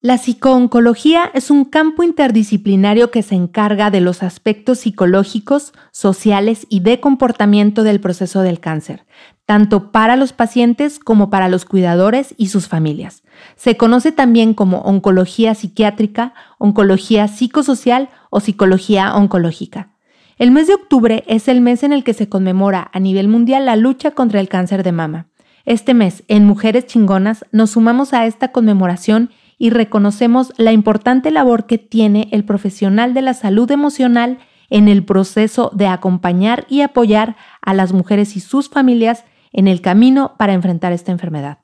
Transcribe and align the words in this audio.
La 0.00 0.16
psicooncología 0.16 1.28
es 1.34 1.50
un 1.50 1.64
campo 1.64 2.04
interdisciplinario 2.04 3.10
que 3.10 3.24
se 3.24 3.34
encarga 3.34 3.90
de 3.90 4.00
los 4.00 4.22
aspectos 4.22 4.78
psicológicos, 4.78 5.72
sociales 5.90 6.68
y 6.70 6.80
de 6.80 7.00
comportamiento 7.00 7.82
del 7.82 7.98
proceso 7.98 8.42
del 8.42 8.60
cáncer, 8.60 9.06
tanto 9.44 9.90
para 9.90 10.14
los 10.14 10.32
pacientes 10.32 11.00
como 11.00 11.30
para 11.30 11.48
los 11.48 11.64
cuidadores 11.64 12.32
y 12.36 12.46
sus 12.46 12.68
familias. 12.68 13.24
Se 13.56 13.76
conoce 13.76 14.12
también 14.12 14.54
como 14.54 14.82
oncología 14.82 15.56
psiquiátrica, 15.56 16.32
oncología 16.58 17.26
psicosocial 17.26 18.08
o 18.30 18.38
psicología 18.38 19.16
oncológica. 19.16 19.96
El 20.38 20.52
mes 20.52 20.68
de 20.68 20.74
octubre 20.74 21.24
es 21.26 21.48
el 21.48 21.60
mes 21.60 21.82
en 21.82 21.92
el 21.92 22.04
que 22.04 22.14
se 22.14 22.28
conmemora 22.28 22.88
a 22.92 23.00
nivel 23.00 23.26
mundial 23.26 23.66
la 23.66 23.74
lucha 23.74 24.12
contra 24.12 24.38
el 24.38 24.48
cáncer 24.48 24.84
de 24.84 24.92
mama. 24.92 25.26
Este 25.64 25.92
mes, 25.92 26.22
en 26.28 26.46
Mujeres 26.46 26.86
Chingonas, 26.86 27.44
nos 27.50 27.70
sumamos 27.70 28.14
a 28.14 28.26
esta 28.26 28.52
conmemoración 28.52 29.30
y 29.58 29.70
reconocemos 29.70 30.52
la 30.56 30.72
importante 30.72 31.30
labor 31.30 31.66
que 31.66 31.78
tiene 31.78 32.28
el 32.32 32.44
profesional 32.44 33.12
de 33.12 33.22
la 33.22 33.34
salud 33.34 33.70
emocional 33.70 34.38
en 34.70 34.88
el 34.88 35.04
proceso 35.04 35.70
de 35.74 35.86
acompañar 35.86 36.66
y 36.68 36.82
apoyar 36.82 37.36
a 37.60 37.74
las 37.74 37.92
mujeres 37.92 38.36
y 38.36 38.40
sus 38.40 38.68
familias 38.68 39.24
en 39.52 39.66
el 39.66 39.80
camino 39.80 40.34
para 40.38 40.52
enfrentar 40.52 40.92
esta 40.92 41.12
enfermedad. 41.12 41.58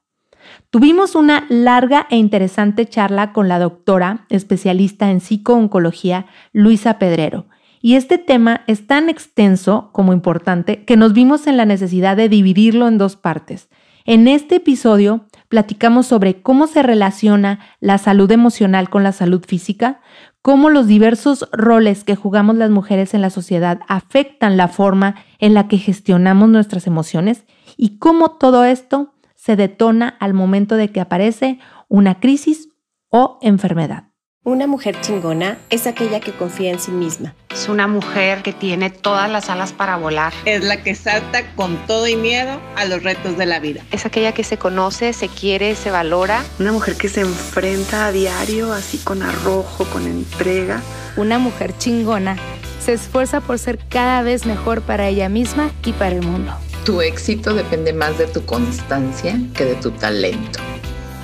Tuvimos 0.70 1.14
una 1.14 1.46
larga 1.48 2.06
e 2.10 2.16
interesante 2.16 2.86
charla 2.86 3.32
con 3.32 3.48
la 3.48 3.58
doctora 3.58 4.26
especialista 4.28 5.10
en 5.10 5.20
psicooncología, 5.20 6.26
Luisa 6.52 6.98
Pedrero, 6.98 7.46
y 7.80 7.96
este 7.96 8.18
tema 8.18 8.62
es 8.66 8.86
tan 8.86 9.08
extenso 9.08 9.90
como 9.92 10.12
importante 10.12 10.84
que 10.84 10.96
nos 10.96 11.12
vimos 11.12 11.46
en 11.46 11.56
la 11.56 11.66
necesidad 11.66 12.16
de 12.16 12.30
dividirlo 12.30 12.88
en 12.88 12.98
dos 12.98 13.16
partes. 13.16 13.68
En 14.06 14.26
este 14.26 14.56
episodio 14.56 15.26
platicamos 15.48 16.06
sobre 16.06 16.42
cómo 16.42 16.66
se 16.66 16.82
relaciona 16.82 17.60
la 17.80 17.98
salud 17.98 18.30
emocional 18.30 18.90
con 18.90 19.02
la 19.02 19.12
salud 19.12 19.44
física, 19.46 20.00
cómo 20.42 20.70
los 20.70 20.86
diversos 20.86 21.48
roles 21.52 22.04
que 22.04 22.16
jugamos 22.16 22.56
las 22.56 22.70
mujeres 22.70 23.14
en 23.14 23.22
la 23.22 23.30
sociedad 23.30 23.80
afectan 23.88 24.56
la 24.56 24.68
forma 24.68 25.16
en 25.38 25.54
la 25.54 25.68
que 25.68 25.78
gestionamos 25.78 26.48
nuestras 26.48 26.86
emociones 26.86 27.44
y 27.76 27.98
cómo 27.98 28.32
todo 28.32 28.64
esto 28.64 29.14
se 29.34 29.56
detona 29.56 30.08
al 30.20 30.34
momento 30.34 30.76
de 30.76 30.88
que 30.88 31.00
aparece 31.00 31.58
una 31.88 32.20
crisis 32.20 32.68
o 33.10 33.38
enfermedad. 33.42 34.13
Una 34.46 34.66
mujer 34.66 35.00
chingona 35.00 35.56
es 35.70 35.86
aquella 35.86 36.20
que 36.20 36.30
confía 36.30 36.70
en 36.70 36.78
sí 36.78 36.90
misma. 36.90 37.34
Es 37.50 37.66
una 37.70 37.86
mujer 37.86 38.42
que 38.42 38.52
tiene 38.52 38.90
todas 38.90 39.30
las 39.30 39.48
alas 39.48 39.72
para 39.72 39.96
volar. 39.96 40.34
Es 40.44 40.62
la 40.62 40.82
que 40.82 40.94
salta 40.94 41.50
con 41.56 41.78
todo 41.86 42.06
y 42.06 42.16
miedo 42.16 42.60
a 42.76 42.84
los 42.84 43.02
retos 43.02 43.38
de 43.38 43.46
la 43.46 43.58
vida. 43.58 43.80
Es 43.90 44.04
aquella 44.04 44.32
que 44.32 44.44
se 44.44 44.58
conoce, 44.58 45.14
se 45.14 45.28
quiere, 45.28 45.74
se 45.76 45.90
valora. 45.90 46.44
Una 46.58 46.72
mujer 46.72 46.96
que 46.96 47.08
se 47.08 47.22
enfrenta 47.22 48.04
a 48.04 48.12
diario 48.12 48.74
así 48.74 48.98
con 48.98 49.22
arrojo, 49.22 49.86
con 49.86 50.06
entrega. 50.06 50.82
Una 51.16 51.38
mujer 51.38 51.72
chingona 51.78 52.36
se 52.84 52.92
esfuerza 52.92 53.40
por 53.40 53.58
ser 53.58 53.78
cada 53.88 54.20
vez 54.20 54.44
mejor 54.44 54.82
para 54.82 55.08
ella 55.08 55.30
misma 55.30 55.70
y 55.86 55.92
para 55.92 56.16
el 56.16 56.20
mundo. 56.20 56.52
Tu 56.84 57.00
éxito 57.00 57.54
depende 57.54 57.94
más 57.94 58.18
de 58.18 58.26
tu 58.26 58.44
constancia 58.44 59.38
que 59.54 59.64
de 59.64 59.74
tu 59.76 59.90
talento. 59.92 60.58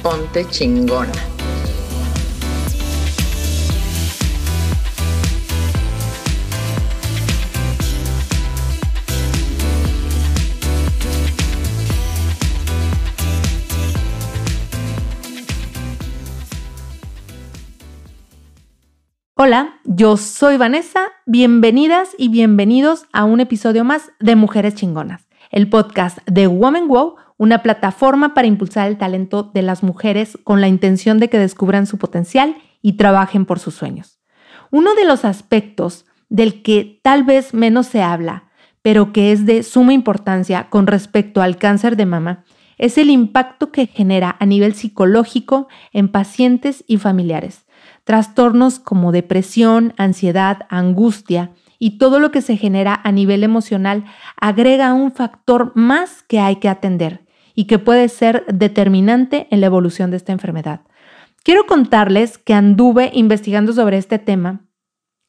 Ponte 0.03 0.47
chingona. 0.49 1.13
Hola, 19.43 19.81
yo 19.85 20.19
soy 20.19 20.59
Vanessa, 20.59 21.01
bienvenidas 21.25 22.11
y 22.19 22.29
bienvenidos 22.29 23.07
a 23.11 23.25
un 23.25 23.41
episodio 23.41 23.85
más 23.85 24.13
de 24.21 24.37
Mujeres 24.37 24.75
Chingonas, 24.75 25.31
el 25.51 25.71
podcast 25.71 26.19
de 26.27 26.47
Woman 26.47 26.89
Wow, 26.89 27.15
una 27.39 27.63
plataforma 27.63 28.35
para 28.35 28.49
impulsar 28.49 28.87
el 28.89 28.99
talento 28.99 29.43
de 29.43 29.63
las 29.63 29.83
mujeres 29.83 30.39
con 30.45 30.61
la 30.61 30.69
intención 30.69 31.19
de 31.19 31.31
que 31.31 31.39
descubran 31.39 31.87
su 31.87 31.97
potencial 31.97 32.55
y 32.83 32.99
trabajen 32.99 33.47
por 33.47 33.61
sus 33.61 33.75
sueños. 33.75 34.21
Uno 34.71 34.95
de 34.95 35.07
los 35.07 35.25
aspectos 35.25 36.05
del 36.29 36.61
que 36.61 37.01
tal 37.03 37.25
vez 37.25 37.55
menos 37.55 37.87
se 37.87 38.03
habla, 38.03 38.51
pero 38.83 39.11
que 39.11 39.33
es 39.33 39.47
de 39.47 39.63
suma 39.63 39.95
importancia 39.95 40.69
con 40.69 40.87
respecto 40.87 41.41
al 41.41 41.57
cáncer 41.57 41.97
de 41.97 42.05
mama, 42.05 42.45
es 42.77 42.99
el 42.99 43.09
impacto 43.09 43.73
que 43.73 43.87
genera 43.87 44.37
a 44.39 44.45
nivel 44.45 44.75
psicológico 44.75 45.69
en 45.95 46.09
pacientes 46.09 46.85
y 46.87 46.99
familiares 46.99 47.65
trastornos 48.05 48.79
como 48.79 49.13
depresión, 49.13 49.95
ansiedad, 49.97 50.67
angustia 50.69 51.53
y 51.79 51.99
todo 51.99 52.19
lo 52.21 52.31
que 52.31 52.43
se 52.43 52.57
genera 52.57 53.01
a 53.03 53.13
nivel 53.13 53.43
emocional 53.43 54.05
agrega 54.41 54.95
un 54.95 55.13
factor 55.13 55.73
más 55.75 56.23
que 56.23 56.41
hay 56.41 56.57
que 56.57 56.69
atender 56.69 57.25
y 57.55 57.65
que 57.65 57.79
puede 57.79 58.09
ser 58.09 58.45
determinante 58.47 59.49
en 59.51 59.61
la 59.61 59.67
evolución 59.67 60.11
de 60.11 60.17
esta 60.17 60.33
enfermedad. 60.33 60.83
Quiero 61.43 61.67
contarles 61.67 62.39
que 62.39 62.55
anduve 62.55 63.11
investigando 63.15 63.73
sobre 63.73 63.97
este 63.97 64.19
tema 64.19 64.67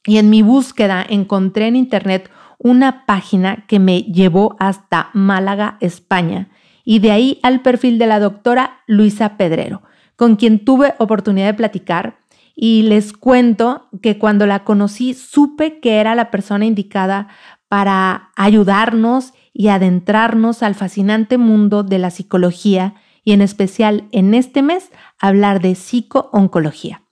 y 0.06 0.18
en 0.18 0.30
mi 0.30 0.42
búsqueda 0.42 1.06
encontré 1.08 1.68
en 1.68 1.76
internet 1.76 2.30
una 2.58 3.06
página 3.06 3.66
que 3.68 3.80
me 3.80 4.04
llevó 4.04 4.56
hasta 4.60 5.10
Málaga, 5.14 5.78
España, 5.80 6.50
y 6.84 7.00
de 7.00 7.12
ahí 7.12 7.40
al 7.44 7.62
perfil 7.62 7.98
de 7.98 8.08
la 8.08 8.20
doctora 8.20 8.82
Luisa 8.88 9.38
Pedrero, 9.38 9.84
con 10.16 10.36
quien 10.36 10.64
tuve 10.64 10.94
oportunidad 11.00 11.48
de 11.48 11.54
platicar 11.54 12.20
y 12.56 12.84
les 12.84 13.14
cuento 13.14 13.90
que 14.02 14.18
cuando 14.18 14.46
la 14.46 14.64
conocí 14.64 15.14
supe 15.14 15.80
que 15.80 16.00
era 16.00 16.16
la 16.16 16.32
persona 16.32 16.66
indicada 16.66 17.28
para 17.68 18.32
ayudarnos 18.36 19.34
y 19.54 19.70
adentrarnos 19.70 20.64
al 20.64 20.76
fascinante 20.76 21.38
mundo 21.38 21.84
de 21.84 22.00
la 22.00 22.12
psicología 22.12 22.96
y 23.24 23.34
en 23.34 23.42
especial 23.42 24.08
en 24.12 24.34
este 24.34 24.62
mes 24.62 24.92
hablar 25.20 25.62
de 25.62 25.76
psicooncología. 25.76 27.04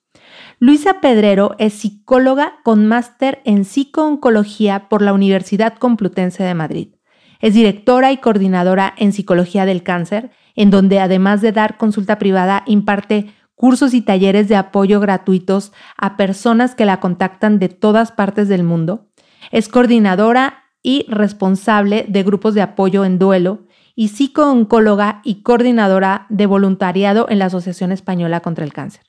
Luisa 0.60 1.00
Pedrero 1.00 1.56
es 1.58 1.74
psicóloga 1.74 2.56
con 2.64 2.86
máster 2.86 3.42
en 3.46 3.64
psicooncología 3.64 4.90
por 4.90 5.02
la 5.02 5.14
Universidad 5.14 5.78
Complutense 5.78 6.44
de 6.44 6.54
Madrid. 6.54 6.96
Es 7.40 7.54
directora 7.54 8.12
y 8.12 8.18
coordinadora 8.18 8.94
en 8.98 9.14
psicología 9.14 9.66
del 9.66 9.84
cáncer, 9.84 10.32
en 10.56 10.72
donde 10.72 11.00
además 11.00 11.40
de 11.40 11.54
dar 11.54 11.78
consulta 11.78 12.20
privada 12.20 12.64
imparte 12.66 13.34
cursos 13.60 13.94
y 13.94 14.00
talleres 14.00 14.48
de 14.48 14.56
apoyo 14.56 15.02
gratuitos 15.02 15.74
a 15.98 16.16
personas 16.16 16.76
que 16.76 16.86
la 16.86 17.02
contactan 17.02 17.60
de 17.60 17.68
todas 17.68 18.14
partes 18.14 18.48
del 18.48 18.64
mundo. 18.64 19.10
Es 19.52 19.68
coordinadora 19.68 20.64
y 20.82 21.06
responsable 21.10 22.06
de 22.08 22.24
grupos 22.24 22.54
de 22.54 22.62
apoyo 22.62 23.04
en 23.04 23.20
duelo 23.20 23.66
y 23.96 24.08
psicooncóloga 24.08 25.20
y 25.26 25.42
coordinadora 25.42 26.26
de 26.30 26.46
voluntariado 26.46 27.28
en 27.28 27.40
la 27.40 27.48
Asociación 27.48 27.92
Española 27.92 28.40
contra 28.40 28.64
el 28.64 28.72
Cáncer. 28.72 29.04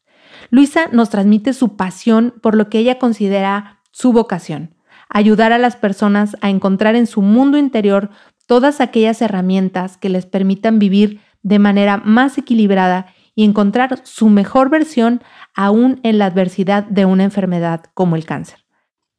Luisa 0.51 0.89
nos 0.91 1.11
transmite 1.11 1.53
su 1.53 1.77
pasión 1.77 2.35
por 2.43 2.57
lo 2.57 2.69
que 2.69 2.81
ella 2.81 2.99
considera 2.99 3.79
su 3.93 4.13
vocación, 4.13 4.75
ayudar 5.09 5.53
a 5.53 5.59
las 5.59 5.77
personas 5.77 6.37
a 6.41 6.51
encontrar 6.51 6.97
en 6.97 7.07
su 7.07 7.23
mundo 7.23 7.57
interior 7.57 8.11
todas 8.47 8.81
aquellas 8.81 9.23
herramientas 9.23 9.97
que 9.97 10.09
les 10.09 10.27
permitan 10.27 10.81
vivir 10.81 11.21
de 11.45 11.61
manera 11.61 11.99
más 11.99 12.37
equilibrada 12.37 13.15
y 13.41 13.45
encontrar 13.45 14.01
su 14.03 14.29
mejor 14.29 14.69
versión 14.69 15.23
aún 15.55 15.99
en 16.03 16.19
la 16.19 16.27
adversidad 16.27 16.83
de 16.83 17.07
una 17.07 17.25
enfermedad 17.25 17.85
como 17.95 18.15
el 18.17 18.27
cáncer. 18.27 18.67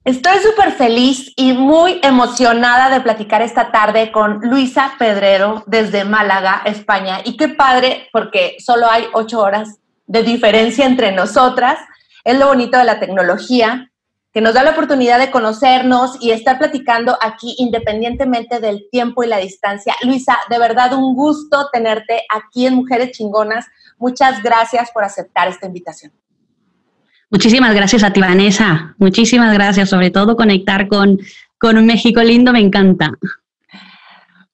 Estoy 0.06 0.38
súper 0.44 0.74
feliz 0.74 1.34
y 1.36 1.54
muy 1.54 2.00
emocionada 2.04 2.92
de 2.92 3.02
platicar 3.02 3.42
esta 3.42 3.72
tarde 3.72 4.12
con 4.12 4.40
Luisa 4.42 4.92
Pedrero 5.00 5.64
desde 5.66 6.06
Málaga, 6.06 6.62
España. 6.66 7.22
Y 7.26 7.36
qué 7.36 7.48
padre, 7.48 8.10
porque 8.14 8.58
solo 8.60 8.88
hay 8.92 9.06
ocho 9.14 9.40
horas 9.40 9.80
de 10.06 10.22
diferencia 10.22 10.86
entre 10.86 11.12
nosotras. 11.14 11.80
Es 12.24 12.38
lo 12.38 12.46
bonito 12.46 12.78
de 12.78 12.84
la 12.84 13.00
tecnología 13.00 13.92
que 14.34 14.42
nos 14.42 14.54
da 14.54 14.64
la 14.64 14.72
oportunidad 14.72 15.20
de 15.20 15.32
conocernos 15.32 16.18
y 16.22 16.32
estar 16.32 16.58
platicando 16.58 17.18
aquí 17.22 17.56
independientemente 17.58 18.60
del 18.60 18.88
tiempo 18.90 19.24
y 19.24 19.28
la 19.28 19.38
distancia. 19.38 19.94
Luisa, 20.04 20.38
de 20.50 20.58
verdad 20.58 20.94
un 20.94 21.16
gusto 21.16 21.70
tenerte 21.74 22.24
aquí 22.34 22.66
en 22.66 22.76
Mujeres 22.76 23.12
Chingonas. 23.12 23.66
Muchas 24.02 24.42
gracias 24.42 24.90
por 24.92 25.04
aceptar 25.04 25.48
esta 25.48 25.68
invitación. 25.68 26.12
Muchísimas 27.30 27.76
gracias 27.76 28.04
a 28.04 28.12
ti, 28.12 28.20
Vanessa. 28.20 28.96
Muchísimas 28.98 29.54
gracias. 29.54 29.90
Sobre 29.90 30.10
todo 30.10 30.36
conectar 30.36 30.88
con, 30.88 31.20
con 31.60 31.78
un 31.78 31.86
México 31.86 32.22
lindo 32.24 32.52
me 32.52 32.60
encanta. 32.60 33.12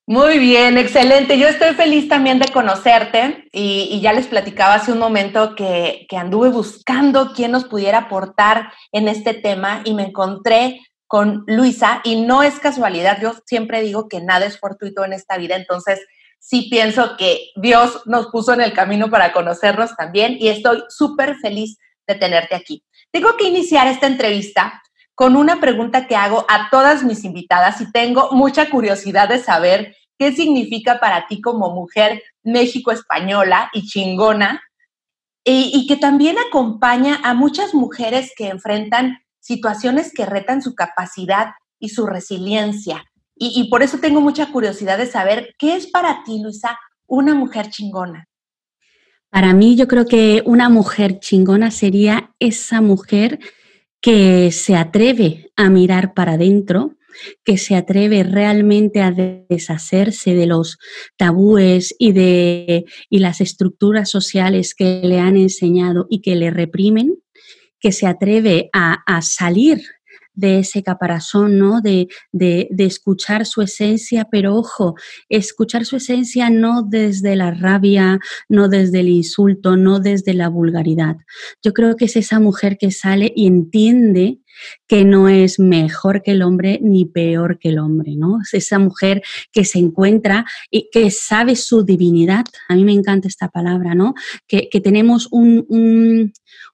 Muy 0.06 0.38
bien, 0.38 0.78
excelente. 0.78 1.40
Yo 1.40 1.48
estoy 1.48 1.76
feliz 1.76 2.10
también 2.10 2.40
de 2.40 2.50
conocerte 2.50 3.48
y, 3.54 4.00
ya 4.02 4.12
les 4.12 4.28
platicaba 4.28 4.74
hace 4.74 4.92
un 4.92 5.00
momento 5.00 5.56
que, 5.56 6.06
que, 6.10 6.18
anduve 6.18 6.50
buscando 6.50 7.32
quién 7.34 7.52
nos 7.52 7.64
pudiera 7.66 8.00
aportar 8.00 8.74
en 8.92 9.08
este 9.08 9.34
tema 9.34 9.82
y 9.86 9.94
me 9.94 10.04
encontré 10.04 10.82
con 11.08 11.46
Luisa 11.48 12.02
y 12.04 12.22
no 12.22 12.44
es 12.44 12.60
casualidad. 12.60 13.18
Yo 13.22 13.34
siempre 13.46 13.82
digo 13.82 14.10
que 14.10 14.20
nada 14.20 14.46
es 14.46 14.60
fortuito 14.60 15.06
en 15.06 15.14
esta 15.14 15.38
vida, 15.38 15.56
entonces 15.56 16.02
sí 16.40 16.68
pienso 16.70 17.18
que 17.18 17.52
Dios 17.56 18.02
nos 18.06 18.28
puso 18.28 18.54
en 18.54 18.62
el 18.62 18.74
camino 18.74 19.10
para 19.10 19.34
conocernos 19.34 19.96
también 19.96 20.38
y 20.40 20.48
estoy 20.48 20.84
súper 20.90 21.36
feliz 21.38 21.78
de 22.08 22.16
tenerte 22.16 22.56
aquí. 22.56 22.84
Tengo 23.12 23.36
que 23.38 23.48
iniciar 23.48 23.88
esta 23.88 24.08
entrevista 24.08 24.82
con 25.16 25.36
una 25.36 25.60
pregunta 25.60 26.08
que 26.08 26.16
hago 26.16 26.46
a 26.48 26.70
todas 26.70 27.04
mis 27.04 27.24
invitadas 27.24 27.82
y 27.82 27.92
tengo 27.92 28.30
mucha 28.32 28.70
curiosidad 28.70 29.30
de 29.30 29.40
saber 29.40 29.96
qué 30.18 30.32
significa 30.32 31.00
para 31.00 31.28
ti 31.28 31.42
como 31.42 31.74
mujer 31.74 32.22
México 32.44 32.92
española 32.92 33.70
y 33.74 33.88
chingona 33.88 34.62
y, 35.44 35.72
y 35.74 35.88
que 35.88 35.98
también 35.98 36.38
acompaña 36.38 37.20
a 37.24 37.34
muchas 37.34 37.74
mujeres 37.74 38.32
que 38.36 38.50
enfrentan 38.50 39.20
situaciones 39.40 40.14
que 40.14 40.26
retan 40.26 40.62
su 40.62 40.76
capacidad 40.76 41.52
y 41.80 41.90
su 41.90 42.06
resiliencia. 42.06 43.06
Y, 43.40 43.70
por 43.70 43.84
eso 43.84 44.00
tengo 44.00 44.22
mucha 44.22 44.52
curiosidad 44.52 44.98
de 44.98 45.06
saber 45.06 45.56
qué 45.60 45.76
es 45.76 45.88
para 45.88 46.24
ti, 46.24 46.42
Luisa, 46.42 46.78
una 47.06 47.36
mujer 47.36 47.70
chingona. 47.70 48.28
Para 49.30 49.54
mí 49.54 49.76
yo 49.76 49.88
creo 49.88 50.06
que 50.06 50.42
una 50.46 50.70
mujer 50.70 51.20
chingona 51.20 51.70
sería 51.70 52.34
esa 52.40 52.82
mujer 52.82 53.40
que 54.02 54.52
se 54.52 54.76
atreve 54.76 55.52
a 55.56 55.70
mirar 55.70 56.14
para 56.14 56.34
adentro, 56.34 56.96
que 57.44 57.58
se 57.58 57.76
atreve 57.76 58.24
realmente 58.24 59.02
a 59.02 59.12
deshacerse 59.12 60.34
de 60.34 60.46
los 60.46 60.78
tabúes 61.18 61.96
y 62.00 62.12
de 62.14 62.86
y 63.10 63.20
las 63.20 63.42
estructuras 63.42 64.10
sociales 64.10 64.74
que 64.76 65.02
le 65.04 65.20
han 65.20 65.36
enseñado 65.36 66.08
y 66.10 66.22
que 66.22 66.36
le 66.36 66.52
reprimen, 66.52 67.16
que 67.80 67.92
se 67.92 68.08
atreve 68.08 68.70
a, 68.74 69.04
a 69.06 69.22
salir 69.22 69.84
de 70.38 70.60
ese 70.60 70.84
caparazón, 70.84 71.58
¿no? 71.58 71.82
De, 71.82 72.08
de, 72.32 72.68
de, 72.72 72.86
escuchar 72.86 73.46
su 73.46 73.62
esencia, 73.62 74.28
pero 74.32 74.56
ojo, 74.56 74.96
escuchar 75.30 75.84
su 75.84 75.98
esencia 75.98 76.50
no 76.50 76.84
desde 76.84 77.36
la 77.36 77.52
rabia, 77.52 78.20
no 78.48 78.70
desde 78.70 79.02
el 79.02 79.10
insulto, 79.10 79.76
no 79.76 80.00
desde 80.00 80.34
la 80.36 80.48
vulgaridad. 80.48 81.18
Yo 81.64 81.74
creo 81.74 81.96
que 81.96 82.06
es 82.06 82.16
esa 82.16 82.40
mujer 82.40 82.78
que 82.78 82.92
sale 82.92 83.34
y 83.36 83.48
entiende 83.48 84.40
que 84.88 85.06
no 85.06 85.30
es 85.30 85.60
mejor 85.60 86.22
que 86.24 86.32
el 86.32 86.42
hombre 86.42 86.80
ni 86.82 87.06
peor 87.06 87.60
que 87.60 87.70
el 87.70 87.80
hombre, 87.80 88.16
¿no? 88.16 88.42
Es 88.42 88.54
esa 88.54 88.80
mujer 88.80 89.22
que 89.52 89.66
se 89.66 89.80
encuentra 89.80 90.46
y 90.72 90.90
que 90.92 91.12
sabe 91.12 91.56
su 91.56 91.84
divinidad. 91.84 92.46
A 92.68 92.76
mí 92.76 92.84
me 92.84 92.94
encanta 92.94 93.28
esta 93.28 93.50
palabra, 93.50 93.96
¿no? 93.96 94.14
Que, 94.48 94.70
que 94.70 94.82
tenemos 94.82 95.28
un, 95.32 95.66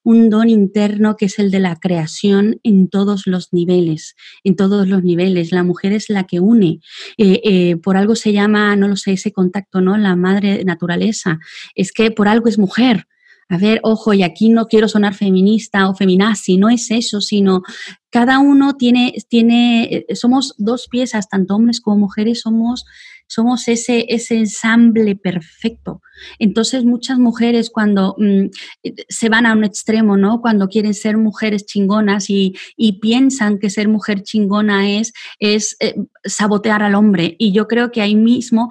un, 0.04 0.30
don 0.30 0.50
interno 0.50 1.16
que 1.16 1.26
es 1.26 1.40
el 1.40 1.52
de 1.52 1.60
la 1.60 1.76
creación 1.78 2.60
en 2.64 2.90
todos 2.90 3.26
los 3.26 3.54
niveles, 3.54 4.16
en 4.44 4.56
todos 4.56 4.88
los 4.88 5.04
niveles. 5.04 5.52
La 5.52 5.64
mujer 5.64 5.94
es 5.94 6.10
la 6.10 6.26
que 6.26 6.40
une. 6.40 6.80
Eh, 7.18 7.42
eh, 7.44 7.76
por 7.78 7.98
algo 7.98 8.16
se 8.16 8.34
llama, 8.34 8.76
no 8.76 8.88
lo 8.88 8.96
sé, 8.96 9.14
ese 9.14 9.32
contacto, 9.32 9.82
¿no? 9.82 9.98
La 9.98 10.16
madre 10.16 10.64
naturaleza. 10.64 11.40
Es 11.76 11.92
que 11.92 12.12
por 12.12 12.28
algo 12.28 12.48
es 12.48 12.58
mujer 12.58 13.08
a 13.50 13.58
ver, 13.58 13.80
ojo, 13.84 14.14
y 14.14 14.24
aquí 14.24 14.50
no 14.50 14.68
quiero 14.68 14.88
sonar 14.88 15.14
feminista 15.14 15.90
o 15.90 15.96
feminazi, 15.96 16.58
no 16.58 16.70
es 16.70 16.90
eso, 16.92 17.22
sino 17.22 17.62
cada 18.10 18.40
uno 18.40 18.76
tiene, 18.76 19.14
tiene, 19.28 20.06
eh, 20.08 20.16
somos 20.16 20.56
dos 20.58 20.88
piezas, 20.88 21.30
tanto 21.30 21.56
hombres 21.56 21.82
como 21.82 21.98
mujeres, 21.98 22.42
somos, 22.42 22.86
somos 23.28 23.68
ese, 23.68 24.06
ese 24.10 24.38
ensamble 24.38 25.16
perfecto. 25.16 26.02
Entonces, 26.40 26.86
muchas 26.86 27.18
mujeres 27.18 27.70
cuando 27.70 28.16
mm, 28.20 28.50
se 29.10 29.30
van 29.30 29.46
a 29.46 29.54
un 29.54 29.64
extremo, 29.64 30.16
¿no? 30.16 30.42
Cuando 30.42 30.68
quieren 30.68 30.94
ser 30.94 31.18
mujeres 31.18 31.66
chingonas 31.66 32.30
y, 32.30 32.54
y 32.78 33.00
piensan 33.00 33.58
que 33.58 33.70
ser 33.70 33.88
mujer 33.88 34.22
chingona 34.22 34.92
es, 34.92 35.14
es 35.40 35.76
eh, 35.80 35.96
sabotear 36.24 36.84
al 36.84 36.96
hombre. 36.96 37.36
Y 37.40 37.52
yo 37.52 37.68
creo 37.68 37.92
que 37.92 38.02
ahí 38.02 38.16
mismo, 38.16 38.70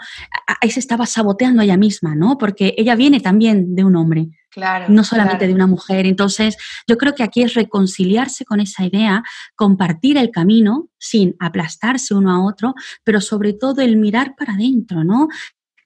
ahí 0.61 0.71
se 0.71 0.81
estaba 0.81 1.07
saboteando 1.07 1.63
ella 1.63 1.77
misma, 1.77 2.15
¿no? 2.15 2.39
Porque 2.39 2.75
ella 2.79 2.95
viene 2.95 3.21
también 3.21 3.75
de 3.75 3.85
un 3.85 3.97
hombre. 3.97 4.29
Claro, 4.53 4.85
no 4.89 5.03
solamente 5.03 5.47
de 5.47 5.55
una 5.55 5.67
mujer. 5.67 6.05
Entonces, 6.05 6.59
yo 6.87 6.99
creo 6.99 7.15
que 7.15 7.23
aquí 7.23 7.43
es 7.43 7.55
reconciliarse 7.55 8.45
con 8.45 8.61
esa 8.61 8.85
idea, 8.85 9.23
compartir 9.57 10.19
el 10.19 10.31
camino 10.31 10.91
sin 10.99 11.35
aplastarse 11.41 12.15
uno 12.15 12.31
a 12.31 12.45
otro, 12.45 12.75
pero 13.03 13.23
sobre 13.23 13.55
todo 13.55 13.81
el 13.81 13.97
mirar 13.97 14.35
para 14.37 14.53
adentro, 14.53 15.05
¿no? 15.05 15.29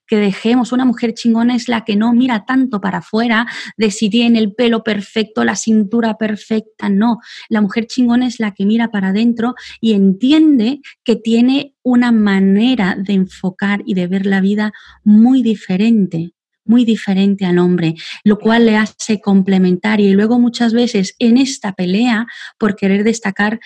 que 0.06 0.16
dejemos, 0.16 0.72
una 0.72 0.84
mujer 0.84 1.14
chingona 1.14 1.56
es 1.56 1.68
la 1.68 1.84
que 1.84 1.96
no 1.96 2.12
mira 2.12 2.44
tanto 2.44 2.80
para 2.80 2.98
afuera 2.98 3.46
de 3.76 3.90
si 3.90 4.08
tiene 4.08 4.38
el 4.38 4.54
pelo 4.54 4.84
perfecto, 4.84 5.44
la 5.44 5.56
cintura 5.56 6.16
perfecta, 6.16 6.88
no. 6.88 7.18
La 7.48 7.60
mujer 7.60 7.86
chingona 7.86 8.26
es 8.26 8.38
la 8.38 8.52
que 8.52 8.66
mira 8.66 8.90
para 8.90 9.08
adentro 9.08 9.54
y 9.80 9.94
entiende 9.94 10.80
que 11.02 11.16
tiene 11.16 11.74
una 11.82 12.12
manera 12.12 12.96
de 12.96 13.14
enfocar 13.14 13.82
y 13.84 13.94
de 13.94 14.06
ver 14.06 14.26
la 14.26 14.40
vida 14.40 14.72
muy 15.02 15.42
diferente 15.42 16.35
muy 16.66 16.84
diferente 16.84 17.44
al 17.44 17.58
hombre, 17.58 17.94
lo 18.24 18.38
cual 18.38 18.66
le 18.66 18.76
hace 18.76 19.20
complementaria. 19.20 20.10
Y 20.10 20.14
luego 20.14 20.38
muchas 20.38 20.72
veces 20.72 21.14
en 21.18 21.38
esta 21.38 21.72
pelea 21.72 22.26
por 22.58 22.76
querer 22.76 23.04
destacar 23.04 23.60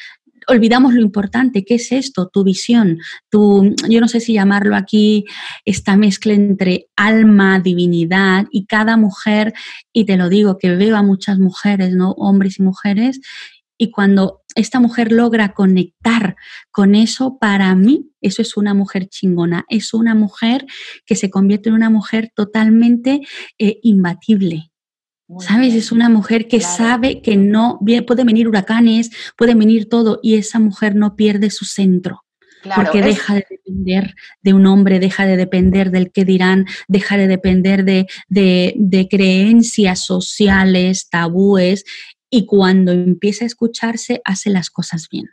olvidamos 0.48 0.94
lo 0.94 1.00
importante, 1.00 1.64
¿qué 1.64 1.76
es 1.76 1.92
esto? 1.92 2.28
Tu 2.28 2.44
visión, 2.44 2.98
tu, 3.28 3.74
yo 3.88 4.00
no 4.00 4.08
sé 4.08 4.20
si 4.20 4.32
llamarlo 4.32 4.74
aquí, 4.74 5.24
esta 5.64 5.96
mezcla 5.96 6.32
entre 6.32 6.88
alma, 6.96 7.60
divinidad 7.60 8.46
y 8.50 8.66
cada 8.66 8.96
mujer, 8.96 9.52
y 9.92 10.04
te 10.06 10.16
lo 10.16 10.28
digo, 10.28 10.58
que 10.58 10.74
veo 10.76 10.96
a 10.96 11.02
muchas 11.02 11.38
mujeres, 11.38 11.94
¿no? 11.94 12.12
Hombres 12.12 12.58
y 12.58 12.62
mujeres, 12.62 13.20
y 13.78 13.90
cuando 13.90 14.42
esta 14.54 14.80
mujer 14.80 15.12
logra 15.12 15.52
conectar 15.52 16.36
con 16.70 16.94
eso, 16.94 17.38
para 17.38 17.74
mí 17.74 18.09
eso 18.20 18.42
es 18.42 18.56
una 18.56 18.74
mujer 18.74 19.08
chingona, 19.08 19.64
es 19.68 19.94
una 19.94 20.14
mujer 20.14 20.66
que 21.06 21.16
se 21.16 21.30
convierte 21.30 21.68
en 21.68 21.74
una 21.74 21.90
mujer 21.90 22.30
totalmente 22.34 23.20
eh, 23.58 23.78
imbatible. 23.82 24.70
¿Sabes? 25.38 25.74
Es 25.74 25.92
una 25.92 26.08
mujer 26.08 26.48
que 26.48 26.60
sabe 26.60 27.22
que 27.22 27.36
no 27.36 27.78
pueden 28.04 28.26
venir 28.26 28.48
huracanes, 28.48 29.10
pueden 29.36 29.60
venir 29.60 29.88
todo 29.88 30.18
y 30.24 30.34
esa 30.34 30.58
mujer 30.58 30.96
no 30.96 31.14
pierde 31.14 31.50
su 31.50 31.64
centro. 31.64 32.24
porque 32.74 33.00
deja 33.00 33.36
de 33.36 33.46
depender 33.48 34.14
de 34.42 34.54
un 34.54 34.66
hombre, 34.66 34.98
deja 34.98 35.26
de 35.26 35.36
depender 35.36 35.92
del 35.92 36.10
que 36.10 36.24
dirán, 36.24 36.66
deja 36.88 37.16
de 37.16 37.28
depender 37.28 37.84
de, 37.84 38.06
de, 38.28 38.74
de 38.76 39.08
creencias 39.08 40.04
sociales, 40.04 41.08
tabúes 41.08 41.84
y 42.28 42.44
cuando 42.46 42.92
empieza 42.92 43.44
a 43.44 43.46
escucharse 43.46 44.20
hace 44.24 44.50
las 44.50 44.68
cosas 44.68 45.08
bien. 45.10 45.26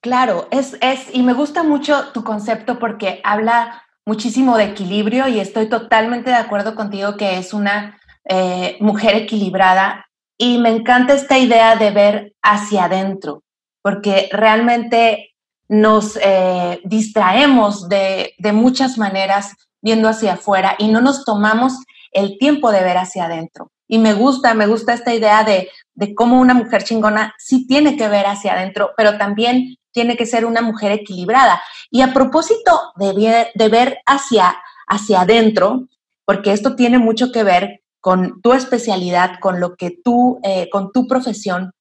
Claro, 0.00 0.48
es, 0.50 0.76
es, 0.80 1.12
y 1.12 1.22
me 1.22 1.32
gusta 1.32 1.62
mucho 1.62 2.08
tu 2.12 2.22
concepto 2.22 2.78
porque 2.78 3.20
habla 3.24 3.82
muchísimo 4.06 4.56
de 4.56 4.64
equilibrio 4.64 5.26
y 5.26 5.40
estoy 5.40 5.68
totalmente 5.68 6.30
de 6.30 6.36
acuerdo 6.36 6.74
contigo 6.74 7.16
que 7.16 7.38
es 7.38 7.52
una 7.52 7.98
eh, 8.28 8.76
mujer 8.80 9.16
equilibrada 9.16 10.06
y 10.38 10.58
me 10.58 10.70
encanta 10.70 11.14
esta 11.14 11.38
idea 11.38 11.76
de 11.76 11.90
ver 11.90 12.32
hacia 12.42 12.84
adentro, 12.84 13.42
porque 13.82 14.28
realmente 14.30 15.34
nos 15.68 16.16
eh, 16.22 16.80
distraemos 16.84 17.88
de, 17.88 18.34
de 18.38 18.52
muchas 18.52 18.98
maneras 18.98 19.52
viendo 19.82 20.08
hacia 20.08 20.34
afuera 20.34 20.76
y 20.78 20.88
no 20.88 21.00
nos 21.00 21.24
tomamos 21.24 21.72
el 22.12 22.38
tiempo 22.38 22.70
de 22.70 22.82
ver 22.82 22.98
hacia 22.98 23.24
adentro. 23.24 23.70
Y 23.88 23.98
me 23.98 24.14
gusta, 24.14 24.54
me 24.54 24.66
gusta 24.66 24.94
esta 24.94 25.14
idea 25.14 25.44
de, 25.44 25.70
de 25.94 26.14
cómo 26.14 26.40
una 26.40 26.54
mujer 26.54 26.84
chingona 26.84 27.34
sí 27.38 27.66
tiene 27.66 27.96
que 27.96 28.08
ver 28.08 28.26
hacia 28.26 28.54
adentro, 28.54 28.92
pero 28.96 29.16
también 29.18 29.76
tiene 29.92 30.16
que 30.16 30.26
ser 30.26 30.44
una 30.44 30.60
mujer 30.60 30.92
equilibrada. 30.92 31.62
Y 31.90 32.02
a 32.02 32.12
propósito 32.12 32.92
de, 32.96 33.48
de 33.54 33.68
ver 33.68 33.98
hacia, 34.06 34.56
hacia 34.86 35.22
adentro, 35.22 35.88
porque 36.26 36.52
esto 36.52 36.76
tiene 36.76 36.98
mucho 36.98 37.32
que 37.32 37.44
ver 37.44 37.80
con 38.00 38.40
tu 38.42 38.52
especialidad, 38.52 39.40
con 39.40 39.58
lo 39.58 39.74
que 39.74 39.90
tú, 39.90 40.38
eh, 40.44 40.68
con 40.70 40.92
tu 40.92 41.08
profesión, 41.08 41.72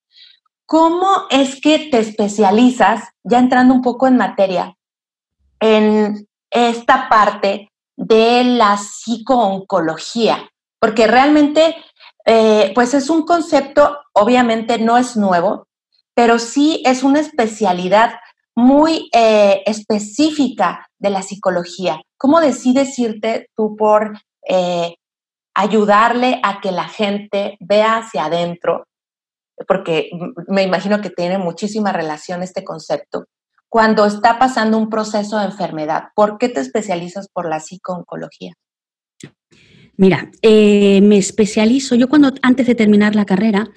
¿cómo 0.66 1.08
es 1.30 1.62
que 1.62 1.90
te 1.92 2.00
especializas, 2.00 3.10
ya 3.24 3.38
entrando 3.38 3.74
un 3.74 3.82
poco 3.82 4.08
en 4.08 4.18
materia, 4.18 4.76
en 5.60 6.28
esta 6.50 7.10
parte 7.10 7.70
de 7.96 8.44
la 8.44 8.78
psicooncología? 8.78 10.50
Porque 10.80 11.06
realmente 11.06 11.76
eh, 12.26 12.72
pues 12.74 12.94
es 12.94 13.10
un 13.10 13.24
concepto, 13.24 14.00
obviamente 14.14 14.80
no 14.80 14.98
es 14.98 15.16
nuevo, 15.16 15.68
pero 16.16 16.40
sí 16.40 16.82
es 16.86 17.04
una 17.04 17.20
especialidad 17.20 18.16
muy 18.56 19.10
eh, 19.14 19.62
específica 19.66 20.88
de 20.98 21.10
la 21.10 21.22
psicología. 21.22 22.02
¿Cómo 22.18 22.40
decides 22.40 22.98
irte 22.98 23.50
tú 23.56 23.76
por 23.76 24.18
eh, 24.48 24.96
ayudarle 25.54 26.40
a 26.42 26.62
que 26.62 26.72
la 26.72 26.88
gente 26.88 27.58
vea 27.60 27.98
hacia 27.98 28.26
adentro? 28.26 28.86
Porque 29.68 30.10
me 30.48 30.64
imagino 30.64 31.02
que 31.02 31.10
tiene 31.10 31.38
muchísima 31.38 31.92
relación 31.92 32.44
este 32.44 32.64
concepto. 32.64 33.26
Cuando 33.70 34.06
está 34.06 34.40
pasando 34.40 34.78
un 34.78 34.90
proceso 34.90 35.38
de 35.38 35.46
enfermedad, 35.46 36.06
¿por 36.16 36.38
qué 36.38 36.50
te 36.50 36.62
especializas 36.62 37.28
por 37.28 37.48
la 37.48 37.60
psicooncología? 37.60 38.54
Mira, 39.98 40.30
eh, 40.42 41.00
me 41.02 41.18
especializo, 41.18 41.96
yo 41.96 42.10
cuando 42.10 42.34
antes 42.42 42.68
de 42.68 42.76
terminar 42.76 43.16
la 43.16 43.26
carrera, 43.26 43.70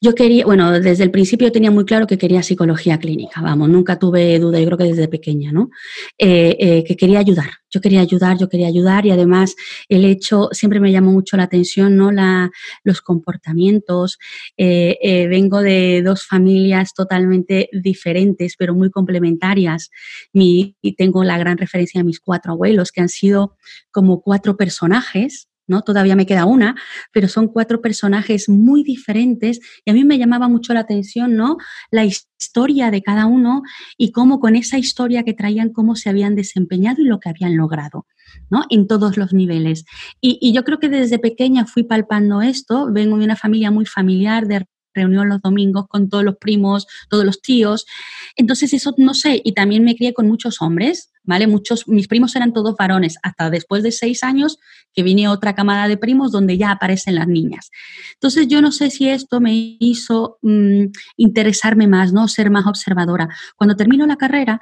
yo 0.00 0.14
quería, 0.14 0.46
bueno, 0.46 0.80
desde 0.80 1.04
el 1.04 1.10
principio 1.10 1.52
tenía 1.52 1.70
muy 1.70 1.84
claro 1.84 2.06
que 2.06 2.16
quería 2.16 2.42
psicología 2.42 2.98
clínica, 2.98 3.42
vamos, 3.42 3.68
nunca 3.68 3.98
tuve 3.98 4.38
duda, 4.38 4.58
yo 4.58 4.64
creo 4.66 4.78
que 4.78 4.84
desde 4.84 5.06
pequeña, 5.08 5.52
¿no? 5.52 5.68
Eh, 6.16 6.56
eh, 6.58 6.84
que 6.84 6.96
quería 6.96 7.18
ayudar, 7.18 7.50
yo 7.68 7.82
quería 7.82 8.00
ayudar, 8.00 8.38
yo 8.38 8.48
quería 8.48 8.68
ayudar 8.68 9.04
y 9.04 9.10
además 9.10 9.54
el 9.90 10.06
hecho, 10.06 10.48
siempre 10.52 10.80
me 10.80 10.92
llamó 10.92 11.12
mucho 11.12 11.36
la 11.36 11.42
atención, 11.42 11.94
¿no? 11.94 12.10
La, 12.10 12.50
los 12.82 13.02
comportamientos, 13.02 14.18
vengo 14.56 15.60
de 15.60 16.00
dos 16.02 16.26
familias 16.26 16.94
totalmente 16.94 17.68
diferentes, 17.72 18.54
pero 18.56 18.74
muy 18.74 18.90
complementarias, 18.90 19.90
y 20.32 20.74
tengo 20.96 21.22
la 21.22 21.36
gran 21.36 21.58
referencia 21.58 22.00
a 22.00 22.04
mis 22.04 22.18
cuatro 22.18 22.52
abuelos, 22.52 22.92
que 22.92 23.02
han 23.02 23.10
sido 23.10 23.56
como 23.90 24.22
cuatro 24.22 24.56
personajes, 24.56 25.48
¿no? 25.66 25.82
Todavía 25.82 26.16
me 26.16 26.26
queda 26.26 26.44
una, 26.44 26.76
pero 27.12 27.28
son 27.28 27.48
cuatro 27.48 27.80
personajes 27.80 28.48
muy 28.48 28.82
diferentes 28.82 29.60
y 29.84 29.90
a 29.90 29.94
mí 29.94 30.04
me 30.04 30.18
llamaba 30.18 30.48
mucho 30.48 30.74
la 30.74 30.80
atención, 30.80 31.36
¿no? 31.36 31.56
La 31.90 32.04
historia 32.04 32.90
de 32.90 33.02
cada 33.02 33.26
uno 33.26 33.62
y 33.96 34.12
cómo 34.12 34.40
con 34.40 34.56
esa 34.56 34.78
historia 34.78 35.22
que 35.22 35.34
traían, 35.34 35.72
cómo 35.72 35.96
se 35.96 36.08
habían 36.08 36.34
desempeñado 36.34 37.02
y 37.02 37.06
lo 37.06 37.20
que 37.20 37.28
habían 37.28 37.56
logrado, 37.56 38.06
¿no? 38.50 38.64
En 38.70 38.86
todos 38.86 39.16
los 39.16 39.32
niveles. 39.32 39.84
Y, 40.20 40.38
y 40.40 40.52
yo 40.52 40.64
creo 40.64 40.78
que 40.78 40.88
desde 40.88 41.18
pequeña 41.18 41.66
fui 41.66 41.82
palpando 41.82 42.42
esto, 42.42 42.92
vengo 42.92 43.18
de 43.18 43.24
una 43.24 43.36
familia 43.36 43.70
muy 43.70 43.86
familiar, 43.86 44.46
de 44.46 44.66
reunión 44.96 45.28
los 45.28 45.42
domingos 45.42 45.86
con 45.88 46.08
todos 46.08 46.24
los 46.24 46.36
primos, 46.38 46.86
todos 47.08 47.24
los 47.24 47.40
tíos. 47.40 47.86
Entonces 48.34 48.72
eso 48.72 48.94
no 48.96 49.14
sé, 49.14 49.40
y 49.44 49.52
también 49.52 49.84
me 49.84 49.94
crié 49.94 50.12
con 50.14 50.26
muchos 50.26 50.60
hombres, 50.60 51.12
¿vale? 51.26 51.46
Muchos, 51.46 51.86
mis 51.88 52.08
primos 52.08 52.34
eran 52.36 52.52
todos 52.52 52.76
varones, 52.76 53.18
hasta 53.22 53.50
después 53.50 53.82
de 53.82 53.92
seis 53.92 54.22
años 54.22 54.58
que 54.94 55.02
vine 55.02 55.28
otra 55.28 55.54
camada 55.54 55.88
de 55.88 55.96
primos 55.96 56.32
donde 56.32 56.56
ya 56.56 56.70
aparecen 56.70 57.16
las 57.16 57.28
niñas. 57.28 57.70
Entonces 58.14 58.48
yo 58.48 58.62
no 58.62 58.72
sé 58.72 58.90
si 58.90 59.08
esto 59.08 59.40
me 59.40 59.76
hizo 59.78 60.38
mm, 60.42 60.86
interesarme 61.16 61.86
más, 61.86 62.12
¿no? 62.12 62.28
Ser 62.28 62.50
más 62.50 62.66
observadora. 62.66 63.28
Cuando 63.56 63.76
termino 63.76 64.06
la 64.06 64.16
carrera, 64.16 64.60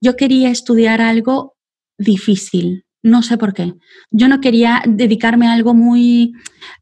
yo 0.00 0.16
quería 0.16 0.50
estudiar 0.50 1.00
algo 1.00 1.56
difícil, 1.98 2.84
no 3.04 3.22
sé 3.22 3.36
por 3.36 3.52
qué. 3.52 3.74
Yo 4.10 4.28
no 4.28 4.40
quería 4.40 4.82
dedicarme 4.86 5.46
a 5.46 5.52
algo 5.52 5.74
muy 5.74 6.32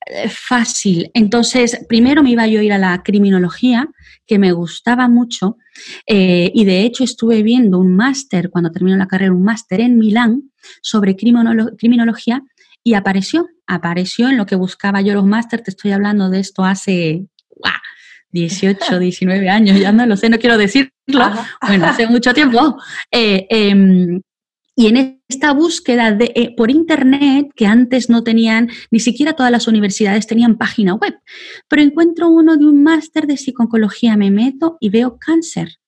eh, 0.07 0.29
fácil. 0.29 1.11
Entonces, 1.15 1.85
primero 1.89 2.23
me 2.23 2.31
iba 2.31 2.47
yo 2.47 2.61
a 2.61 2.63
ir 2.63 2.73
a 2.73 2.79
la 2.79 3.03
criminología, 3.03 3.89
que 4.27 4.39
me 4.39 4.53
gustaba 4.53 5.09
mucho, 5.09 5.57
eh, 6.07 6.51
y 6.55 6.65
de 6.65 6.83
hecho 6.83 7.05
estuve 7.05 7.43
viendo 7.43 7.79
un 7.79 7.95
máster, 7.97 8.51
cuando 8.51 8.71
terminó 8.71 8.97
la 8.97 9.09
carrera, 9.09 9.33
un 9.33 9.43
máster 9.43 9.81
en 9.81 9.99
Milán 9.99 10.51
sobre 10.81 11.17
criminología, 11.17 12.43
y 12.85 12.95
apareció, 12.95 13.49
apareció 13.67 14.29
en 14.29 14.37
lo 14.37 14.47
que 14.47 14.57
buscaba 14.57 15.01
yo 15.01 15.15
los 15.15 15.27
máster, 15.27 15.63
te 15.63 15.71
estoy 15.71 15.93
hablando 15.93 16.31
de 16.31 16.41
esto 16.41 16.65
hace 16.65 17.27
18, 18.31 18.99
19 18.99 19.49
años, 19.51 19.79
ya 19.79 19.93
no 19.93 20.07
lo 20.07 20.17
sé, 20.17 20.29
no 20.29 20.39
quiero 20.39 20.59
decirlo, 20.59 20.93
bueno, 21.67 21.87
hace 21.87 22.07
mucho 22.07 22.35
tiempo. 22.35 22.79
Eh, 23.11 23.47
em, 23.49 24.21
y 24.75 24.87
en 24.87 25.22
esta 25.33 25.53
búsqueda 25.53 26.13
de, 26.13 26.31
eh, 26.35 26.55
por 26.55 26.71
Internet, 26.71 27.49
que 27.57 27.67
antes 27.67 28.11
no 28.11 28.23
tenían, 28.23 28.69
ni 28.91 29.01
siquiera 29.01 29.33
todas 29.33 29.51
las 29.51 29.67
universidades 29.67 30.27
tenían 30.27 30.59
página 30.59 30.95
web, 30.95 31.19
pero 31.69 31.83
encuentro 31.83 32.29
uno 32.29 32.57
de 32.57 32.67
un 32.67 32.83
máster 32.83 33.27
de 33.27 33.39
psicología, 33.39 34.17
me 34.17 34.31
meto 34.31 34.77
y 34.81 34.91
veo 34.91 35.19
cáncer. 35.19 35.79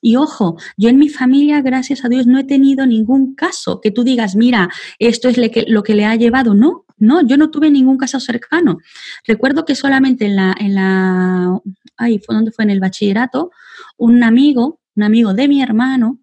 Y 0.00 0.16
ojo, 0.16 0.56
yo 0.76 0.88
en 0.88 0.98
mi 0.98 1.08
familia, 1.08 1.60
gracias 1.60 2.04
a 2.04 2.08
Dios, 2.08 2.26
no 2.26 2.38
he 2.38 2.44
tenido 2.44 2.86
ningún 2.86 3.34
caso 3.34 3.80
que 3.80 3.90
tú 3.90 4.04
digas, 4.04 4.36
mira, 4.36 4.70
esto 4.98 5.28
es 5.28 5.36
lo 5.68 5.82
que 5.82 5.94
le 5.94 6.04
ha 6.04 6.16
llevado. 6.16 6.54
No, 6.54 6.86
no, 6.98 7.20
yo 7.20 7.36
no 7.36 7.50
tuve 7.50 7.70
ningún 7.70 7.98
caso 7.98 8.20
cercano. 8.20 8.78
Recuerdo 9.26 9.64
que 9.64 9.74
solamente 9.74 10.26
en 10.26 10.36
la, 10.36 10.54
en 10.58 10.74
la, 10.74 11.60
ay, 11.96 12.20
fue 12.20 12.34
donde 12.34 12.52
fue 12.52 12.64
en 12.64 12.70
el 12.70 12.80
bachillerato, 12.80 13.50
un 13.96 14.22
amigo, 14.22 14.80
un 14.96 15.02
amigo 15.02 15.34
de 15.34 15.48
mi 15.48 15.62
hermano, 15.62 16.21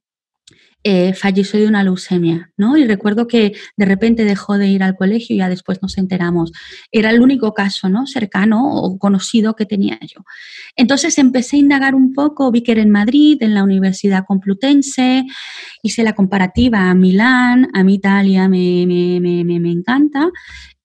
eh, 0.83 1.13
falleció 1.13 1.59
de 1.59 1.67
una 1.67 1.83
leucemia, 1.83 2.51
¿no? 2.55 2.77
Y 2.77 2.85
recuerdo 2.85 3.27
que 3.27 3.53
de 3.75 3.85
repente 3.85 4.23
dejó 4.23 4.57
de 4.57 4.67
ir 4.67 4.81
al 4.81 4.95
colegio 4.95 5.35
y 5.35 5.39
ya 5.39 5.49
después 5.49 5.81
nos 5.81 5.97
enteramos. 5.97 6.53
Era 6.91 7.09
el 7.09 7.21
único 7.21 7.53
caso, 7.53 7.89
¿no? 7.89 8.07
Cercano 8.07 8.65
o 8.65 8.97
conocido 8.97 9.55
que 9.55 9.65
tenía 9.65 9.99
yo. 10.01 10.21
Entonces 10.77 11.17
empecé 11.17 11.57
a 11.57 11.59
indagar 11.59 11.95
un 11.95 12.13
poco, 12.13 12.49
vi 12.49 12.63
que 12.63 12.71
era 12.71 12.81
en 12.81 12.91
Madrid, 12.91 13.37
en 13.41 13.55
la 13.55 13.63
Universidad 13.63 14.23
Complutense, 14.25 15.25
hice 15.83 16.03
la 16.03 16.13
comparativa 16.13 16.89
a 16.89 16.95
Milán, 16.95 17.69
a 17.73 17.83
mi 17.83 17.95
Italia 17.95 18.47
me, 18.47 18.85
me, 18.87 19.19
me, 19.19 19.59
me 19.59 19.71
encanta 19.71 20.29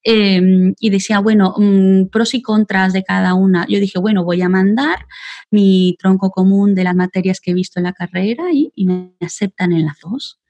Em, 0.04 0.74
y 0.78 0.90
decía, 0.90 1.18
bueno, 1.20 1.54
mm, 1.56 2.08
pros 2.08 2.34
y 2.34 2.42
contras 2.42 2.92
de 2.92 3.02
cada 3.04 3.34
una. 3.34 3.66
Yo 3.68 3.80
dije, 3.80 3.98
bueno, 3.98 4.22
voy 4.22 4.42
a 4.42 4.50
mandar 4.50 5.06
mi 5.50 5.96
tronco 5.98 6.30
común 6.30 6.74
de 6.74 6.84
las 6.84 6.94
materias 6.94 7.40
que 7.40 7.52
he 7.52 7.54
visto 7.54 7.80
en 7.80 7.84
la 7.84 7.94
carrera 7.94 8.44
y, 8.52 8.70
y 8.74 8.86
me 8.86 9.14
aceptan 9.22 9.72
en 9.72 9.86
las 9.86 9.98
dos. 10.00 10.40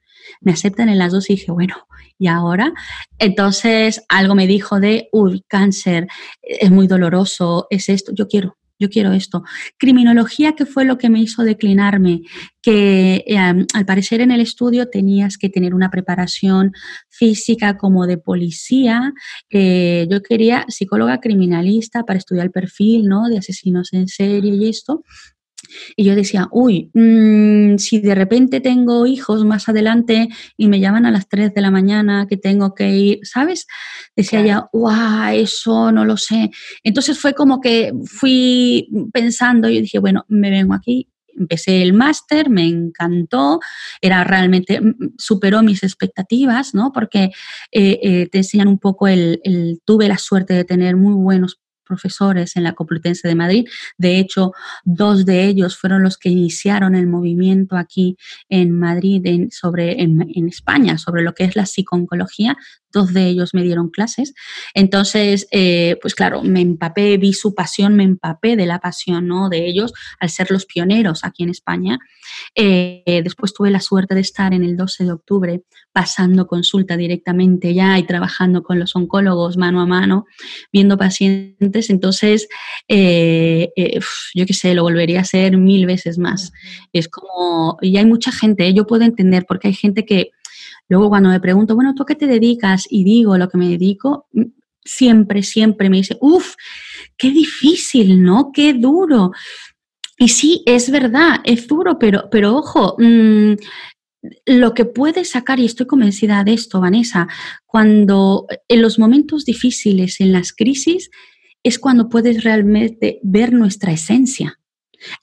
Me 0.41 0.51
aceptan 0.51 0.89
en 0.89 0.97
las 0.97 1.11
dos 1.13 1.29
y 1.29 1.35
dije, 1.35 1.51
bueno, 1.51 1.75
¿y 2.19 2.27
ahora? 2.27 2.73
Entonces 3.17 4.03
algo 4.09 4.35
me 4.35 4.47
dijo 4.47 4.79
de, 4.79 5.07
uy, 5.13 5.45
cáncer, 5.47 6.07
es 6.41 6.71
muy 6.71 6.87
doloroso, 6.87 7.67
es 7.69 7.89
esto, 7.89 8.11
yo 8.13 8.27
quiero, 8.27 8.57
yo 8.79 8.89
quiero 8.89 9.13
esto. 9.13 9.43
Criminología, 9.77 10.53
¿qué 10.53 10.65
fue 10.65 10.85
lo 10.85 10.97
que 10.97 11.09
me 11.09 11.21
hizo 11.21 11.43
declinarme? 11.43 12.21
Que 12.61 13.23
eh, 13.27 13.37
al 13.37 13.85
parecer 13.85 14.21
en 14.21 14.31
el 14.31 14.41
estudio 14.41 14.89
tenías 14.89 15.37
que 15.37 15.49
tener 15.49 15.73
una 15.73 15.89
preparación 15.89 16.73
física 17.09 17.77
como 17.77 18.07
de 18.07 18.17
policía. 18.17 19.13
Yo 19.51 20.21
quería 20.21 20.65
psicóloga 20.67 21.19
criminalista 21.19 22.03
para 22.03 22.19
estudiar 22.19 22.45
el 22.45 22.51
perfil 22.51 23.07
¿no? 23.07 23.27
de 23.27 23.37
asesinos 23.37 23.93
en 23.93 24.07
serie 24.07 24.53
y 24.55 24.69
esto. 24.69 25.03
Y 25.95 26.03
yo 26.03 26.15
decía, 26.15 26.47
uy, 26.51 26.91
mm, 26.93 27.77
si 27.77 27.99
de 27.99 28.15
repente 28.15 28.59
tengo 28.61 29.05
hijos 29.05 29.45
más 29.45 29.69
adelante 29.69 30.29
y 30.57 30.67
me 30.67 30.79
llaman 30.79 31.05
a 31.05 31.11
las 31.11 31.27
3 31.27 31.53
de 31.53 31.61
la 31.61 31.71
mañana 31.71 32.27
que 32.29 32.37
tengo 32.37 32.73
que 32.73 32.89
ir, 32.89 33.19
¿sabes? 33.23 33.67
Decía 34.15 34.41
ya, 34.45 34.69
guau, 34.71 35.33
eso 35.33 35.91
no 35.91 36.05
lo 36.05 36.17
sé. 36.17 36.51
Entonces 36.83 37.19
fue 37.19 37.33
como 37.33 37.61
que 37.61 37.91
fui 38.05 38.89
pensando 39.13 39.69
y 39.69 39.81
dije, 39.81 39.99
bueno, 39.99 40.25
me 40.27 40.49
vengo 40.49 40.73
aquí. 40.73 41.09
Empecé 41.37 41.81
el 41.81 41.91
máster, 41.91 42.49
me 42.49 42.65
encantó, 42.65 43.59
era 43.99 44.23
realmente, 44.23 44.79
mm, 44.79 45.15
superó 45.17 45.63
mis 45.63 45.83
expectativas, 45.83 46.73
¿no? 46.73 46.93
Porque 46.93 47.31
eh, 47.71 47.99
eh, 48.01 48.29
te 48.31 48.37
enseñan 48.37 48.69
un 48.69 48.79
poco 48.79 49.07
el, 49.07 49.41
el, 49.43 49.81
tuve 49.83 50.07
la 50.07 50.17
suerte 50.17 50.53
de 50.53 50.63
tener 50.63 50.95
muy 50.95 51.13
buenos 51.13 51.59
profesores 51.85 52.55
en 52.55 52.63
la 52.63 52.73
Complutense 52.73 53.27
de 53.27 53.35
Madrid. 53.35 53.67
De 53.97 54.17
hecho, 54.19 54.51
dos 54.83 55.25
de 55.25 55.45
ellos 55.45 55.77
fueron 55.77 56.03
los 56.03 56.17
que 56.17 56.29
iniciaron 56.29 56.95
el 56.95 57.07
movimiento 57.07 57.77
aquí 57.77 58.17
en 58.49 58.71
Madrid, 58.71 59.21
en, 59.25 59.51
sobre, 59.51 60.01
en, 60.01 60.47
España, 60.47 60.97
sobre 60.97 61.23
lo 61.23 61.33
que 61.33 61.45
es 61.45 61.55
la 61.55 61.65
psiconcología 61.65 62.57
dos 62.95 63.13
de 63.13 63.27
ellos 63.27 63.53
me 63.53 63.61
dieron 63.61 63.89
clases. 63.89 64.33
Entonces, 64.73 65.47
eh, 65.51 65.97
pues 66.01 66.15
claro, 66.15 66.41
me 66.41 66.61
empapé, 66.61 67.17
vi 67.17 67.33
su 67.33 67.53
pasión, 67.53 67.95
me 67.95 68.03
empapé 68.03 68.55
de 68.55 68.65
la 68.65 68.79
pasión 68.79 69.27
¿no? 69.27 69.49
de 69.49 69.67
ellos 69.67 69.93
al 70.19 70.29
ser 70.29 70.49
los 70.49 70.65
pioneros 70.65 71.23
aquí 71.23 71.43
en 71.43 71.49
España. 71.49 71.99
Eh, 72.55 73.21
después 73.23 73.53
tuve 73.53 73.69
la 73.69 73.81
suerte 73.81 74.15
de 74.15 74.21
estar 74.21 74.53
en 74.53 74.63
el 74.63 74.75
12 74.77 75.03
de 75.03 75.11
octubre 75.11 75.61
pasando 75.91 76.47
consulta 76.47 76.97
directamente 76.97 77.73
ya 77.73 77.99
y 77.99 78.03
trabajando 78.03 78.63
con 78.63 78.79
los 78.79 78.95
oncólogos 78.95 79.57
mano 79.57 79.81
a 79.81 79.85
mano, 79.85 80.25
viendo 80.73 80.97
pacientes. 80.97 81.89
Entonces, 81.89 82.47
eh, 82.87 83.69
yo 84.33 84.45
qué 84.45 84.53
sé, 84.53 84.73
lo 84.73 84.83
volvería 84.83 85.19
a 85.19 85.21
hacer 85.21 85.57
mil 85.57 85.85
veces 85.85 86.17
más. 86.17 86.51
Es 86.93 87.07
como, 87.09 87.77
y 87.81 87.97
hay 87.97 88.05
mucha 88.05 88.31
gente, 88.31 88.73
yo 88.73 88.87
puedo 88.87 89.03
entender, 89.03 89.45
porque 89.47 89.67
hay 89.67 89.73
gente 89.73 90.05
que 90.05 90.31
Luego 90.89 91.09
cuando 91.09 91.29
me 91.29 91.39
pregunto, 91.39 91.75
bueno, 91.75 91.93
¿tú 91.95 92.03
a 92.03 92.05
qué 92.05 92.15
te 92.15 92.27
dedicas? 92.27 92.85
Y 92.89 93.03
digo 93.03 93.37
lo 93.37 93.49
que 93.49 93.57
me 93.57 93.69
dedico, 93.69 94.27
mm, 94.33 94.43
siempre, 94.83 95.43
siempre 95.43 95.89
me 95.89 95.97
dice, 95.97 96.17
uff, 96.21 96.55
qué 97.17 97.31
difícil, 97.31 98.21
¿no? 98.21 98.51
Qué 98.53 98.73
duro. 98.73 99.31
Y 100.17 100.29
sí, 100.29 100.63
es 100.65 100.91
verdad, 100.91 101.41
es 101.43 101.67
duro, 101.67 101.99
pero, 101.99 102.29
pero 102.31 102.55
ojo, 102.55 102.95
mmm, 102.99 103.53
lo 104.45 104.73
que 104.73 104.85
puedes 104.85 105.31
sacar, 105.31 105.59
y 105.59 105.65
estoy 105.65 105.85
convencida 105.87 106.43
de 106.43 106.53
esto, 106.53 106.81
Vanessa, 106.81 107.27
cuando 107.65 108.47
en 108.67 108.81
los 108.81 108.97
momentos 108.97 109.45
difíciles, 109.45 110.19
en 110.19 110.31
las 110.31 110.53
crisis, 110.53 111.09
es 111.63 111.79
cuando 111.79 112.09
puedes 112.09 112.43
realmente 112.43 113.19
ver 113.23 113.53
nuestra 113.53 113.91
esencia 113.91 114.59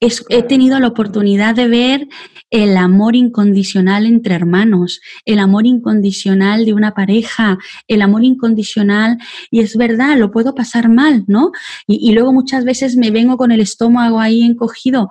he 0.01 0.43
tenido 0.43 0.79
la 0.79 0.89
oportunidad 0.89 1.55
de 1.55 1.69
ver 1.69 2.09
el 2.53 2.77
amor 2.77 3.17
incondicional 3.17 4.05
entre 4.07 4.35
hermanos, 4.35 5.01
el 5.25 5.39
amor 5.39 5.67
incondicional 5.67 6.67
de 6.67 6.75
una 6.75 6.93
pareja, 6.93 7.59
el 7.89 8.03
amor 8.03 8.25
incondicional, 8.25 9.19
y 9.51 9.61
es 9.61 9.77
verdad, 9.77 10.19
lo 10.19 10.31
puedo 10.31 10.55
pasar 10.55 10.91
mal, 10.91 11.25
¿no? 11.27 11.53
Y, 11.87 12.13
luego 12.13 12.33
muchas 12.33 12.65
veces 12.65 12.97
me 12.97 13.11
vengo 13.11 13.39
con 13.39 13.53
el 13.53 13.61
estómago 13.61 14.21
ahí 14.21 14.43
encogido, 14.43 15.11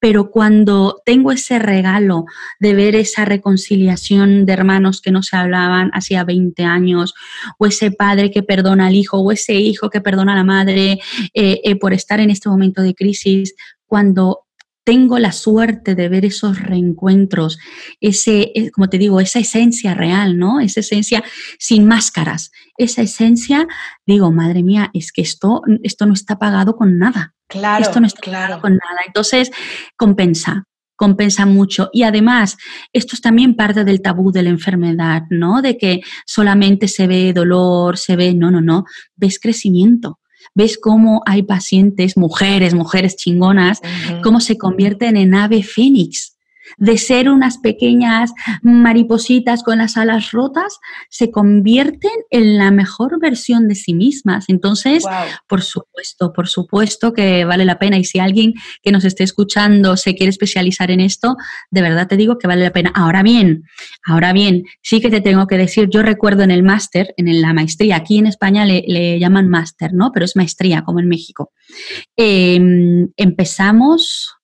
pero 0.00 0.30
cuando 0.30 1.00
tengo 1.06 1.32
ese 1.32 1.58
regalo 1.58 2.26
de 2.60 2.74
ver 2.74 2.94
esa 2.96 3.24
reconciliación 3.24 4.44
de 4.44 4.52
hermanos 4.52 5.00
que 5.00 5.12
no 5.12 5.22
se 5.22 5.36
hablaban 5.36 5.90
hacía 5.94 6.24
20 6.24 6.64
años, 6.64 7.14
o 7.56 7.66
ese 7.66 7.90
padre 7.90 8.30
que 8.30 8.42
perdona 8.42 8.88
al 8.88 8.96
hijo, 8.96 9.18
o 9.18 9.32
ese 9.32 9.54
hijo 9.54 9.88
que 9.88 10.00
perdona 10.02 10.34
a 10.34 10.36
la 10.36 10.44
madre 10.44 10.98
eh, 11.32 11.60
eh, 11.64 11.76
por 11.76 11.94
estar 11.94 12.20
en 12.20 12.30
este 12.30 12.50
momento 12.50 12.82
de 12.82 12.94
crisis, 12.94 13.54
cuando 13.92 14.46
tengo 14.84 15.18
la 15.18 15.32
suerte 15.32 15.94
de 15.94 16.08
ver 16.08 16.24
esos 16.24 16.58
reencuentros, 16.58 17.58
ese, 18.00 18.50
eh, 18.54 18.70
como 18.70 18.88
te 18.88 18.96
digo, 18.96 19.20
esa 19.20 19.38
esencia 19.38 19.92
real, 19.92 20.38
¿no? 20.38 20.60
Esa 20.60 20.80
esencia 20.80 21.22
sin 21.58 21.86
máscaras, 21.86 22.52
esa 22.78 23.02
esencia, 23.02 23.68
digo, 24.06 24.32
madre 24.32 24.62
mía, 24.62 24.90
es 24.94 25.12
que 25.12 25.20
esto, 25.20 25.60
esto 25.82 26.06
no 26.06 26.14
está 26.14 26.38
pagado 26.38 26.74
con 26.74 26.98
nada. 26.98 27.34
Claro. 27.48 27.82
Esto 27.82 28.00
no 28.00 28.06
está 28.06 28.22
pagado 28.22 28.62
con 28.62 28.72
nada. 28.72 29.02
Entonces, 29.06 29.50
compensa, 29.98 30.64
compensa 30.96 31.44
mucho. 31.44 31.90
Y 31.92 32.04
además, 32.04 32.56
esto 32.94 33.14
es 33.14 33.20
también 33.20 33.56
parte 33.56 33.84
del 33.84 34.00
tabú 34.00 34.32
de 34.32 34.44
la 34.44 34.48
enfermedad, 34.48 35.24
¿no? 35.28 35.60
De 35.60 35.76
que 35.76 36.00
solamente 36.24 36.88
se 36.88 37.06
ve 37.06 37.34
dolor, 37.34 37.98
se 37.98 38.16
ve, 38.16 38.32
no, 38.32 38.50
no, 38.50 38.62
no, 38.62 38.86
ves 39.16 39.38
crecimiento 39.38 40.21
ves 40.54 40.78
cómo 40.78 41.22
hay 41.26 41.42
pacientes, 41.42 42.16
mujeres, 42.16 42.74
mujeres 42.74 43.16
chingonas, 43.16 43.80
cómo 44.22 44.40
se 44.40 44.58
convierten 44.58 45.16
en 45.16 45.34
ave 45.34 45.62
fénix. 45.62 46.31
De 46.78 46.98
ser 46.98 47.28
unas 47.28 47.58
pequeñas 47.58 48.32
maripositas 48.62 49.62
con 49.62 49.78
las 49.78 49.96
alas 49.96 50.30
rotas, 50.32 50.78
se 51.08 51.30
convierten 51.30 52.10
en 52.30 52.58
la 52.58 52.70
mejor 52.70 53.20
versión 53.20 53.68
de 53.68 53.74
sí 53.74 53.94
mismas. 53.94 54.46
Entonces, 54.48 55.04
por 55.48 55.62
supuesto, 55.62 56.32
por 56.32 56.48
supuesto 56.48 57.12
que 57.12 57.44
vale 57.44 57.64
la 57.64 57.78
pena. 57.78 57.98
Y 57.98 58.04
si 58.04 58.18
alguien 58.18 58.54
que 58.82 58.92
nos 58.92 59.04
esté 59.04 59.24
escuchando 59.24 59.96
se 59.96 60.14
quiere 60.14 60.30
especializar 60.30 60.90
en 60.90 61.00
esto, 61.00 61.36
de 61.70 61.82
verdad 61.82 62.08
te 62.08 62.16
digo 62.16 62.38
que 62.38 62.46
vale 62.46 62.62
la 62.62 62.72
pena. 62.72 62.92
Ahora 62.94 63.22
bien, 63.22 63.64
ahora 64.06 64.32
bien, 64.32 64.64
sí 64.82 65.00
que 65.00 65.10
te 65.10 65.20
tengo 65.20 65.46
que 65.46 65.58
decir, 65.58 65.88
yo 65.90 66.02
recuerdo 66.02 66.42
en 66.42 66.50
el 66.50 66.62
máster, 66.62 67.14
en 67.16 67.40
la 67.40 67.52
maestría, 67.52 67.96
aquí 67.96 68.18
en 68.18 68.26
España 68.26 68.64
le, 68.64 69.18
llaman 69.18 69.48
máster, 69.48 69.92
¿no? 69.92 70.10
Pero 70.12 70.24
es 70.24 70.36
maestría, 70.36 70.82
como 70.82 71.00
en 71.00 71.08
México. 71.08 71.52
Em, 72.16 73.08
empezamos 73.16 74.41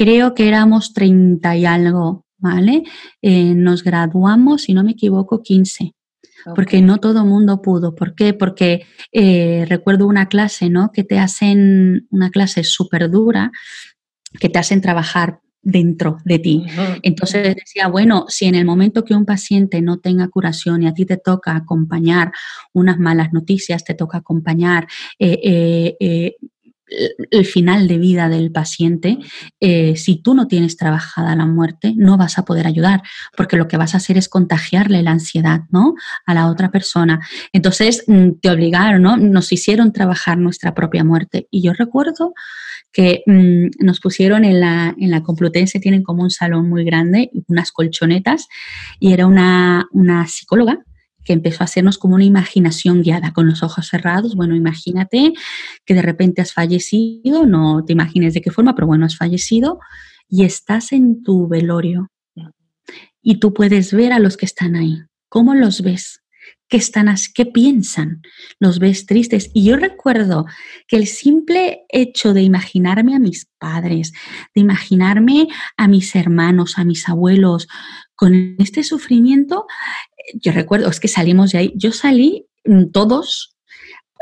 creo 0.00 0.34
que 0.34 0.48
éramos 0.48 0.94
30 0.94 1.56
y 1.56 1.66
algo, 1.66 2.24
¿vale? 2.38 2.84
Eh, 3.20 3.52
nos 3.54 3.84
graduamos, 3.84 4.62
si 4.62 4.72
no 4.72 4.82
me 4.82 4.92
equivoco, 4.92 5.42
15. 5.42 5.92
Porque 6.54 6.80
no 6.80 7.00
todo 7.00 7.26
mundo 7.26 7.60
pudo. 7.60 7.94
¿Por 7.94 8.14
qué? 8.14 8.32
Porque 8.32 8.86
eh, 9.12 9.66
recuerdo 9.68 10.06
una 10.06 10.30
clase, 10.30 10.70
¿no? 10.70 10.90
Que 10.90 11.04
te 11.04 11.18
hacen, 11.18 12.06
una 12.10 12.30
clase 12.30 12.64
súper 12.64 13.10
dura, 13.10 13.52
que 14.40 14.48
te 14.48 14.58
hacen 14.58 14.80
trabajar 14.80 15.40
dentro 15.60 16.16
de 16.24 16.38
ti. 16.38 16.64
Entonces 17.02 17.54
decía, 17.54 17.88
bueno, 17.88 18.24
si 18.28 18.46
en 18.46 18.54
el 18.54 18.64
momento 18.64 19.04
que 19.04 19.12
un 19.12 19.26
paciente 19.26 19.82
no 19.82 19.98
tenga 19.98 20.28
curación 20.28 20.82
y 20.82 20.86
a 20.86 20.94
ti 20.94 21.04
te 21.04 21.18
toca 21.18 21.54
acompañar 21.54 22.32
unas 22.72 22.98
malas 22.98 23.34
noticias, 23.34 23.84
te 23.84 23.92
toca 23.92 24.16
acompañar 24.16 24.88
eh, 25.18 26.36
el 27.30 27.44
final 27.44 27.88
de 27.88 27.98
vida 27.98 28.28
del 28.28 28.50
paciente, 28.50 29.18
eh, 29.60 29.96
si 29.96 30.16
tú 30.16 30.34
no 30.34 30.48
tienes 30.48 30.76
trabajada 30.76 31.36
la 31.36 31.46
muerte, 31.46 31.94
no 31.96 32.16
vas 32.16 32.38
a 32.38 32.44
poder 32.44 32.66
ayudar, 32.66 33.02
porque 33.36 33.56
lo 33.56 33.68
que 33.68 33.76
vas 33.76 33.94
a 33.94 33.98
hacer 33.98 34.18
es 34.18 34.28
contagiarle 34.28 35.02
la 35.02 35.12
ansiedad, 35.12 35.62
¿no? 35.70 35.94
A 36.26 36.34
la 36.34 36.48
otra 36.48 36.70
persona. 36.70 37.20
Entonces, 37.52 38.04
mm, 38.06 38.40
te 38.40 38.50
obligaron, 38.50 39.02
¿no? 39.02 39.16
Nos 39.16 39.52
hicieron 39.52 39.92
trabajar 39.92 40.38
nuestra 40.38 40.74
propia 40.74 41.04
muerte. 41.04 41.46
Y 41.50 41.62
yo 41.62 41.72
recuerdo 41.72 42.34
que 42.92 43.22
mm, 43.26 43.84
nos 43.84 44.00
pusieron 44.00 44.44
en 44.44 44.60
la, 44.60 44.94
en 44.98 45.10
la 45.10 45.22
Complutense, 45.22 45.80
tienen 45.80 46.02
como 46.02 46.22
un 46.22 46.30
salón 46.30 46.68
muy 46.68 46.84
grande, 46.84 47.30
unas 47.46 47.72
colchonetas, 47.72 48.48
y 48.98 49.12
era 49.12 49.26
una, 49.26 49.86
una 49.92 50.26
psicóloga 50.26 50.84
que 51.30 51.34
empezó 51.34 51.62
a 51.62 51.66
hacernos 51.66 51.96
como 51.96 52.16
una 52.16 52.24
imaginación 52.24 53.02
guiada 53.02 53.32
con 53.32 53.46
los 53.46 53.62
ojos 53.62 53.86
cerrados. 53.86 54.34
Bueno, 54.34 54.56
imagínate 54.56 55.32
que 55.86 55.94
de 55.94 56.02
repente 56.02 56.42
has 56.42 56.52
fallecido, 56.52 57.46
no 57.46 57.84
te 57.84 57.92
imagines 57.92 58.34
de 58.34 58.40
qué 58.40 58.50
forma, 58.50 58.74
pero 58.74 58.88
bueno, 58.88 59.06
has 59.06 59.16
fallecido 59.16 59.78
y 60.28 60.42
estás 60.42 60.90
en 60.90 61.22
tu 61.22 61.46
velorio. 61.46 62.10
Y 63.22 63.38
tú 63.38 63.54
puedes 63.54 63.92
ver 63.92 64.12
a 64.12 64.18
los 64.18 64.36
que 64.36 64.44
están 64.44 64.74
ahí. 64.74 65.04
¿Cómo 65.28 65.54
los 65.54 65.82
ves? 65.82 66.20
¿Qué, 66.68 66.78
están, 66.78 67.14
¿Qué 67.32 67.46
piensan? 67.46 68.22
¿Los 68.58 68.80
ves 68.80 69.06
tristes? 69.06 69.52
Y 69.54 69.64
yo 69.64 69.76
recuerdo 69.76 70.46
que 70.88 70.96
el 70.96 71.06
simple 71.06 71.82
hecho 71.90 72.34
de 72.34 72.42
imaginarme 72.42 73.14
a 73.14 73.20
mis 73.20 73.46
padres, 73.58 74.12
de 74.52 74.62
imaginarme 74.62 75.46
a 75.76 75.86
mis 75.86 76.16
hermanos, 76.16 76.76
a 76.76 76.84
mis 76.84 77.08
abuelos, 77.08 77.68
con 78.20 78.56
este 78.58 78.82
sufrimiento, 78.82 79.66
yo 80.34 80.52
recuerdo, 80.52 80.88
es 80.88 81.00
que 81.00 81.08
salimos 81.08 81.52
de 81.52 81.58
ahí, 81.58 81.72
yo 81.76 81.92
salí 81.92 82.46
mm, 82.64 82.90
todos, 82.90 83.56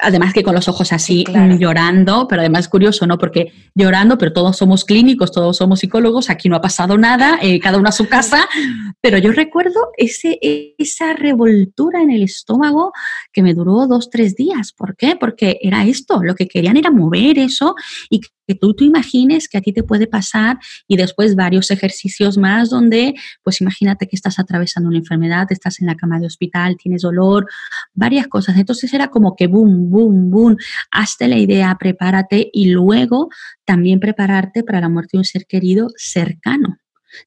además 0.01 0.33
que 0.33 0.43
con 0.43 0.55
los 0.55 0.69
ojos 0.69 0.93
así 0.93 1.25
llorando, 1.59 2.27
pero 2.29 2.41
además 2.41 2.61
es 2.61 2.69
curioso, 2.69 3.07
¿no? 3.07 3.19
Porque 3.19 3.53
llorando, 3.75 4.17
pero 4.19 4.33
todos 4.33 4.57
somos 4.57 4.85
clínicos, 4.85 5.33
todos 5.33 5.57
somos 5.57 5.81
psicólogos, 5.81 6.31
aquí 6.31 6.49
no 6.49 6.57
ha 6.57 6.61
pasado 6.61 6.97
nada, 6.97 7.39
eh, 7.43 7.59
cada 7.61 7.79
uno 7.79 7.89
a 7.89 7.93
su 7.93 8.09
casa, 8.09 8.49
pero 9.01 9.19
yo 9.19 9.33
recuerdo 9.33 9.91
ese, 9.97 10.39
esa 10.79 11.15
revoltura 11.15 12.03
en 12.03 12.11
el 12.11 12.23
estómago 12.23 12.93
que 13.33 13.43
me 13.43 13.55
duró 13.55 13.87
dos, 13.87 14.11
tres 14.11 14.37
días. 14.37 14.73
¿Por 14.73 14.97
qué? 14.97 15.17
Porque 15.17 15.59
era 15.63 15.85
esto, 15.85 16.23
lo 16.23 16.35
que 16.35 16.49
querían 16.49 16.77
era 16.77 16.91
mover 16.91 17.39
eso 17.39 17.75
y 18.09 18.21
que 18.21 18.55
tú 18.55 18.75
te 18.75 18.85
imagines 18.85 19.47
que 19.47 19.59
a 19.59 19.61
ti 19.61 19.73
te 19.73 19.83
puede 19.83 20.07
pasar 20.07 20.59
y 20.87 20.97
después 20.97 21.37
varios 21.37 21.71
ejercicios 21.71 22.39
más 22.39 22.71
donde, 22.71 23.15
pues 23.43 23.61
imagínate 23.61 24.09
que 24.09 24.17
estás 24.17 24.39
atravesando 24.39 24.89
una 24.89 24.99
enfermedad, 24.99 25.47
estás 25.51 25.81
en 25.81 25.87
la 25.87 25.97
cama 25.97 26.19
de 26.19 26.27
hospital, 26.27 26.77
tienes 26.83 27.03
dolor, 27.03 27.47
varias 27.93 28.27
cosas. 28.27 28.57
Entonces 28.57 28.93
era 28.95 29.09
como 29.09 29.37
que 29.37 29.47
boom, 29.47 29.88
boom, 29.89 30.31
boom, 30.31 30.57
hazte 30.91 31.29
la 31.29 31.39
idea, 31.39 31.77
prepárate 31.79 32.51
y 32.53 32.71
luego 32.71 33.29
también 33.65 34.01
prepararte 34.01 34.63
para 34.63 34.81
la 34.81 34.89
muerte 34.89 35.11
de 35.13 35.19
un 35.19 35.25
ser 35.25 35.47
querido 35.47 35.89
cercano 35.97 36.79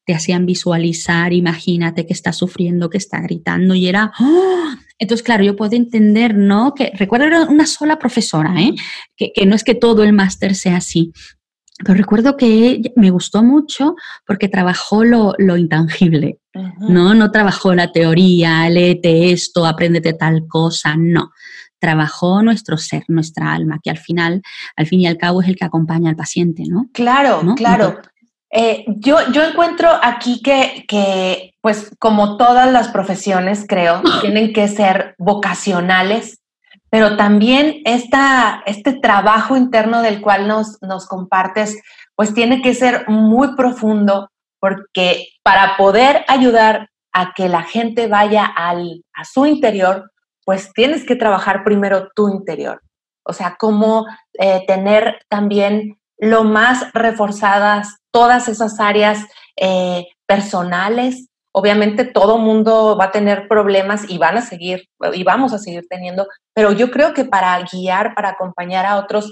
te 0.06 0.14
hacían 0.14 0.46
visualizar, 0.46 1.34
imagínate 1.34 2.06
que 2.06 2.14
está 2.14 2.34
sufriendo, 2.34 2.90
que 2.90 2.98
está 2.98 3.20
gritando 3.22 3.76
y 3.76 3.88
era, 3.88 4.12
¡oh! 4.20 4.70
entonces 4.98 5.24
claro, 5.24 5.44
yo 5.44 5.56
puedo 5.56 5.76
entender, 5.76 6.36
¿no? 6.36 6.74
Que 6.74 6.92
recuerdo 6.96 7.26
era 7.26 7.44
una 7.44 7.66
sola 7.66 7.98
profesora, 7.98 8.54
¿eh? 8.60 8.74
que, 9.16 9.46
no 9.46 9.56
es 9.56 9.64
que 9.64 9.76
todo 9.76 10.04
el 10.04 10.14
máster 10.14 10.56
sea 10.56 10.78
así, 10.78 11.12
pero 11.84 11.96
recuerdo 11.96 12.38
que 12.38 12.82
me 12.96 13.10
gustó 13.10 13.44
mucho 13.44 13.96
porque 14.26 14.48
trabajó 14.48 15.04
lo, 15.04 15.36
intangible, 15.58 16.40
¿no? 16.80 17.16
No 17.16 17.32
trabajó 17.32 17.74
la 17.74 17.92
teoría, 17.92 18.70
léete 18.70 19.32
esto, 19.32 19.66
apréndete 19.66 20.14
tal 20.14 20.46
cosa, 20.48 20.96
no. 20.96 21.32
Trabajó 21.82 22.44
nuestro 22.44 22.78
ser, 22.78 23.04
nuestra 23.08 23.52
alma, 23.52 23.80
que 23.84 23.90
al 23.90 23.98
final, 23.98 24.44
al 24.78 24.86
fin 24.86 25.02
y 25.02 25.08
al 25.08 25.18
cabo, 25.18 25.42
es 25.42 25.48
el 25.48 25.56
que 25.56 25.66
acompaña 25.66 26.12
al 26.12 26.16
paciente, 26.16 26.64
¿no? 26.68 26.86
Claro, 26.94 27.42
claro. 27.58 27.98
Eh, 28.52 28.86
yo, 28.88 29.18
yo 29.32 29.44
encuentro 29.44 29.90
aquí 30.04 30.42
que, 30.44 30.86
que, 30.88 31.56
pues 31.62 31.90
como 32.00 32.38
todas 32.38 32.72
las 32.72 32.90
profesiones, 32.90 33.66
creo, 33.68 34.02
tienen 34.22 34.54
que 34.54 34.68
ser 34.68 35.16
vocacionales, 35.18 36.40
pero 36.92 37.18
también 37.18 37.82
esta, 37.86 38.62
este 38.66 38.94
trabajo 38.94 39.58
interno 39.58 40.04
del 40.04 40.22
cual 40.22 40.48
nos, 40.48 40.78
nos 40.82 41.08
compartes, 41.08 41.82
pues 42.16 42.34
tiene 42.34 42.62
que 42.62 42.76
ser 42.76 43.10
muy 43.10 43.56
profundo, 43.56 44.30
porque 44.60 45.30
para 45.42 45.78
poder 45.78 46.24
ayudar 46.28 46.90
a 47.14 47.34
que 47.34 47.50
la 47.50 47.64
gente 47.64 48.08
vaya 48.08 48.46
al, 48.46 49.04
a 49.14 49.24
su 49.24 49.46
interior, 49.46 50.12
pues 50.52 50.74
tienes 50.74 51.06
que 51.06 51.16
trabajar 51.16 51.64
primero 51.64 52.10
tu 52.14 52.28
interior. 52.28 52.82
O 53.26 53.32
sea, 53.32 53.56
cómo 53.58 54.06
eh, 54.34 54.66
tener 54.68 55.22
también 55.30 55.98
lo 56.18 56.44
más 56.44 56.92
reforzadas 56.92 58.00
todas 58.12 58.50
esas 58.50 58.78
áreas 58.82 59.26
eh, 59.56 60.08
personales. 60.28 61.30
Obviamente 61.54 62.04
todo 62.04 62.38
mundo 62.38 62.98
va 63.00 63.06
a 63.06 63.12
tener 63.14 63.48
problemas 63.48 64.10
y 64.10 64.18
van 64.18 64.40
a 64.40 64.42
seguir, 64.42 64.90
y 65.14 65.24
vamos 65.24 65.54
a 65.54 65.58
seguir 65.58 65.86
teniendo, 65.90 66.28
pero 66.54 66.74
yo 66.74 66.92
creo 66.92 67.14
que 67.14 67.24
para 67.24 67.58
guiar, 67.72 68.14
para 68.14 68.32
acompañar 68.32 68.86
a 68.86 68.98
otros, 68.98 69.32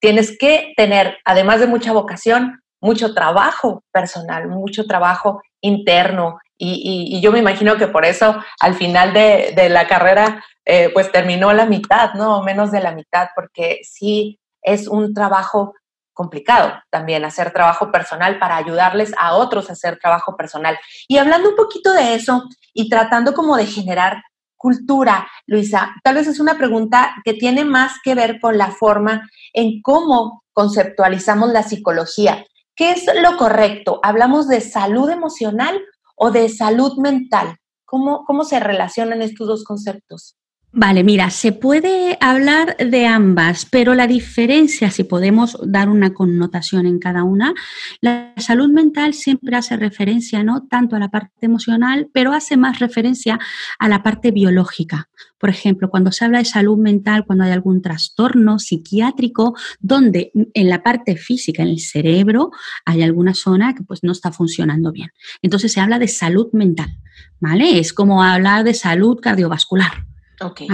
tienes 0.00 0.38
que 0.38 0.72
tener, 0.74 1.18
además 1.26 1.60
de 1.60 1.66
mucha 1.66 1.92
vocación, 1.92 2.62
mucho 2.80 3.12
trabajo 3.12 3.84
personal, 3.92 4.48
mucho 4.48 4.86
trabajo 4.86 5.42
interno. 5.60 6.38
Y, 6.58 7.20
yo 7.22 7.32
me 7.32 7.38
imagino 7.38 7.76
que 7.76 7.88
por 7.88 8.04
eso 8.04 8.36
al 8.60 8.74
final 8.74 9.12
de, 9.14 9.68
la 9.70 9.86
carrera, 9.86 10.44
eh, 10.64 10.90
pues 10.92 11.10
terminó 11.10 11.52
la 11.52 11.66
mitad, 11.66 12.12
¿no? 12.14 12.42
Menos 12.42 12.70
de 12.70 12.80
la 12.80 12.92
mitad, 12.92 13.28
porque 13.34 13.80
sí 13.82 14.38
es 14.62 14.86
un 14.86 15.14
trabajo 15.14 15.74
complicado 16.12 16.74
también 16.90 17.24
hacer 17.24 17.50
trabajo 17.50 17.90
personal 17.90 18.38
para 18.38 18.56
ayudarles 18.56 19.12
a 19.16 19.36
otros 19.36 19.70
a 19.70 19.72
hacer 19.72 19.98
trabajo 19.98 20.36
personal. 20.36 20.78
Y 21.08 21.16
hablando 21.16 21.48
un 21.48 21.56
poquito 21.56 21.94
de 21.94 22.14
eso 22.14 22.44
y 22.74 22.90
tratando 22.90 23.32
como 23.32 23.56
de 23.56 23.64
generar 23.64 24.22
cultura, 24.54 25.26
Luisa, 25.46 25.94
tal 26.04 26.16
vez 26.16 26.26
es 26.26 26.38
una 26.38 26.58
pregunta 26.58 27.14
que 27.24 27.32
tiene 27.32 27.64
más 27.64 27.94
que 28.04 28.14
ver 28.14 28.38
con 28.38 28.58
la 28.58 28.70
forma 28.70 29.30
en 29.54 29.80
cómo 29.80 30.44
conceptualizamos 30.52 31.50
la 31.50 31.62
psicología. 31.62 32.44
¿Qué 32.80 32.92
es 32.92 33.04
lo 33.20 33.36
correcto? 33.36 34.00
¿Hablamos 34.02 34.48
de 34.48 34.62
salud 34.62 35.10
emocional 35.10 35.78
o 36.16 36.30
de 36.30 36.48
salud 36.48 36.96
mental? 36.96 37.58
¿Cómo, 37.84 38.24
cómo 38.24 38.42
se 38.42 38.58
relacionan 38.58 39.20
estos 39.20 39.48
dos 39.48 39.64
conceptos? 39.64 40.39
Vale, 40.72 41.02
mira, 41.02 41.30
se 41.30 41.50
puede 41.50 42.16
hablar 42.20 42.76
de 42.76 43.04
ambas, 43.04 43.66
pero 43.68 43.96
la 43.96 44.06
diferencia, 44.06 44.92
si 44.92 45.02
podemos 45.02 45.58
dar 45.64 45.88
una 45.88 46.14
connotación 46.14 46.86
en 46.86 47.00
cada 47.00 47.24
una, 47.24 47.54
la 48.00 48.34
salud 48.36 48.70
mental 48.70 49.12
siempre 49.12 49.56
hace 49.56 49.76
referencia 49.76 50.44
no 50.44 50.68
tanto 50.68 50.94
a 50.94 51.00
la 51.00 51.08
parte 51.08 51.32
emocional, 51.40 52.08
pero 52.12 52.32
hace 52.32 52.56
más 52.56 52.78
referencia 52.78 53.40
a 53.80 53.88
la 53.88 54.04
parte 54.04 54.30
biológica. 54.30 55.08
Por 55.38 55.50
ejemplo, 55.50 55.90
cuando 55.90 56.12
se 56.12 56.24
habla 56.24 56.38
de 56.38 56.44
salud 56.44 56.78
mental, 56.78 57.24
cuando 57.26 57.42
hay 57.42 57.50
algún 57.50 57.82
trastorno 57.82 58.60
psiquiátrico, 58.60 59.56
donde 59.80 60.30
en 60.54 60.68
la 60.68 60.84
parte 60.84 61.16
física, 61.16 61.64
en 61.64 61.70
el 61.70 61.80
cerebro, 61.80 62.52
hay 62.84 63.02
alguna 63.02 63.34
zona 63.34 63.74
que 63.74 63.82
pues 63.82 64.04
no 64.04 64.12
está 64.12 64.30
funcionando 64.30 64.92
bien. 64.92 65.10
Entonces 65.42 65.72
se 65.72 65.80
habla 65.80 65.98
de 65.98 66.06
salud 66.06 66.46
mental, 66.52 66.96
¿vale? 67.40 67.80
Es 67.80 67.92
como 67.92 68.22
hablar 68.22 68.62
de 68.62 68.74
salud 68.74 69.18
cardiovascular. 69.20 70.09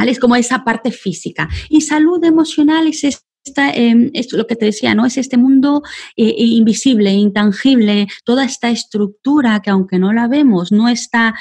Es 0.07 0.20
como 0.20 0.37
esa 0.37 0.64
parte 0.64 0.92
física. 0.92 1.48
Y 1.68 1.81
salud 1.81 2.22
emocional 2.24 2.87
es 2.87 3.05
esta, 3.44 3.70
em, 3.70 4.11
lo 4.33 4.46
que 4.46 4.57
te 4.57 4.66
decía, 4.66 4.94
¿no? 4.94 5.07
Es 5.07 5.16
este 5.18 5.37
mundo 5.37 5.83
eh, 6.16 6.35
invisible, 6.37 7.12
intangible, 7.12 8.09
toda 8.24 8.44
esta 8.44 8.70
estructura 8.70 9.61
que 9.61 9.70
aunque 9.70 9.98
no 9.98 10.12
la 10.12 10.29
vemos, 10.29 10.72
no 10.72 10.88
está 10.88 11.35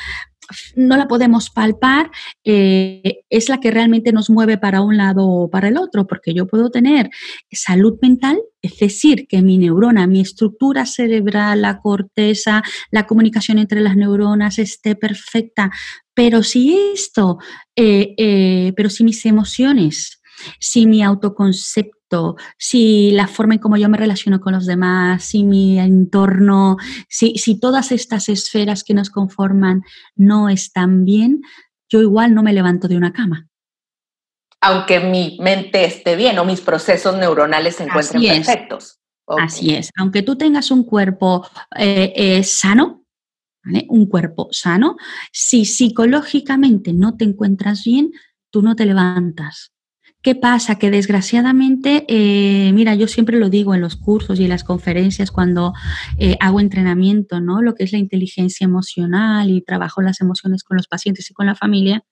no 0.76 0.98
la 0.98 1.08
podemos 1.08 1.50
palpar, 1.50 2.12
eh, 2.44 3.24
es 3.30 3.50
la 3.50 3.60
que 3.60 3.72
realmente 3.72 4.12
nos 4.12 4.30
mueve 4.30 4.58
para 4.58 4.82
un 4.82 4.98
lado 4.98 5.28
o 5.28 5.50
para 5.50 5.70
el 5.70 5.78
otro, 5.78 6.06
porque 6.08 6.34
yo 6.34 6.48
puedo 6.48 6.70
tener 6.70 7.10
salud 7.52 7.98
mental, 8.02 8.40
es 8.62 8.78
decir, 8.78 9.28
que 9.28 9.42
mi 9.42 9.58
neurona, 9.58 10.08
mi 10.08 10.22
estructura 10.22 10.86
cerebral, 10.86 11.62
la 11.62 11.80
corteza, 11.80 12.64
la 12.92 13.06
comunicación 13.06 13.60
entre 13.60 13.82
las 13.82 13.96
neuronas 13.96 14.60
esté 14.60 14.96
perfecta, 14.96 15.72
pero 16.16 16.42
si 16.42 16.76
esto, 16.94 17.38
eh, 17.76 18.16
eh, 18.18 18.74
pero 18.76 18.90
si 18.90 19.04
mis 19.04 19.26
emociones, 19.26 20.22
si 20.60 20.88
mi 20.88 21.04
autoconcepto, 21.04 22.38
si 22.58 23.12
la 23.12 23.28
forma 23.28 23.56
en 23.56 23.60
cómo 23.60 23.78
yo 23.78 23.90
me 23.90 23.98
relaciono 23.98 24.40
con 24.40 24.54
los 24.54 24.66
demás, 24.66 25.24
si 25.24 25.44
mi 25.44 25.78
entorno, 25.78 26.78
si, 27.10 27.38
si 27.38 27.60
todas 27.60 27.92
estas 27.92 28.30
esferas 28.30 28.84
que 28.84 28.94
nos 28.94 29.10
conforman 29.10 29.84
no 30.16 30.50
están 30.50 31.04
bien, 31.04 31.42
yo 31.90 32.02
igual 32.02 32.34
no 32.34 32.42
me 32.42 32.54
levanto 32.54 32.88
de 32.88 32.98
una 32.98 33.14
cama 33.14 33.48
aunque 34.62 35.00
mi 35.00 35.38
mente 35.40 35.86
esté 35.86 36.16
bien 36.16 36.40
o 36.40 36.44
mis 36.44 36.60
procesos 36.60 37.16
neuronales 37.16 37.76
se 37.76 37.84
encuentren 37.84 38.24
perfectos. 38.24 39.00
Así 39.28 39.76
es. 39.76 39.92
Aunque 39.96 40.24
tú 40.24 40.38
tengas 40.38 40.72
un 40.72 40.84
cuerpo 40.84 41.48
eh, 41.78 42.42
sano, 42.44 43.05
un 43.90 44.06
cuerpo 44.08 44.48
sano, 44.52 44.98
si 45.32 45.66
psicológicamente 45.66 46.94
no 46.94 47.16
te 47.18 47.26
encuentras 47.26 47.84
bien, 47.84 48.12
tú 48.50 48.62
no 48.62 48.76
te 48.76 48.86
levantas. 48.86 49.72
¿Qué 50.26 50.34
pasa? 50.34 50.80
Que 50.80 50.90
desgraciadamente, 50.90 52.04
eh, 52.08 52.72
mira, 52.74 52.96
yo 52.96 53.08
siempre 53.08 53.38
lo 53.38 53.52
digo 53.52 53.76
en 53.76 53.82
los 53.82 53.96
cursos 53.96 54.40
y 54.40 54.46
en 54.46 54.50
las 54.50 54.64
conferencias 54.64 55.30
cuando 55.30 55.74
eh, 56.18 56.36
hago 56.40 56.60
entrenamiento, 56.60 57.42
¿no? 57.42 57.62
Lo 57.62 57.76
que 57.76 57.84
es 57.84 57.92
la 57.92 58.00
inteligencia 58.00 58.66
emocional 58.66 59.52
y 59.52 59.62
trabajo 59.62 60.02
las 60.02 60.22
emociones 60.22 60.64
con 60.64 60.78
los 60.78 60.88
pacientes 60.88 61.30
y 61.30 61.36
con 61.36 61.46
la 61.46 61.54
familia. 61.54 62.04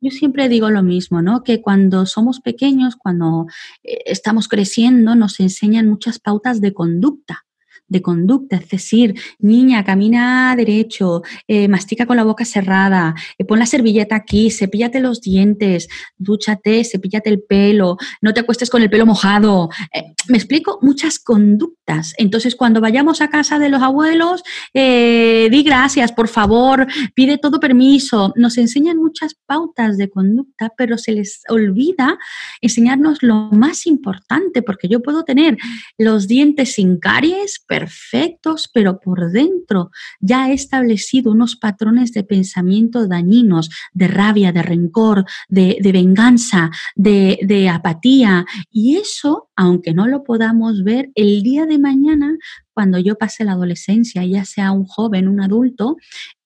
Yo 0.00 0.10
siempre 0.10 0.48
digo 0.48 0.70
lo 0.70 0.82
mismo, 0.82 1.20
¿no? 1.20 1.42
Que 1.42 1.60
cuando 1.60 2.06
somos 2.06 2.40
pequeños, 2.40 2.96
cuando 2.96 3.44
eh, 3.82 3.98
estamos 4.06 4.48
creciendo, 4.48 5.14
nos 5.14 5.38
enseñan 5.38 5.88
muchas 5.88 6.18
pautas 6.18 6.62
de 6.62 6.72
conducta 6.72 7.44
de 7.92 8.02
conducta, 8.02 8.56
es 8.56 8.68
decir, 8.68 9.14
niña, 9.38 9.84
camina 9.84 10.54
derecho, 10.56 11.22
eh, 11.46 11.68
mastica 11.68 12.06
con 12.06 12.16
la 12.16 12.24
boca 12.24 12.44
cerrada, 12.44 13.14
eh, 13.38 13.44
pon 13.44 13.58
la 13.58 13.66
servilleta 13.66 14.16
aquí, 14.16 14.50
cepíllate 14.50 14.98
los 14.98 15.20
dientes, 15.20 15.88
dúchate, 16.16 16.82
cepíllate 16.84 17.28
el 17.30 17.42
pelo, 17.42 17.98
no 18.22 18.32
te 18.32 18.40
acuestes 18.40 18.70
con 18.70 18.82
el 18.82 18.90
pelo 18.90 19.06
mojado. 19.06 19.68
Eh, 19.92 20.02
me 20.28 20.38
explico 20.38 20.78
muchas 20.82 21.18
conductas. 21.18 22.14
Entonces, 22.16 22.56
cuando 22.56 22.80
vayamos 22.80 23.20
a 23.20 23.28
casa 23.28 23.58
de 23.58 23.68
los 23.68 23.82
abuelos, 23.82 24.42
di 24.72 25.62
gracias, 25.64 26.12
por 26.12 26.28
favor, 26.28 26.86
pide 27.14 27.36
todo 27.36 27.60
permiso. 27.60 28.32
Nos 28.36 28.56
enseñan 28.56 28.96
muchas 28.96 29.34
pautas 29.46 29.98
de 29.98 30.08
conducta, 30.08 30.72
pero 30.76 30.96
se 30.96 31.12
les 31.12 31.42
olvida 31.48 32.18
enseñarnos 32.60 33.22
lo 33.22 33.50
más 33.50 33.86
importante, 33.86 34.62
porque 34.62 34.88
yo 34.88 35.02
puedo 35.02 35.24
tener 35.24 35.58
los 35.98 36.28
dientes 36.28 36.74
sin 36.74 36.98
caries, 36.98 37.62
perfectos, 37.82 38.70
pero 38.72 39.00
por 39.00 39.32
dentro 39.32 39.90
ya 40.20 40.48
he 40.48 40.54
establecido 40.54 41.32
unos 41.32 41.56
patrones 41.56 42.12
de 42.12 42.22
pensamiento 42.22 43.08
dañinos, 43.08 43.70
de 43.92 44.06
rabia, 44.06 44.52
de 44.52 44.62
rencor, 44.62 45.24
de, 45.48 45.78
venganza, 45.92 46.70
de, 46.94 47.40
de 47.42 47.68
apatía. 47.68 48.46
Y 48.70 48.98
eso, 48.98 49.48
aunque 49.56 49.94
no 49.94 50.06
lo 50.06 50.22
podamos 50.22 50.84
ver, 50.84 51.10
el 51.16 51.42
día 51.42 51.66
de 51.66 51.78
mañana 51.78 52.36
cuando 52.72 52.98
yo 52.98 53.16
pase 53.16 53.44
la 53.44 53.52
adolescencia, 53.52 54.24
ya 54.24 54.44
sea 54.44 54.70
un 54.70 54.86
joven, 54.86 55.28
un 55.28 55.40
adulto, 55.40 55.96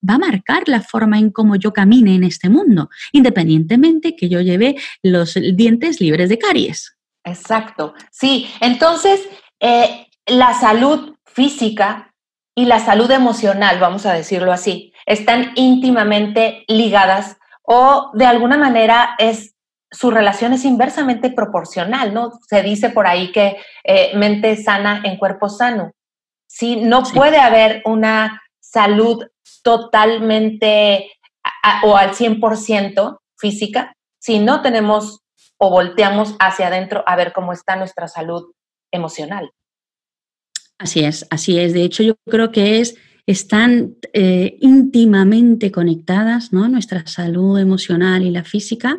va 0.08 0.14
a 0.14 0.18
marcar 0.18 0.62
la 0.66 0.80
forma 0.80 1.18
en 1.18 1.30
cómo 1.30 1.54
yo 1.54 1.72
camine 1.72 2.14
en 2.14 2.24
este 2.24 2.48
mundo, 2.48 2.88
independientemente 3.12 4.16
que 4.16 4.28
yo 4.28 4.40
lleve 4.40 4.74
los 5.02 5.34
dientes 5.54 6.00
libres 6.00 6.28
de 6.30 6.38
caries. 6.38 6.96
Exacto, 7.22 7.94
sí. 8.10 8.48
Entonces, 8.60 9.20
eh, 9.60 10.06
la 10.26 10.54
salud 10.54 11.15
física 11.36 12.14
y 12.56 12.64
la 12.64 12.80
salud 12.80 13.10
emocional, 13.10 13.78
vamos 13.78 14.06
a 14.06 14.14
decirlo 14.14 14.52
así, 14.52 14.94
están 15.04 15.52
íntimamente 15.54 16.64
ligadas 16.66 17.36
o 17.62 18.10
de 18.14 18.24
alguna 18.24 18.56
manera 18.56 19.14
es 19.18 19.54
su 19.90 20.10
relación 20.10 20.54
es 20.54 20.64
inversamente 20.64 21.30
proporcional, 21.30 22.14
¿no? 22.14 22.32
Se 22.48 22.62
dice 22.62 22.88
por 22.88 23.06
ahí 23.06 23.30
que 23.32 23.58
eh, 23.84 24.16
mente 24.16 24.56
sana 24.56 25.02
en 25.04 25.16
cuerpo 25.16 25.48
sano. 25.48 25.92
Sí, 26.48 26.76
no 26.76 27.02
puede 27.02 27.38
haber 27.38 27.82
una 27.84 28.42
salud 28.58 29.24
totalmente 29.62 31.12
o 31.84 31.96
al 31.96 32.12
100% 32.12 33.18
física 33.38 33.92
si 34.18 34.38
no 34.38 34.62
tenemos 34.62 35.20
o 35.58 35.70
volteamos 35.70 36.34
hacia 36.40 36.68
adentro 36.68 37.04
a 37.06 37.14
ver 37.14 37.32
cómo 37.32 37.52
está 37.52 37.76
nuestra 37.76 38.08
salud 38.08 38.52
emocional. 38.90 39.50
Así 40.78 41.00
es, 41.00 41.26
así 41.30 41.58
es. 41.58 41.72
De 41.72 41.82
hecho, 41.82 42.02
yo 42.02 42.16
creo 42.26 42.52
que 42.52 42.80
es, 42.80 42.96
están 43.26 43.96
eh, 44.12 44.56
íntimamente 44.60 45.72
conectadas, 45.72 46.52
¿no? 46.52 46.68
Nuestra 46.68 47.04
salud 47.06 47.58
emocional 47.58 48.22
y 48.22 48.30
la 48.30 48.44
física. 48.44 48.96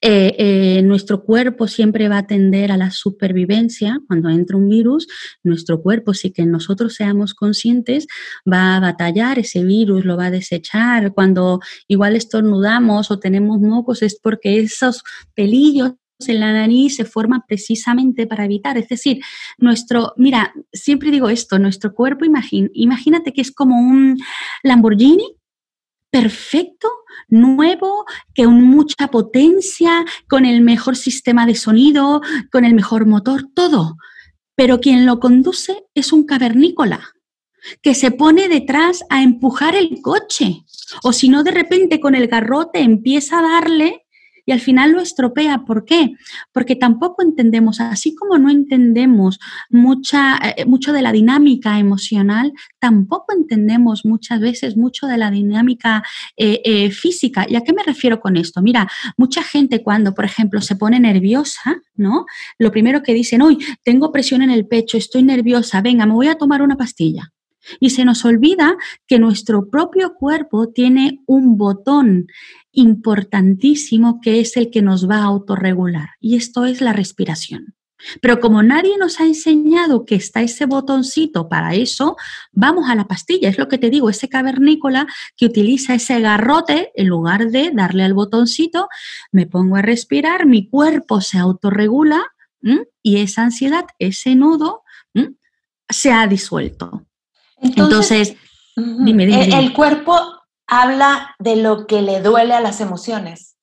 Eh, 0.00 0.34
eh, 0.38 0.82
nuestro 0.82 1.22
cuerpo 1.22 1.68
siempre 1.68 2.08
va 2.08 2.18
a 2.18 2.26
tender 2.26 2.72
a 2.72 2.76
la 2.76 2.90
supervivencia. 2.90 4.00
Cuando 4.08 4.30
entra 4.30 4.56
un 4.56 4.68
virus, 4.68 5.06
nuestro 5.44 5.80
cuerpo, 5.80 6.12
si 6.12 6.32
que 6.32 6.44
nosotros 6.44 6.94
seamos 6.94 7.34
conscientes, 7.34 8.06
va 8.50 8.76
a 8.76 8.80
batallar, 8.80 9.38
ese 9.38 9.62
virus 9.62 10.04
lo 10.04 10.16
va 10.16 10.26
a 10.26 10.30
desechar. 10.32 11.12
Cuando 11.12 11.60
igual 11.86 12.16
estornudamos 12.16 13.10
o 13.10 13.20
tenemos 13.20 13.60
mocos, 13.60 14.02
es 14.02 14.18
porque 14.18 14.58
esos 14.58 15.02
pelillos 15.34 15.92
en 16.26 16.40
la 16.40 16.68
se 16.90 17.04
forman 17.04 17.42
precisamente 17.46 18.26
para 18.26 18.44
evitar. 18.44 18.76
Es 18.76 18.88
decir, 18.88 19.20
nuestro, 19.58 20.14
mira, 20.16 20.52
siempre 20.72 21.10
digo 21.10 21.28
esto, 21.28 21.58
nuestro 21.58 21.94
cuerpo, 21.94 22.24
imagínate 22.24 23.32
que 23.32 23.40
es 23.40 23.52
como 23.52 23.78
un 23.78 24.18
Lamborghini 24.62 25.36
perfecto, 26.10 26.88
nuevo, 27.28 28.06
que 28.34 28.44
con 28.44 28.62
mucha 28.64 29.08
potencia, 29.08 30.04
con 30.28 30.46
el 30.46 30.62
mejor 30.62 30.96
sistema 30.96 31.46
de 31.46 31.54
sonido, 31.54 32.22
con 32.50 32.64
el 32.64 32.74
mejor 32.74 33.06
motor, 33.06 33.44
todo. 33.54 33.96
Pero 34.56 34.80
quien 34.80 35.06
lo 35.06 35.20
conduce 35.20 35.84
es 35.94 36.12
un 36.12 36.24
cavernícola 36.24 37.12
que 37.82 37.94
se 37.94 38.10
pone 38.10 38.48
detrás 38.48 39.04
a 39.10 39.22
empujar 39.22 39.76
el 39.76 40.00
coche. 40.00 40.64
O 41.02 41.12
si 41.12 41.28
no, 41.28 41.44
de 41.44 41.50
repente 41.50 42.00
con 42.00 42.14
el 42.14 42.28
garrote 42.28 42.80
empieza 42.80 43.38
a 43.38 43.42
darle 43.42 44.06
y 44.48 44.52
al 44.52 44.60
final 44.60 44.92
lo 44.92 45.02
estropea. 45.02 45.66
¿Por 45.66 45.84
qué? 45.84 46.14
Porque 46.52 46.74
tampoco 46.74 47.22
entendemos, 47.22 47.82
así 47.82 48.14
como 48.14 48.38
no 48.38 48.48
entendemos 48.48 49.38
mucha, 49.68 50.38
eh, 50.38 50.64
mucho 50.64 50.94
de 50.94 51.02
la 51.02 51.12
dinámica 51.12 51.78
emocional, 51.78 52.54
tampoco 52.78 53.34
entendemos 53.36 54.06
muchas 54.06 54.40
veces 54.40 54.74
mucho 54.74 55.06
de 55.06 55.18
la 55.18 55.30
dinámica 55.30 56.02
eh, 56.38 56.62
eh, 56.64 56.90
física. 56.90 57.44
¿Y 57.46 57.56
a 57.56 57.60
qué 57.60 57.74
me 57.74 57.82
refiero 57.82 58.20
con 58.20 58.38
esto? 58.38 58.62
Mira, 58.62 58.88
mucha 59.18 59.42
gente 59.42 59.82
cuando, 59.82 60.14
por 60.14 60.24
ejemplo, 60.24 60.62
se 60.62 60.76
pone 60.76 60.98
nerviosa, 60.98 61.82
¿no? 61.94 62.24
Lo 62.56 62.72
primero 62.72 63.02
que 63.02 63.12
dicen, 63.12 63.42
hoy 63.42 63.58
tengo 63.84 64.10
presión 64.10 64.40
en 64.40 64.48
el 64.48 64.66
pecho, 64.66 64.96
estoy 64.96 65.24
nerviosa, 65.24 65.82
venga, 65.82 66.06
me 66.06 66.14
voy 66.14 66.28
a 66.28 66.36
tomar 66.36 66.62
una 66.62 66.78
pastilla. 66.78 67.34
Y 67.80 67.90
se 67.90 68.06
nos 68.06 68.24
olvida 68.24 68.78
que 69.06 69.18
nuestro 69.18 69.68
propio 69.68 70.14
cuerpo 70.14 70.68
tiene 70.68 71.20
un 71.26 71.58
botón 71.58 72.28
importantísimo 72.78 74.20
que 74.20 74.40
es 74.40 74.56
el 74.56 74.70
que 74.70 74.82
nos 74.82 75.08
va 75.08 75.18
a 75.18 75.24
autorregular 75.24 76.10
y 76.20 76.36
esto 76.36 76.64
es 76.64 76.80
la 76.80 76.92
respiración. 76.92 77.74
Pero 78.22 78.38
como 78.38 78.62
nadie 78.62 78.96
nos 78.96 79.18
ha 79.18 79.24
enseñado 79.24 80.04
que 80.04 80.14
está 80.14 80.40
ese 80.40 80.66
botoncito 80.66 81.48
para 81.48 81.74
eso, 81.74 82.16
vamos 82.52 82.88
a 82.88 82.94
la 82.94 83.08
pastilla. 83.08 83.48
Es 83.48 83.58
lo 83.58 83.66
que 83.66 83.78
te 83.78 83.90
digo, 83.90 84.08
ese 84.08 84.28
cavernícola 84.28 85.08
que 85.36 85.46
utiliza 85.46 85.94
ese 85.94 86.20
garrote 86.20 86.92
en 86.94 87.08
lugar 87.08 87.50
de 87.50 87.72
darle 87.74 88.04
al 88.04 88.14
botoncito, 88.14 88.88
me 89.32 89.46
pongo 89.46 89.74
a 89.74 89.82
respirar, 89.82 90.46
mi 90.46 90.68
cuerpo 90.68 91.20
se 91.20 91.38
autorregula 91.38 92.22
y 93.02 93.16
esa 93.16 93.42
ansiedad, 93.42 93.86
ese 93.98 94.36
nudo, 94.36 94.82
se 95.88 96.12
ha 96.12 96.26
disuelto. 96.28 97.04
Entonces, 97.60 98.36
dime, 98.76 99.26
dime, 99.26 99.48
El 99.58 99.72
cuerpo 99.72 100.37
habla 100.68 101.34
de 101.38 101.56
lo 101.56 101.86
que 101.86 102.02
le 102.02 102.20
duele 102.20 102.54
a 102.54 102.60
las 102.60 102.80
emociones. 102.80 103.56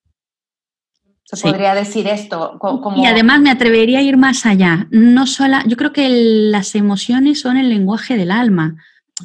Se 1.24 1.36
podría 1.36 1.74
decir 1.74 2.06
esto. 2.06 2.56
Como... 2.60 2.96
Y 2.96 3.06
además 3.06 3.40
me 3.40 3.50
atrevería 3.50 3.98
a 3.98 4.02
ir 4.02 4.16
más 4.16 4.46
allá. 4.46 4.86
No 4.90 5.26
sola, 5.26 5.64
yo 5.66 5.76
creo 5.76 5.92
que 5.92 6.08
las 6.08 6.74
emociones 6.74 7.40
son 7.40 7.56
el 7.56 7.68
lenguaje 7.68 8.16
del 8.16 8.30
alma. 8.30 8.76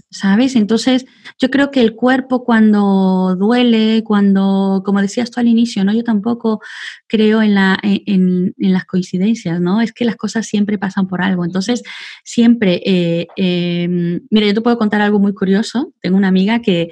¿Sabes? 0.10 0.56
Entonces, 0.56 1.06
yo 1.40 1.50
creo 1.50 1.72
que 1.72 1.82
el 1.82 1.96
cuerpo 1.96 2.44
cuando 2.44 3.36
duele, 3.38 4.04
cuando, 4.06 4.84
como 4.86 5.02
decías 5.02 5.32
tú 5.32 5.40
al 5.40 5.48
inicio, 5.48 5.84
¿no? 5.84 5.94
Yo 5.94 6.04
tampoco 6.04 6.62
creo 7.08 7.42
en, 7.42 7.56
la, 7.56 7.78
en, 7.84 8.54
las 8.58 8.86
coincidencias, 8.86 9.60
¿no? 9.60 9.82
Es 9.82 9.92
que 9.94 10.06
las 10.06 10.16
cosas 10.16 10.46
siempre 10.46 10.78
pasan 10.78 11.08
por 11.08 11.22
algo. 11.22 11.44
Entonces, 11.44 11.84
siempre, 12.24 12.82
eh, 12.86 13.28
em, 13.36 14.22
mira, 14.30 14.48
yo 14.48 14.54
te 14.54 14.62
puedo 14.62 14.78
contar 14.78 15.02
algo 15.02 15.20
muy 15.20 15.34
curioso. 15.34 15.94
Tengo 16.02 16.18
una 16.18 16.30
amiga 16.30 16.62
que, 16.62 16.90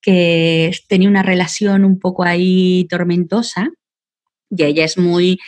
que 0.00 0.72
tenía 0.88 1.08
una 1.08 1.22
relación 1.22 1.84
un 1.84 1.98
poco 1.98 2.24
ahí 2.24 2.86
tormentosa 2.90 3.70
y 4.54 4.64
ella 4.64 4.84
es 4.84 4.98
muy, 4.98 5.38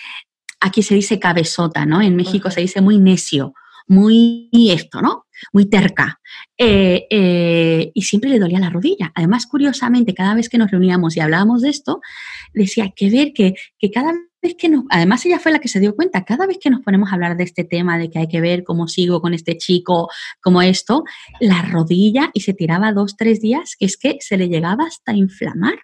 aquí 0.61 0.83
se 0.83 0.95
dice 0.95 1.19
cabezota, 1.19 1.85
¿no? 1.85 2.01
En 2.01 2.17
México 2.17 2.51
se 2.51 2.63
dice 2.63 2.81
muy 2.81 2.99
necio, 2.99 3.53
muy 3.87 4.49
esto, 4.71 5.03
¿no? 5.03 5.24
Muy 5.53 5.67
terca. 5.67 6.21
Eh, 6.57 7.07
eh, 7.11 7.91
y 7.95 8.03
siempre 8.03 8.31
le 8.31 8.39
dolía 8.39 8.59
la 8.59 8.71
rodilla. 8.71 9.13
Además, 9.15 9.47
curiosamente, 9.47 10.15
cada 10.15 10.35
vez 10.35 10.49
que 10.49 10.59
nos 10.59 10.71
reuníamos 10.71 11.17
y 11.17 11.21
hablábamos 11.21 11.63
de 11.63 11.71
esto, 11.71 12.01
decía 12.53 12.93
que 12.95 13.11
ver 13.11 13.33
que, 13.33 13.55
que 13.79 13.91
cada 13.91 14.13
vez 14.43 14.55
que 14.57 14.69
nos, 14.69 14.85
además 14.91 15.25
ella 15.27 15.39
fue 15.39 15.53
la 15.53 15.59
que 15.59 15.69
se 15.69 15.81
dio 15.81 15.97
cuenta, 15.97 16.25
cada 16.25 16.47
vez 16.47 16.59
que 16.61 16.71
nos 16.71 16.83
ponemos 16.83 17.11
a 17.11 17.15
hablar 17.15 17.37
de 17.37 17.45
este 17.45 17.65
tema, 17.65 17.99
de 17.99 18.11
que 18.11 18.19
hay 18.19 18.29
que 18.29 18.41
ver 18.41 18.63
cómo 18.63 18.89
sigo 18.89 19.21
con 19.21 19.35
este 19.35 19.57
chico, 19.57 20.09
como 20.41 20.63
esto, 20.63 21.05
la 21.41 21.63
rodilla 21.63 22.31
y 22.35 22.41
se 22.41 22.55
tiraba 22.55 22.93
dos, 22.93 23.17
tres 23.17 23.41
días, 23.41 23.75
que 23.79 23.87
es 23.87 23.97
que 23.97 24.19
se 24.21 24.37
le 24.37 24.49
llegaba 24.49 24.85
hasta 24.85 25.15
inflamar. 25.15 25.79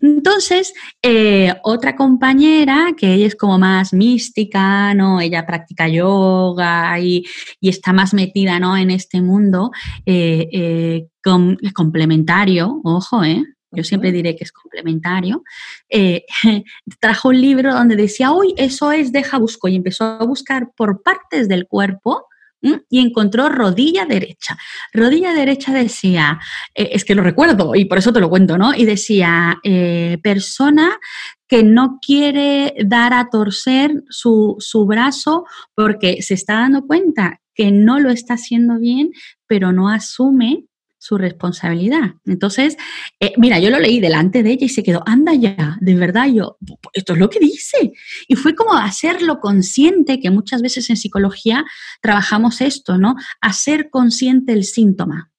Entonces, 0.00 0.72
eh, 1.02 1.54
otra 1.62 1.96
compañera, 1.96 2.94
que 2.96 3.14
ella 3.14 3.26
es 3.26 3.36
como 3.36 3.58
más 3.58 3.92
mística, 3.92 4.94
¿no? 4.94 5.20
Ella 5.20 5.46
practica 5.46 5.88
yoga 5.88 6.98
y, 7.00 7.24
está 7.60 7.92
más 7.92 8.14
metida, 8.14 8.58
¿no? 8.58 8.76
En 8.76 8.90
este 8.90 9.20
mundo 9.20 9.70
eh, 10.06 10.48
eh, 10.52 11.06
complementario, 11.74 12.80
ojo, 12.84 13.24
¿eh? 13.24 13.44
Yo 13.70 13.82
siempre 13.82 14.12
diré 14.12 14.36
que 14.36 14.44
es 14.44 14.52
complementario. 14.52 15.42
trajo 17.00 17.30
un 17.30 17.40
libro 17.40 17.74
donde 17.74 17.96
decía, 17.96 18.30
uy, 18.30 18.54
eso 18.56 18.92
es, 18.92 19.10
deja 19.10 19.38
busco, 19.38 19.66
y 19.66 19.74
empezó 19.74 20.04
a 20.04 20.24
buscar 20.24 20.70
por 20.76 21.02
partes 21.02 21.48
del 21.48 21.66
cuerpo 21.66 22.28
y 22.88 23.00
encontró 23.00 23.48
rodilla 23.48 24.06
derecha. 24.06 24.56
Rodilla 24.92 25.32
derecha 25.32 25.72
decía, 25.72 26.40
eh, 26.74 26.90
es 26.92 27.04
que 27.04 27.14
lo 27.14 27.22
recuerdo 27.22 27.74
y 27.74 27.84
por 27.84 27.98
eso 27.98 28.12
te 28.12 28.20
lo 28.20 28.30
cuento, 28.30 28.58
¿no? 28.58 28.74
Y 28.74 28.84
decía, 28.84 29.58
eh, 29.62 30.18
persona 30.22 30.98
que 31.46 31.62
no 31.62 31.98
quiere 32.04 32.74
dar 32.86 33.12
a 33.12 33.28
torcer 33.30 34.02
su, 34.08 34.56
su 34.58 34.86
brazo 34.86 35.44
porque 35.74 36.22
se 36.22 36.34
está 36.34 36.54
dando 36.54 36.86
cuenta 36.86 37.40
que 37.54 37.70
no 37.70 38.00
lo 38.00 38.10
está 38.10 38.34
haciendo 38.34 38.78
bien, 38.78 39.10
pero 39.46 39.72
no 39.72 39.88
asume 39.88 40.64
su 41.04 41.18
responsabilidad. 41.18 42.14
Entonces, 42.24 42.78
eh, 43.20 43.34
mira, 43.36 43.58
yo 43.58 43.68
lo 43.68 43.78
leí 43.78 44.00
delante 44.00 44.42
de 44.42 44.52
ella 44.52 44.64
y 44.64 44.70
se 44.70 44.82
quedó, 44.82 45.02
anda 45.04 45.34
ya, 45.34 45.76
de 45.82 45.94
verdad, 45.96 46.28
yo, 46.28 46.56
esto 46.94 47.12
es 47.12 47.18
lo 47.18 47.28
que 47.28 47.40
dice. 47.40 47.92
Y 48.26 48.36
fue 48.36 48.54
como 48.54 48.72
hacerlo 48.72 49.38
consciente, 49.38 50.18
que 50.18 50.30
muchas 50.30 50.62
veces 50.62 50.88
en 50.88 50.96
psicología 50.96 51.66
trabajamos 52.00 52.62
esto, 52.62 52.96
¿no? 52.96 53.16
Hacer 53.42 53.90
consciente 53.90 54.54
el 54.54 54.64
síntoma. 54.64 55.30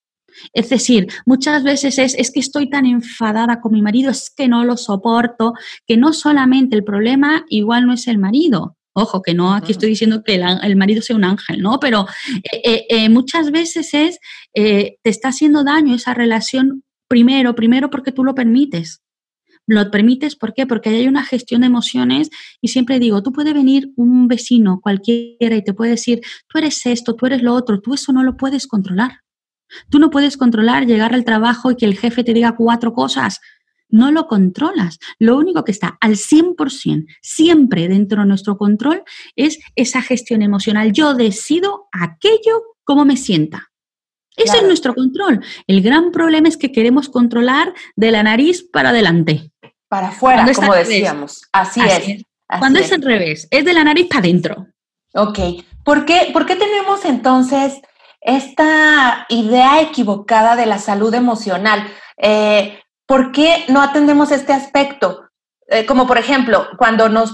Es 0.53 0.69
decir, 0.69 1.07
muchas 1.25 1.63
veces 1.63 1.97
es, 1.97 2.13
es 2.13 2.29
que 2.29 2.41
estoy 2.41 2.69
tan 2.69 2.85
enfadada 2.85 3.59
con 3.59 3.71
mi 3.71 3.81
marido, 3.81 4.11
es 4.11 4.29
que 4.29 4.47
no 4.47 4.65
lo 4.65 4.77
soporto, 4.77 5.53
que 5.87 5.97
no 5.97 6.13
solamente 6.13 6.75
el 6.75 6.83
problema 6.83 7.43
igual 7.49 7.87
no 7.87 7.93
es 7.93 8.05
el 8.05 8.19
marido, 8.19 8.77
Ojo, 8.97 9.21
que 9.21 9.33
no 9.33 9.53
aquí 9.53 9.73
estoy 9.73 9.89
diciendo 9.89 10.23
que 10.23 10.35
el, 10.35 10.75
marido 10.77 11.01
sea 11.01 11.17
un 11.17 11.25
ángel, 11.25 11.61
¿no? 11.61 11.81
Pero 11.81 12.07
eh, 12.43 12.61
eh, 12.63 12.85
eh, 12.89 13.09
muchas 13.09 13.51
veces 13.51 13.93
es, 13.93 14.19
te 14.53 14.97
está 15.03 15.27
haciendo 15.29 15.65
daño 15.65 15.93
esa 15.93 16.13
relación 16.13 16.83
primero, 17.09 17.55
primero 17.55 17.89
porque 17.89 18.13
tú 18.13 18.23
lo 18.23 18.33
permites. 18.33 19.01
Lo 19.67 19.91
permites, 19.91 20.37
¿por 20.37 20.53
qué? 20.53 20.65
Porque 20.65 20.89
hay 20.89 21.07
una 21.07 21.25
gestión 21.25 21.61
de 21.61 21.67
emociones 21.67 22.29
y 22.61 22.69
siempre 22.69 22.99
digo, 22.99 23.21
tú 23.21 23.33
puede 23.33 23.51
venir 23.51 23.91
un 23.97 24.29
vecino 24.29 24.79
cualquiera 24.81 25.57
y 25.57 25.63
te 25.63 25.73
puede 25.73 25.91
decir, 25.91 26.21
tú 26.47 26.59
eres 26.59 26.85
esto, 26.85 27.15
tú 27.15 27.25
eres 27.25 27.41
lo 27.41 27.53
otro, 27.53 27.81
tú 27.81 27.95
eso 27.95 28.13
no 28.13 28.23
lo 28.23 28.37
puedes 28.37 28.65
controlar. 28.65 29.19
Tú 29.89 29.99
no 29.99 30.09
puedes 30.09 30.37
controlar 30.37 30.85
llegar 30.85 31.13
al 31.13 31.25
trabajo 31.25 31.71
y 31.71 31.75
que 31.75 31.85
el 31.85 31.97
jefe 31.97 32.23
te 32.23 32.33
diga 32.33 32.55
cuatro 32.55 32.93
cosas 32.93 33.41
no 33.95 34.11
lo 34.11 34.27
controlas. 34.27 34.99
Lo 35.19 35.37
único 35.37 35.63
que 35.63 35.71
está 35.71 35.97
al 36.01 36.15
100% 36.17 37.05
siempre 37.21 37.87
dentro 37.87 38.21
de 38.21 38.27
nuestro 38.27 38.57
control 38.57 39.03
es 39.35 39.59
esa 39.75 40.01
gestión 40.01 40.41
emocional. 40.41 40.91
Yo 40.91 41.13
decido 41.13 41.87
aquello 41.91 42.61
como 42.83 43.05
me 43.05 43.15
sienta. 43.15 43.71
Ese 44.35 44.57
es 44.57 44.63
nuestro 44.63 44.93
control. 44.93 45.41
El 45.65 45.81
gran 45.81 46.11
problema 46.11 46.49
es 46.49 46.57
que 46.57 46.73
queremos 46.73 47.07
controlar 47.07 47.73
de 47.95 48.11
la 48.11 48.21
nariz 48.21 48.63
para 48.69 48.89
adelante. 48.89 49.51
Para 49.87 50.09
afuera, 50.09 50.45
como 50.53 50.73
decíamos. 50.73 51.43
Así, 51.53 51.79
es. 51.79 52.23
Cuando 52.59 52.79
es. 52.79 52.91
al 52.91 53.01
revés, 53.01 53.47
es 53.49 53.63
de 53.63 53.73
la 53.73 53.85
nariz 53.85 54.07
para 54.07 54.19
adentro. 54.19 54.67
Ok. 55.13 55.39
¿Por 55.85 56.05
qué, 56.05 56.31
¿Por 56.33 56.45
qué 56.45 56.57
tenemos 56.57 57.05
entonces 57.05 57.79
esta 58.19 59.25
idea 59.29 59.81
equivocada 59.81 60.57
de 60.57 60.65
la 60.65 60.79
salud 60.79 61.13
emocional? 61.13 61.87
Eh, 62.17 62.77
¿por 63.05 63.31
qué 63.31 63.65
no 63.69 63.81
atendemos 63.81 64.31
este 64.31 64.53
aspecto? 64.53 65.25
Eh, 65.67 65.85
como 65.85 66.05
por 66.05 66.17
ejemplo, 66.17 66.67
cuando 66.77 67.09
nos, 67.09 67.33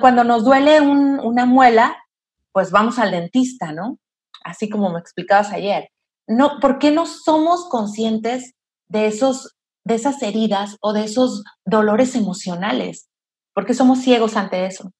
cuando 0.00 0.24
nos 0.24 0.44
duele 0.44 0.80
una 0.80 1.46
muela, 1.46 1.96
pues 2.52 2.70
vamos 2.70 2.98
al 2.98 3.10
dentista, 3.10 3.72
¿no? 3.72 3.98
Así 4.44 4.68
como 4.68 4.90
me 4.90 5.00
explicabas 5.00 5.52
ayer. 5.52 5.88
No, 6.26 6.60
¿Por 6.60 6.78
qué 6.78 6.90
no 6.90 7.06
somos 7.06 7.68
conscientes 7.68 8.54
de, 8.88 9.06
esos, 9.06 9.56
de 9.84 9.94
esas 9.94 10.22
heridas 10.22 10.76
o 10.80 10.92
de 10.92 11.04
esos 11.04 11.42
dolores 11.64 12.14
emocionales? 12.14 13.08
¿Por 13.54 13.66
qué 13.66 13.74
somos 13.74 14.00
ciegos 14.00 14.36
ante 14.36 14.66
eso? 14.66 14.92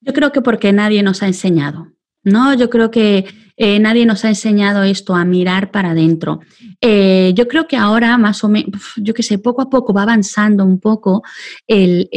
Yo 0.00 0.12
creo 0.12 0.32
que 0.32 0.42
porque 0.42 0.72
nadie 0.72 1.02
nos 1.02 1.22
ha 1.22 1.26
enseñado. 1.26 1.88
No, 2.22 2.54
yo 2.54 2.70
creo 2.70 2.90
que 2.90 3.26
eh, 3.62 3.78
nadie 3.78 4.06
nos 4.06 4.24
ha 4.24 4.30
enseñado 4.30 4.84
esto, 4.84 5.14
a 5.14 5.26
mirar 5.26 5.70
para 5.70 5.90
adentro. 5.90 6.40
Eh, 6.80 7.34
yo 7.34 7.46
creo 7.46 7.68
que 7.68 7.76
ahora 7.76 8.16
más 8.16 8.42
o 8.42 8.48
menos, 8.48 8.72
yo 8.96 9.12
qué 9.12 9.22
sé, 9.22 9.38
poco 9.38 9.60
a 9.60 9.68
poco 9.68 9.92
va 9.92 10.04
avanzando 10.04 10.64
un 10.64 10.80
poco 10.80 11.22
el, 11.66 12.08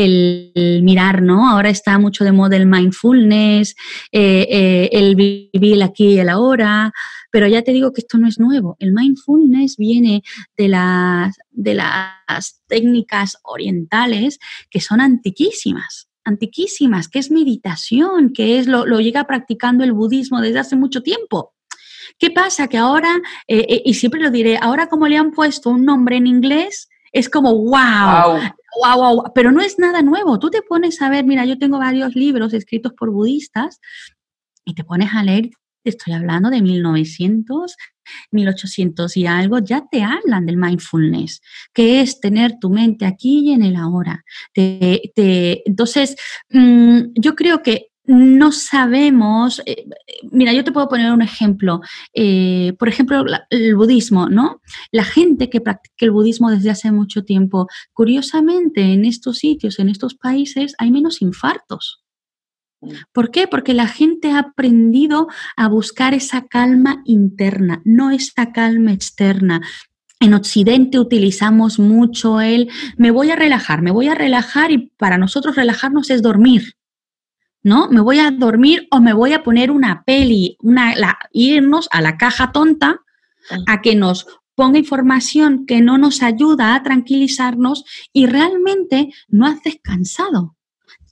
mirar, 0.84 1.22
¿no? 1.22 1.50
Ahora 1.50 1.70
está 1.70 2.00
mucho 2.00 2.24
de 2.24 2.32
moda 2.32 2.56
el 2.56 2.66
mindfulness, 2.66 3.76
eh, 4.14 4.88
el 4.94 5.18
vivir 5.18 5.84
aquí 5.84 6.14
y 6.14 6.20
el 6.20 6.30
ahora, 6.30 6.94
pero 7.30 7.46
ya 7.46 7.62
te 7.62 7.74
digo 7.74 7.92
que 7.92 8.00
esto 8.00 8.18
no 8.18 8.30
es 8.30 8.40
nuevo. 8.40 8.78
El 8.80 8.94
mindfulness 8.94 9.76
viene 9.76 10.24
de 10.56 10.70
las, 10.70 11.36
de 11.52 11.74
las 11.74 12.62
técnicas 12.68 13.38
orientales 13.44 14.40
que 14.70 14.80
son 14.80 15.02
antiquísimas 15.02 16.08
antiquísimas, 16.26 17.08
que 17.08 17.20
es 17.20 17.32
meditación, 17.32 18.34
que 18.34 18.58
es 18.60 18.68
lo, 18.68 18.86
lo 18.86 19.00
llega 19.00 19.26
practicando 19.26 19.84
el 19.84 19.94
budismo 19.94 20.42
desde 20.42 20.60
hace 20.60 20.76
mucho 20.76 21.02
tiempo. 21.02 21.54
¿Qué 22.20 22.32
pasa? 22.32 22.68
Que 22.68 22.78
ahora, 22.78 23.22
eh, 23.48 23.66
eh, 23.68 23.82
y 23.86 23.94
siempre 23.96 24.22
lo 24.22 24.32
diré, 24.32 24.58
ahora 24.62 24.88
como 24.88 25.08
le 25.08 25.18
han 25.18 25.32
puesto 25.32 25.70
un 25.70 25.86
nombre 25.86 26.18
en 26.18 26.28
inglés, 26.28 26.90
es 27.12 27.30
como 27.30 27.54
wow, 27.56 28.40
wow, 28.82 28.98
wow, 28.98 29.24
pero 29.36 29.52
no 29.52 29.62
es 29.62 29.78
nada 29.78 30.02
nuevo. 30.02 30.40
Tú 30.40 30.50
te 30.50 30.62
pones 30.62 31.02
a 31.02 31.10
ver, 31.10 31.26
mira, 31.26 31.46
yo 31.46 31.58
tengo 31.58 31.80
varios 31.80 32.16
libros 32.16 32.54
escritos 32.54 32.94
por 32.94 33.12
budistas 33.12 33.80
y 34.66 34.74
te 34.74 34.84
pones 34.84 35.14
a 35.14 35.24
leer, 35.24 35.50
te 35.84 35.90
estoy 35.90 36.14
hablando 36.14 36.50
de 36.50 36.62
1900, 36.62 37.76
1800 38.32 39.18
y 39.18 39.28
algo, 39.28 39.60
ya 39.60 39.86
te 39.90 40.04
hablan 40.04 40.46
del 40.46 40.58
mindfulness, 40.58 41.42
que 41.74 42.02
es 42.02 42.20
tener 42.20 42.60
tu 42.60 42.70
mente 42.70 43.06
aquí 43.06 43.50
y 43.50 43.52
en 43.54 43.64
el 43.64 43.76
ahora. 43.76 44.24
entonces, 44.56 46.16
mm, 46.50 47.02
yo 47.16 47.36
creo 47.36 47.62
que 47.64 47.88
no 48.06 48.52
sabemos, 48.52 49.62
eh, 49.66 49.86
mira, 50.32 50.52
yo 50.54 50.64
te 50.64 50.72
puedo 50.74 50.90
poner 50.90 51.12
un 51.12 51.22
ejemplo, 51.22 51.80
eh, 52.14 52.74
por 52.78 52.90
ejemplo, 52.90 53.24
el 53.50 53.76
budismo, 53.76 54.28
¿no? 54.30 54.62
La 54.92 55.06
gente 55.06 55.50
que 55.50 55.62
practica 55.62 56.06
el 56.06 56.12
budismo 56.12 56.52
desde 56.52 56.70
hace 56.70 56.92
mucho 56.92 57.24
tiempo, 57.24 57.68
curiosamente 57.94 58.82
en 58.82 59.06
estos 59.06 59.38
sitios, 59.38 59.80
en 59.80 59.90
estos 59.90 60.16
países, 60.16 60.76
hay 60.80 60.92
menos 60.92 61.22
infartos. 61.22 62.03
¿Por 63.12 63.32
qué? 63.32 63.48
Porque 63.48 63.74
la 63.74 63.88
gente 63.88 64.32
ha 64.32 64.40
aprendido 64.40 65.28
a 65.56 65.68
buscar 65.68 66.14
esa 66.14 66.48
calma 66.48 67.02
interna, 67.06 67.82
no 67.86 68.12
esta 68.12 68.52
calma 68.52 68.94
externa. 68.94 69.62
En 70.20 70.34
Occidente 70.34 71.00
utilizamos 71.00 71.80
mucho 71.80 72.40
el 72.40 72.70
me 72.98 73.12
voy 73.12 73.32
a 73.32 73.36
relajar, 73.36 73.82
me 73.82 73.92
voy 73.92 74.08
a 74.08 74.16
relajar 74.16 74.72
y 74.72 74.90
para 74.98 75.18
nosotros 75.18 75.56
relajarnos 75.56 76.10
es 76.10 76.22
dormir. 76.22 76.76
¿No? 77.66 77.88
Me 77.90 78.02
voy 78.02 78.20
a 78.20 78.30
dormir 78.32 78.88
o 78.92 79.00
me 79.00 79.14
voy 79.14 79.32
a 79.32 79.42
poner 79.42 79.72
una 79.72 80.04
peli, 80.04 80.58
una, 80.60 80.94
irnos 81.32 81.88
a 81.92 82.02
la 82.02 82.18
caja 82.18 82.52
tonta 82.52 83.00
a 83.68 83.82
que 83.82 83.96
nos 83.96 84.28
ponga 84.56 84.80
información 84.80 85.66
que 85.66 85.82
no 85.82 85.98
nos 85.98 86.22
ayuda 86.22 86.76
a 86.76 86.84
tranquilizarnos 86.84 87.86
y 88.12 88.26
realmente 88.28 89.14
no 89.30 89.46
has 89.46 89.62
descansado. 89.64 90.56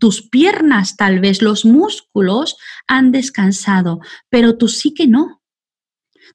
Tus 0.02 0.28
piernas, 0.28 0.98
tal 0.98 1.20
vez 1.20 1.44
los 1.44 1.64
músculos 1.64 2.58
han 2.88 3.12
descansado, 3.12 4.00
pero 4.30 4.58
tú 4.58 4.68
sí 4.68 4.96
que 4.96 5.06
no 5.06 5.42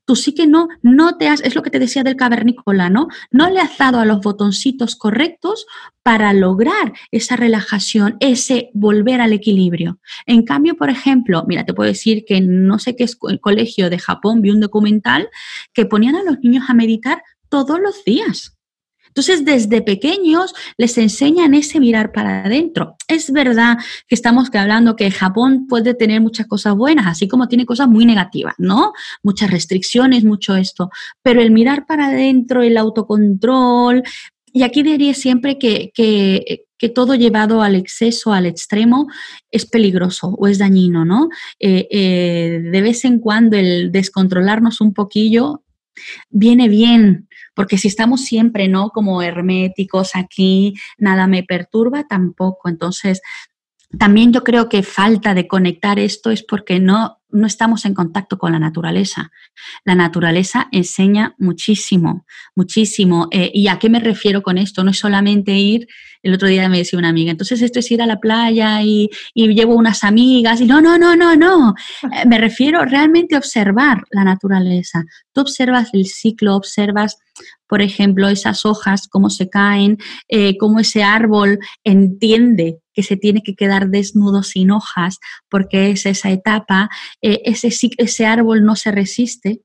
tú 0.05 0.15
sí 0.15 0.35
que 0.35 0.47
no, 0.47 0.69
no 0.83 1.19
te 1.19 1.29
has, 1.29 1.41
es 1.43 1.55
lo 1.55 1.63
que 1.63 1.71
te 1.71 1.81
decía 1.81 2.05
del 2.05 2.17
cavernícola, 2.17 2.89
¿no? 2.89 3.09
No 3.33 3.51
le 3.51 3.61
has 3.61 3.77
dado 3.77 3.99
a 3.99 4.05
los 4.05 4.21
botoncitos 4.21 4.95
correctos 4.95 5.67
para 6.05 6.33
lograr 6.33 6.93
esa 7.11 7.35
relajación, 7.35 8.17
ese 8.21 8.71
volver 8.73 9.21
al 9.21 9.33
equilibrio. 9.33 9.99
En 10.25 10.45
cambio, 10.45 10.77
por 10.77 10.91
ejemplo, 10.91 11.45
mira, 11.47 11.65
te 11.65 11.75
puedo 11.75 11.89
decir 11.89 12.25
que 12.25 12.41
no 12.41 12.79
sé 12.79 12.95
qué 12.95 13.05
es 13.05 13.19
el 13.29 13.41
colegio 13.41 13.91
de 13.91 13.99
Japón 13.99 14.43
vi 14.43 14.51
un 14.51 14.61
documental 14.61 15.29
que 15.75 15.87
ponían 15.87 16.15
a 16.15 16.23
los 16.23 16.39
niños 16.39 16.65
a 16.69 16.75
meditar 16.75 17.23
todos 17.49 17.81
los 17.81 18.05
días. 18.05 18.56
Entonces, 19.17 19.47
desde 19.47 19.81
pequeños 19.81 20.55
les 20.77 20.99
enseñan 20.99 21.55
ese 21.55 21.81
mirar 21.81 22.13
para 22.13 22.45
adentro. 22.45 22.97
Es 23.09 23.33
verdad 23.33 23.79
que 24.07 24.15
estamos 24.15 24.55
hablando 24.55 24.95
que 24.95 25.11
Japón 25.11 25.67
puede 25.67 25.95
tener 25.95 26.21
muchas 26.21 26.47
cosas 26.47 26.77
buenas, 26.77 27.07
así 27.07 27.27
como 27.27 27.49
tiene 27.49 27.65
cosas 27.65 27.89
muy 27.89 28.05
negativas, 28.05 28.55
¿no? 28.59 28.93
Muchas 29.23 29.51
restricciones, 29.51 30.23
mucho 30.23 30.55
esto. 30.55 30.91
Pero 31.23 31.41
el 31.41 31.51
mirar 31.51 31.87
para 31.87 32.09
adentro, 32.09 32.63
el 32.63 32.77
autocontrol, 32.77 34.03
y 34.53 34.63
aquí 34.65 34.83
diría 34.83 35.15
siempre 35.15 35.59
que, 35.59 35.93
que, 35.95 36.89
todo 36.95 37.15
llevado 37.15 37.63
al 37.63 37.75
exceso, 37.75 38.35
al 38.35 38.45
extremo, 38.45 39.09
es 39.51 39.65
peligroso 39.65 40.29
o 40.29 40.47
es 40.47 40.59
dañino, 40.59 41.07
¿no? 41.07 41.31
Eh, 41.59 41.89
eh, 41.91 42.61
de 42.63 42.81
vez 42.83 43.05
en 43.07 43.19
cuando 43.19 43.57
el 43.57 43.91
descontrolarnos 43.91 44.81
un 44.83 44.93
poquillo 44.93 45.63
viene 46.31 46.69
bien, 46.69 47.26
porque 47.57 47.79
si 47.79 47.88
estamos 47.88 48.21
siempre, 48.21 48.69
¿no? 48.69 48.90
Como 48.90 49.23
herméticos 49.23 50.14
aquí, 50.14 50.75
nada 50.99 51.27
me 51.27 51.42
perturba 51.42 52.05
tampoco. 52.07 52.69
Entonces, 52.69 53.23
también 53.99 54.33
yo 54.33 54.45
creo 54.45 54.69
que 54.69 54.83
falta 54.83 55.33
de 55.33 55.49
conectar 55.49 55.99
esto 55.99 56.31
es 56.31 56.42
porque 56.42 56.79
no, 56.81 57.19
no 57.31 57.47
estamos 57.47 57.87
en 57.87 57.95
contacto 57.95 58.37
con 58.37 58.53
la 58.53 58.59
naturaleza. 58.59 59.33
La 59.85 59.95
naturaleza 59.95 60.69
enseña 60.71 61.35
muchísimo, 61.38 62.27
muchísimo. 62.55 63.29
Eh, 63.31 63.51
¿Y 63.55 63.69
a 63.69 63.79
qué 63.79 63.88
me 63.88 64.01
refiero 64.01 64.42
con 64.42 64.59
esto? 64.59 64.85
No 64.85 64.90
es 64.90 64.99
solamente 64.99 65.53
ir, 65.53 65.88
el 66.27 66.35
otro 66.35 66.49
día 66.49 66.69
me 66.69 66.79
decía 66.79 66.99
una 66.99 67.09
amiga, 67.09 67.31
entonces 67.31 67.62
esto 67.62 67.79
es 67.79 67.91
ir 67.91 68.03
a 68.03 68.07
la 68.07 68.19
playa 68.19 68.83
y, 68.83 69.09
y 69.33 69.49
llevo 69.55 69.75
unas 69.75 70.03
amigas 70.03 70.61
y 70.61 70.67
no, 70.67 70.81
no, 70.81 70.99
no, 70.99 71.15
no, 71.15 71.37
no. 71.37 71.75
Eh, 72.03 72.27
me 72.27 72.39
refiero 72.39 72.85
realmente 72.85 73.37
a 73.37 73.39
observar 73.39 74.03
la 74.11 74.25
naturaleza. 74.25 75.05
Tú 75.33 75.43
observas 75.43 75.91
el 75.93 76.07
ciclo, 76.07 76.57
observas 76.57 77.19
por 77.69 77.83
ejemplo, 77.83 78.29
esas 78.29 78.65
hojas, 78.65 79.09
cómo 79.09 79.31
se 79.31 79.49
caen, 79.49 79.99
eh, 80.29 80.57
cómo 80.57 80.81
ese 80.81 81.03
árbol 81.03 81.59
entiende 81.85 82.79
que 82.93 83.03
se 83.03 83.17
tiene 83.17 83.43
que 83.43 83.55
quedar 83.55 83.89
desnudo 83.89 84.43
sin 84.43 84.71
hojas, 84.71 85.19
porque 85.51 85.91
es 85.91 86.07
esa 86.07 86.31
etapa, 86.31 86.89
eh, 87.21 87.43
ese, 87.45 87.71
ese 87.99 88.27
árbol 88.27 88.65
no 88.65 88.77
se 88.77 88.91
resiste, 88.91 89.62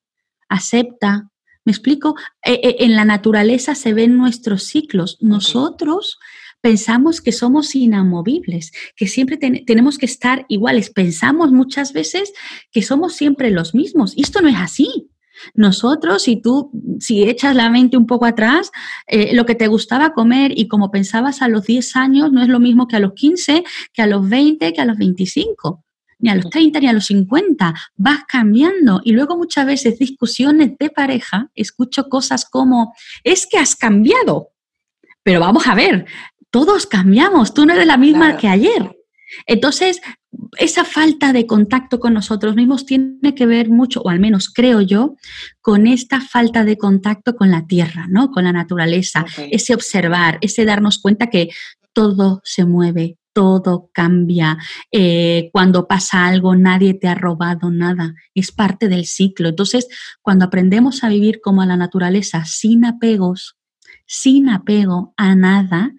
acepta. 0.50 1.30
¿Me 1.63 1.71
explico? 1.71 2.15
Eh, 2.43 2.78
en 2.80 2.95
la 2.95 3.06
naturaleza 3.06 3.76
se 3.76 3.93
ven 3.93 4.17
nuestros 4.17 4.63
ciclos. 4.63 5.17
Nosotros 5.21 6.17
pensamos 6.62 7.21
que 7.21 7.32
somos 7.32 7.76
inamovibles, 7.76 8.71
que 8.95 9.08
siempre 9.08 9.38
tenemos 9.38 9.97
que 9.97 10.06
estar 10.06 10.45
iguales. 10.47 10.89
Pensamos 10.89 11.52
muchas 11.52 11.91
veces 11.93 12.32
que 12.71 12.82
somos 12.82 13.13
siempre 13.13 13.52
los 13.52 13.74
mismos. 13.76 14.13
Y 14.15 14.21
esto 14.21 14.41
no 14.41 14.47
es 14.47 14.58
así. 14.58 15.10
Nosotros, 15.56 16.24
si 16.24 16.39
tú, 16.39 16.71
si 17.00 17.24
echas 17.24 17.56
la 17.56 17.69
mente 17.69 17.97
un 17.97 18.06
poco 18.06 18.26
atrás, 18.26 18.71
eh, 19.08 19.36
lo 19.36 19.45
que 19.45 19.56
te 19.56 19.67
gustaba 19.67 20.13
comer 20.13 20.54
y 20.56 20.67
como 20.67 20.91
pensabas 20.91 21.41
a 21.41 21.47
los 21.47 21.65
10 21.65 21.95
años 21.95 22.32
no 22.32 22.41
es 22.41 22.47
lo 22.47 22.60
mismo 22.60 22.88
que 22.88 22.95
a 22.95 23.00
los 23.00 23.13
15, 23.13 23.63
que 23.91 24.02
a 24.02 24.08
los 24.08 24.30
20, 24.30 24.71
que 24.74 24.82
a 24.82 24.86
los 24.86 24.97
25 24.97 25.84
ni 26.21 26.30
a 26.30 26.36
los 26.36 26.52
30 26.52 26.80
ni 26.80 26.88
a 26.88 26.93
los 26.93 27.06
50, 27.08 27.74
vas 27.95 28.19
cambiando. 28.28 29.02
Y 29.04 29.13
luego 29.13 29.38
muchas 29.38 29.65
veces 29.65 29.97
discusiones 29.97 30.78
de 30.78 30.91
pareja, 30.91 31.50
escucho 31.56 32.10
cosas 32.10 32.45
como, 32.45 32.93
es 33.24 33.47
que 33.47 33.58
has 33.58 33.76
cambiado. 33.76 34.50
Pero 35.24 35.39
vamos 35.39 35.67
a 35.67 35.76
ver, 35.76 36.06
todos 36.52 36.86
cambiamos, 36.86 37.54
tú 37.54 37.66
no 37.66 37.74
eres 37.74 37.88
la 37.88 37.98
misma 37.98 38.38
que 38.38 38.48
ayer. 38.48 38.98
Entonces, 39.48 40.02
esa 40.58 40.84
falta 40.84 41.34
de 41.34 41.48
contacto 41.48 42.00
con 42.00 42.14
nosotros 42.14 42.56
mismos 42.56 42.86
tiene 42.86 43.34
que 43.36 43.46
ver 43.46 43.70
mucho, 43.70 44.02
o 44.02 44.10
al 44.10 44.20
menos 44.20 44.50
creo 44.50 44.82
yo, 44.82 45.16
con 45.62 45.88
esta 45.88 46.22
falta 46.22 46.64
de 46.66 46.78
contacto 46.78 47.36
con 47.36 47.50
la 47.50 47.66
tierra, 47.66 48.08
¿no? 48.10 48.32
Con 48.32 48.44
la 48.44 48.52
naturaleza, 48.52 49.26
ese 49.50 49.74
observar, 49.74 50.38
ese 50.42 50.66
darnos 50.66 51.00
cuenta 51.00 51.28
que 51.28 51.50
todo 51.94 52.42
se 52.44 52.66
mueve, 52.66 53.18
todo 53.34 53.90
cambia. 53.94 54.58
Eh, 54.92 55.50
cuando 55.54 55.88
pasa 55.88 56.28
algo, 56.28 56.56
nadie 56.56 56.94
te 56.94 57.08
ha 57.08 57.16
robado 57.16 57.72
nada. 57.72 58.14
Es 58.36 58.52
parte 58.52 58.90
del 58.90 59.06
ciclo. 59.06 59.50
Entonces, 59.50 59.88
cuando 60.22 60.46
aprendemos 60.46 61.04
a 61.04 61.10
vivir 61.10 61.40
como 61.42 61.62
a 61.62 61.66
la 61.66 61.78
naturaleza, 61.78 62.44
sin 62.46 62.86
apegos, 62.86 63.58
sin 64.06 64.50
apego 64.50 65.14
a 65.16 65.36
nada, 65.36 65.94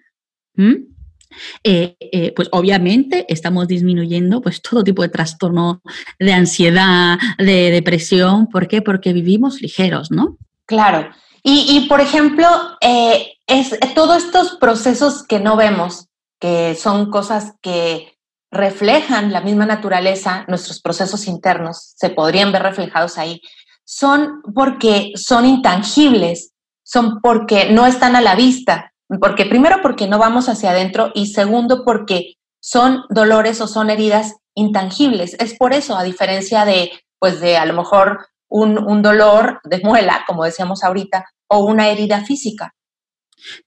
eh, 1.63 1.95
eh, 1.99 2.33
pues 2.35 2.47
obviamente 2.51 3.25
estamos 3.27 3.67
disminuyendo 3.67 4.41
pues 4.41 4.61
todo 4.61 4.83
tipo 4.83 5.01
de 5.01 5.09
trastorno 5.09 5.81
de 6.19 6.33
ansiedad, 6.33 7.17
de 7.37 7.71
depresión. 7.71 8.47
¿Por 8.47 8.67
qué? 8.67 8.81
Porque 8.81 9.13
vivimos 9.13 9.61
ligeros, 9.61 10.11
¿no? 10.11 10.37
Claro. 10.65 11.09
Y, 11.45 11.87
por 11.89 11.99
ejemplo, 11.99 12.47
eh, 12.79 13.33
es 13.47 13.77
todos 13.93 14.23
estos 14.23 14.55
procesos 14.61 15.23
que 15.27 15.41
no 15.41 15.57
vemos, 15.57 16.07
que 16.39 16.73
son 16.75 17.11
cosas 17.11 17.55
que 17.61 18.13
reflejan 18.49 19.33
la 19.33 19.41
misma 19.41 19.65
naturaleza, 19.65 20.45
nuestros 20.47 20.79
procesos 20.79 21.27
internos 21.27 21.95
se 21.97 22.11
podrían 22.11 22.53
ver 22.53 22.63
reflejados 22.63 23.17
ahí, 23.17 23.41
son 23.83 24.41
porque 24.55 25.11
son 25.15 25.45
intangibles, 25.45 26.53
son 26.83 27.19
porque 27.21 27.71
no 27.71 27.85
están 27.87 28.15
a 28.15 28.21
la 28.21 28.35
vista, 28.35 28.92
porque 29.19 29.45
primero 29.45 29.81
porque 29.81 30.07
no 30.07 30.17
vamos 30.17 30.49
hacia 30.49 30.71
adentro 30.71 31.11
y 31.13 31.27
segundo 31.27 31.83
porque 31.83 32.35
son 32.59 33.03
dolores 33.09 33.61
o 33.61 33.67
son 33.67 33.89
heridas 33.89 34.35
intangibles. 34.55 35.35
Es 35.39 35.55
por 35.55 35.73
eso, 35.73 35.97
a 35.97 36.03
diferencia 36.03 36.65
de, 36.65 36.91
pues 37.19 37.39
de 37.39 37.57
a 37.57 37.65
lo 37.65 37.73
mejor 37.73 38.27
un, 38.49 38.77
un 38.77 39.01
dolor 39.01 39.59
de 39.63 39.81
muela, 39.83 40.23
como 40.27 40.43
decíamos 40.43 40.83
ahorita, 40.83 41.25
o 41.47 41.65
una 41.65 41.89
herida 41.89 42.23
física. 42.23 42.73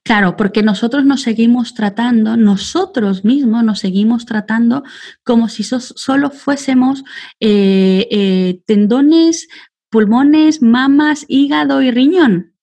Claro, 0.03 0.35
porque 0.35 0.63
nosotros 0.63 1.05
nos 1.05 1.21
seguimos 1.21 1.73
tratando, 1.73 2.35
nosotros 2.35 3.23
mismos 3.23 3.63
nos 3.63 3.79
seguimos 3.79 4.25
tratando 4.25 4.83
como 5.23 5.49
si 5.49 5.63
solo 5.63 6.31
fuésemos 6.31 7.03
eh, 7.39 8.07
eh, 8.09 8.61
tendones, 8.65 9.47
pulmones, 9.89 10.61
mamas, 10.61 11.25
hígado 11.27 11.81
y 11.81 11.91
riñón. 11.91 12.53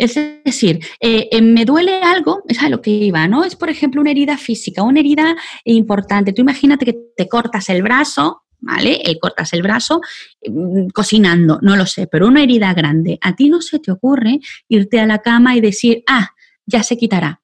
Es 0.00 0.14
decir, 0.14 0.80
eh, 0.98 1.28
eh, 1.30 1.42
me 1.42 1.66
duele 1.66 2.00
algo, 2.00 2.42
es 2.48 2.62
a 2.62 2.70
lo 2.70 2.80
que 2.80 2.90
iba, 2.90 3.28
¿no? 3.28 3.44
Es, 3.44 3.54
por 3.54 3.68
ejemplo, 3.68 4.00
una 4.00 4.10
herida 4.10 4.38
física, 4.38 4.82
una 4.82 5.00
herida 5.00 5.36
importante. 5.64 6.32
Tú 6.32 6.40
imagínate 6.40 6.86
que 6.86 6.96
te 7.14 7.28
cortas 7.28 7.68
el 7.68 7.82
brazo, 7.82 8.44
¿vale? 8.60 9.02
Eh, 9.04 9.18
cortas 9.20 9.52
el 9.52 9.60
brazo 9.60 10.00
mm, 10.48 10.88
cocinando, 10.94 11.58
no 11.60 11.76
lo 11.76 11.84
sé, 11.84 12.06
pero 12.06 12.28
una 12.28 12.42
herida 12.42 12.72
grande. 12.72 13.18
A 13.20 13.36
ti 13.36 13.50
no 13.50 13.60
se 13.60 13.78
te 13.78 13.92
ocurre 13.92 14.40
irte 14.68 15.00
a 15.00 15.06
la 15.06 15.18
cama 15.18 15.54
y 15.54 15.60
decir, 15.60 16.02
ah, 16.08 16.30
ya 16.64 16.82
se 16.82 16.96
quitará. 16.96 17.42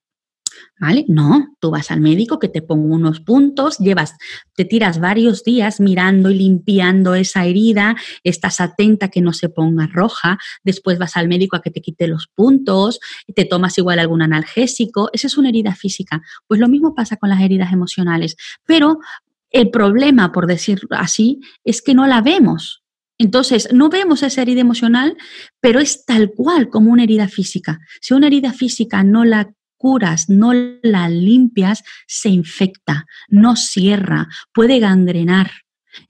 ¿Vale? 0.78 1.06
No, 1.08 1.54
tú 1.58 1.70
vas 1.70 1.90
al 1.90 2.02
médico 2.02 2.38
que 2.38 2.48
te 2.48 2.60
ponga 2.60 2.94
unos 2.94 3.20
puntos, 3.20 3.78
llevas, 3.78 4.14
te 4.54 4.66
tiras 4.66 5.00
varios 5.00 5.42
días 5.42 5.80
mirando 5.80 6.30
y 6.30 6.34
limpiando 6.34 7.14
esa 7.14 7.46
herida, 7.46 7.96
estás 8.24 8.60
atenta 8.60 9.08
que 9.08 9.22
no 9.22 9.32
se 9.32 9.48
ponga 9.48 9.86
roja, 9.86 10.38
después 10.64 10.98
vas 10.98 11.16
al 11.16 11.28
médico 11.28 11.56
a 11.56 11.62
que 11.62 11.70
te 11.70 11.80
quite 11.80 12.08
los 12.08 12.26
puntos, 12.26 13.00
te 13.34 13.46
tomas 13.46 13.78
igual 13.78 13.98
algún 13.98 14.20
analgésico, 14.20 15.08
esa 15.14 15.28
es 15.28 15.38
una 15.38 15.48
herida 15.48 15.74
física. 15.74 16.20
Pues 16.46 16.60
lo 16.60 16.68
mismo 16.68 16.94
pasa 16.94 17.16
con 17.16 17.30
las 17.30 17.40
heridas 17.40 17.72
emocionales, 17.72 18.36
pero 18.66 18.98
el 19.50 19.70
problema, 19.70 20.30
por 20.30 20.46
decirlo 20.46 20.90
así, 20.90 21.40
es 21.64 21.80
que 21.80 21.94
no 21.94 22.06
la 22.06 22.20
vemos. 22.20 22.82
Entonces, 23.18 23.68
no 23.72 23.88
vemos 23.88 24.22
esa 24.22 24.42
herida 24.42 24.60
emocional, 24.60 25.16
pero 25.60 25.80
es 25.80 26.04
tal 26.04 26.32
cual 26.32 26.68
como 26.68 26.92
una 26.92 27.04
herida 27.04 27.28
física. 27.28 27.80
Si 28.02 28.12
una 28.12 28.26
herida 28.26 28.52
física 28.52 29.02
no 29.04 29.24
la 29.24 29.54
curas, 29.76 30.28
no 30.28 30.52
la 30.82 31.08
limpias, 31.08 31.82
se 32.06 32.28
infecta, 32.28 33.06
no 33.28 33.56
cierra, 33.56 34.28
puede 34.52 34.78
gangrenar. 34.78 35.50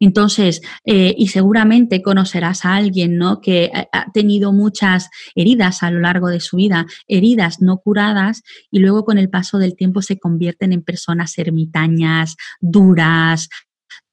Entonces, 0.01 0.63
eh, 0.85 1.15
y 1.17 1.29
seguramente 1.29 2.03
conocerás 2.03 2.65
a 2.65 2.75
alguien 2.75 3.19
¿no? 3.19 3.41
que 3.41 3.71
ha 3.93 4.11
tenido 4.13 4.53
muchas 4.53 5.09
heridas 5.35 5.83
a 5.83 5.91
lo 5.91 6.01
largo 6.01 6.29
de 6.29 6.41
su 6.41 6.57
vida, 6.57 6.87
heridas 7.07 7.61
no 7.61 7.79
curadas, 7.79 8.43
y 8.71 8.81
luego 8.81 9.05
con 9.05 9.19
el 9.19 9.31
paso 9.31 9.59
del 9.59 9.77
tiempo 9.77 10.03
se 10.03 10.19
convierten 10.19 10.73
en 10.73 10.83
personas 10.83 11.37
ermitañas, 11.39 12.37
duras, 12.61 13.49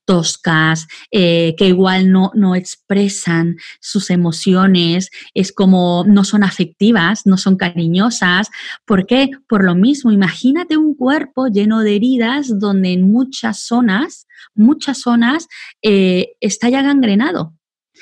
toscas, 0.05 0.87
eh, 1.11 1.55
que 1.57 1.67
igual 1.67 2.11
no, 2.11 2.31
no 2.35 2.55
expresan 2.55 3.57
sus 3.79 4.09
emociones, 4.09 5.09
es 5.33 5.51
como 5.51 6.03
no 6.07 6.23
son 6.23 6.43
afectivas, 6.43 7.25
no 7.25 7.37
son 7.37 7.55
cariñosas. 7.55 8.49
¿Por 8.85 9.05
qué? 9.05 9.29
Por 9.47 9.63
lo 9.63 9.75
mismo, 9.75 10.11
imagínate 10.11 10.77
un 10.77 10.95
cuerpo 10.95 11.47
lleno 11.47 11.81
de 11.81 11.95
heridas 11.95 12.59
donde 12.59 12.93
en 12.93 13.11
muchas 13.11 13.59
zonas, 13.59 14.27
muchas 14.55 14.99
zonas 14.99 15.47
eh, 15.81 16.33
está 16.39 16.69
ya 16.69 16.81
gangrenado. 16.81 17.53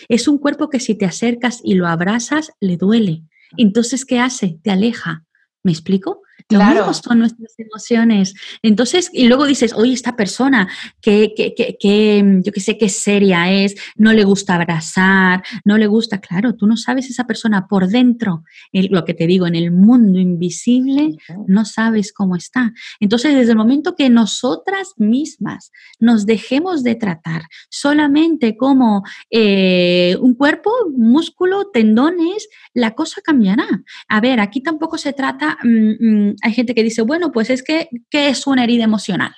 Es 0.10 0.28
un 0.28 0.38
cuerpo 0.38 0.70
que 0.70 0.80
si 0.80 0.95
te 0.95 1.06
acercas 1.06 1.62
y 1.64 1.76
lo 1.76 1.88
abrazas, 1.88 2.52
le 2.60 2.78
duele. 2.78 3.24
Entonces, 3.58 4.06
¿qué 4.06 4.20
hace? 4.20 4.58
Te 4.64 4.72
aleja. 4.72 5.26
¿Me 5.64 5.72
explico? 5.72 6.22
Claro. 6.48 6.94
son 6.94 7.20
nuestras 7.20 7.54
emociones. 7.58 8.34
Entonces, 8.62 9.10
y 9.14 9.28
luego 9.28 9.46
dices, 9.46 9.74
oye, 9.74 9.94
esta 9.94 10.16
persona 10.16 10.68
que, 11.02 11.34
que, 11.36 11.54
que, 11.80 12.42
yo 12.44 12.52
qué 12.52 12.60
sé, 12.60 12.78
qué 12.78 12.89
seria 12.89 13.52
es, 13.52 13.76
no 13.96 14.14
le 14.14 14.24
gusta 14.24 14.56
abrazar, 14.56 15.44
no 15.66 15.78
le 15.78 15.88
gusta, 15.88 16.20
claro, 16.20 16.56
tú 16.56 16.68
no 16.68 16.78
sabes 16.78 17.10
esa 17.10 17.26
persona 17.26 17.68
por 17.68 17.88
dentro, 17.88 18.44
lo 18.72 19.06
que 19.06 19.14
te 19.14 19.28
digo, 19.28 19.48
en 19.48 19.56
el 19.56 19.72
mundo 19.72 20.20
invisible, 20.20 21.16
no 21.48 21.66
sabes 21.66 22.14
cómo 22.14 22.36
está. 22.36 22.74
Entonces, 23.00 23.36
desde 23.36 23.52
el 23.52 23.58
momento 23.58 23.96
que 23.96 24.10
nosotras 24.10 24.94
mismas 24.98 25.72
nos 26.00 26.26
dejemos 26.26 26.84
de 26.84 26.96
tratar 26.96 27.44
solamente 27.70 28.58
como 28.58 29.04
eh, 29.30 30.18
un 30.20 30.36
cuerpo, 30.36 30.72
músculo, 30.96 31.70
tendones, 31.72 32.48
la 32.74 32.92
cosa 32.92 33.22
cambiará. 33.22 33.68
A 34.08 34.22
ver, 34.22 34.39
aquí 34.39 34.62
tampoco 34.62 34.98
se 34.98 35.14
trata... 35.14 35.58
Mm, 35.64 36.30
mm, 36.30 36.31
hay 36.42 36.54
gente 36.54 36.76
que 36.76 36.84
dice, 36.84 37.02
bueno, 37.02 37.32
pues 37.32 37.50
es 37.50 37.64
que, 37.64 37.90
¿qué 38.10 38.30
es 38.30 38.48
una 38.48 38.64
herida 38.64 38.84
emocional? 38.84 39.36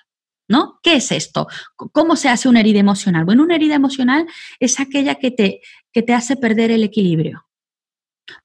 ¿No? 0.47 0.79
¿Qué 0.83 0.95
es 0.95 1.11
esto? 1.11 1.47
¿Cómo 1.75 2.15
se 2.15 2.29
hace 2.29 2.49
una 2.49 2.59
herida 2.59 2.79
emocional? 2.79 3.25
Bueno, 3.25 3.43
una 3.43 3.55
herida 3.55 3.75
emocional 3.75 4.27
es 4.59 4.79
aquella 4.79 5.15
que 5.15 5.31
te, 5.31 5.61
que 5.91 6.01
te 6.01 6.13
hace 6.13 6.35
perder 6.35 6.69
el 6.71 6.83
equilibrio. 6.83 7.45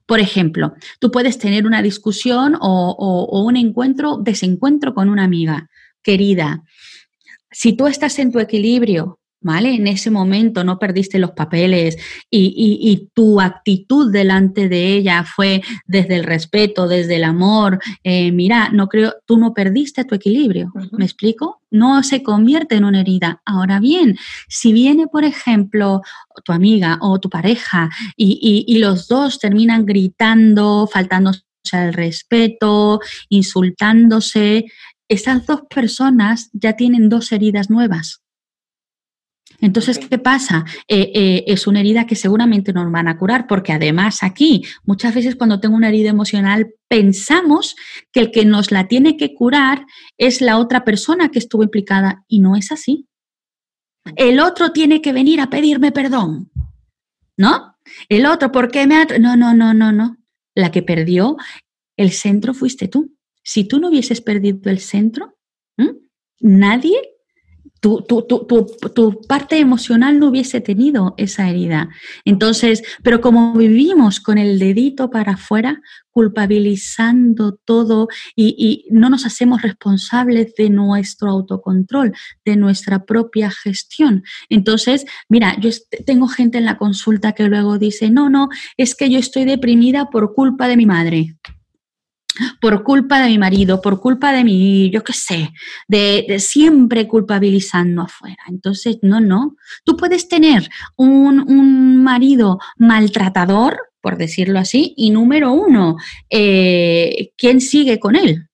Por 0.07 0.21
ejemplo, 0.21 0.75
tú 1.01 1.11
puedes 1.11 1.39
tener 1.39 1.67
una 1.67 1.83
discusión 1.83 2.57
o, 2.61 2.97
o, 2.99 3.43
un 3.43 3.57
encuentro, 3.57 4.17
desencuentro 4.17 4.95
con 4.95 5.09
una 5.09 5.25
amiga 5.25 5.69
querida. 6.03 6.63
Si 7.51 7.75
tú 7.75 7.87
estás 7.87 8.19
en 8.19 8.33
tu 8.33 8.39
equilibrio, 8.39 9.21
¿vale? 9.41 9.75
En 9.75 9.87
ese 9.87 10.11
momento 10.11 10.65
no 10.65 10.79
perdiste 10.79 11.19
los 11.19 11.33
papeles 11.33 11.97
y, 12.31 13.09
tu 13.15 13.41
actitud 13.41 14.13
delante 14.13 14.69
de 14.69 14.95
ella 14.95 15.25
fue 15.25 15.63
desde 15.87 16.17
el 16.17 16.25
respeto, 16.25 16.89
desde 16.89 17.17
el 17.17 17.25
amor. 17.25 17.81
Eh, 18.03 18.33
mira, 18.33 18.71
no 18.71 18.89
creo, 18.89 19.15
tú 19.25 19.39
no 19.39 19.55
perdiste 19.55 20.05
tu 20.05 20.15
equilibrio, 20.15 20.73
¿me 20.93 21.05
explico? 21.05 21.63
No 21.71 22.03
se 22.03 22.23
convierte 22.23 22.77
en 22.77 22.85
una 22.85 23.01
herida. 23.01 23.43
Ahora 23.45 23.81
bien, 23.81 24.19
si 24.49 24.73
viene, 24.73 25.07
por 25.07 25.25
ejemplo, 25.25 26.03
tu 26.45 26.53
amiga 26.53 26.99
o 27.01 27.19
tu 27.19 27.29
pareja 27.29 27.91
y, 28.17 28.65
y 28.67 28.79
los 28.79 29.09
dos 29.09 29.39
terminan 29.39 29.87
gritando, 29.87 30.89
faltándose 30.91 31.43
el 31.73 31.93
respeto, 31.93 33.01
insultándose, 33.29 34.67
esas 35.09 35.47
dos 35.47 35.63
personas 35.69 36.51
ya 36.53 36.75
tienen 36.75 37.09
dos 37.09 37.33
heridas 37.33 37.71
nuevas. 37.71 38.23
Entonces, 39.61 39.99
¿qué 39.99 40.19
pasa? 40.19 40.65
Eh, 40.87 41.11
eh, 41.15 41.45
es 41.49 41.67
una 41.67 41.81
herida 41.81 42.07
que 42.07 42.15
seguramente 42.15 42.73
nos 42.73 42.91
van 42.93 43.09
a 43.09 43.19
curar, 43.19 43.47
porque 43.49 43.73
además 43.73 44.23
aquí, 44.23 44.65
muchas 44.85 45.15
veces 45.15 45.35
cuando 45.35 45.59
tengo 45.59 45.75
una 45.75 45.89
herida 45.89 46.11
emocional, 46.11 46.75
pensamos 46.87 47.75
que 48.13 48.21
el 48.21 48.31
que 48.31 48.45
nos 48.45 48.71
la 48.71 48.87
tiene 48.87 49.17
que 49.17 49.35
curar 49.35 49.85
es 50.17 50.41
la 50.41 50.59
otra 50.59 50.85
persona 50.85 51.31
que 51.31 51.41
estuvo 51.41 51.65
implicada 51.65 52.25
y 52.29 52.39
no 52.39 52.55
es 52.55 52.71
así. 52.71 53.09
El 54.15 54.39
otro 54.39 54.71
tiene 54.71 55.03
que 55.03 55.13
venir 55.13 55.41
a 55.41 55.51
pedirme 55.51 55.91
perdón, 55.91 56.51
¿no? 57.37 57.77
El 58.09 58.27
otro, 58.27 58.53
¿por 58.53 58.71
qué 58.71 58.87
me 58.87 58.97
ha... 58.97 59.07
No, 59.19 59.37
no, 59.37 59.55
no, 59.55 59.75
no, 59.75 59.91
no. 59.91 60.19
La 60.55 60.71
que 60.71 60.83
perdió 60.83 61.37
el 61.97 62.13
centro 62.13 62.55
fuiste 62.55 62.87
tú. 62.87 63.17
Si 63.43 63.65
tú 63.65 63.81
no 63.81 63.89
hubieses 63.89 64.21
perdido 64.21 64.71
el 64.71 64.79
centro, 64.79 65.37
nadie 66.41 67.18
tu, 67.81 68.03
tu, 68.03 68.23
tu, 68.23 68.47
tu, 68.95 69.21
parte 69.29 69.59
emocional 69.59 70.19
no 70.19 70.29
hubiese 70.29 70.61
tenido 70.61 71.15
esa 71.17 71.49
herida. 71.49 71.89
Entonces, 72.25 72.83
pero 73.03 73.21
como 73.21 73.53
vivimos 73.55 74.21
con 74.21 74.39
el 74.39 74.59
dedito 74.59 75.11
para 75.11 75.33
afuera, 75.33 75.81
culpabilizando 76.11 77.55
todo 77.65 78.09
y, 78.35 78.55
y, 78.59 78.93
no 78.93 79.09
nos 79.11 79.25
hacemos 79.25 79.63
responsables 79.63 80.55
de 80.57 80.71
nuestro 80.71 81.31
autocontrol, 81.31 82.13
de 82.45 82.57
nuestra 82.57 83.05
propia 83.05 83.51
gestión. 83.51 84.25
Entonces, 84.49 85.05
mira, 85.29 85.57
yo 85.61 85.71
tengo 86.05 86.27
gente 86.27 86.59
en 86.59 86.65
la 86.65 86.79
consulta 86.79 87.33
que 87.33 87.45
luego 87.45 87.79
dice, 87.79 88.11
no, 88.11 88.31
no, 88.31 88.49
es 88.77 88.97
que 88.97 89.11
yo 89.11 89.19
estoy 89.19 89.45
deprimida 89.45 90.07
por 90.11 90.35
culpa 90.35 90.67
de 90.67 90.77
mi 90.77 90.87
madre 90.87 91.37
por 92.61 92.83
culpa 92.83 93.21
de 93.21 93.29
mi 93.29 93.39
marido, 93.39 93.81
por 93.81 94.01
culpa 94.01 94.33
de 94.33 94.45
mi, 94.45 94.91
yo 94.91 95.03
qué 95.05 95.13
sé, 95.13 95.53
de, 95.87 96.39
siempre 96.39 97.07
culpabilizando 97.07 98.03
afuera. 98.03 98.43
Entonces, 98.49 98.99
no, 99.03 99.21
no. 99.21 99.57
Tú 99.85 99.97
puedes 99.97 100.29
tener 100.29 100.69
un, 100.97 102.03
marido 102.03 102.59
maltratador, 102.77 103.79
por 104.01 104.17
decirlo 104.17 104.59
así, 104.59 104.95
y 104.97 105.11
número 105.11 105.53
uno, 105.53 105.97
eh, 106.31 107.33
¿quién 107.37 107.61
sigue 107.61 107.99
con 107.99 108.17
él? 108.17 108.49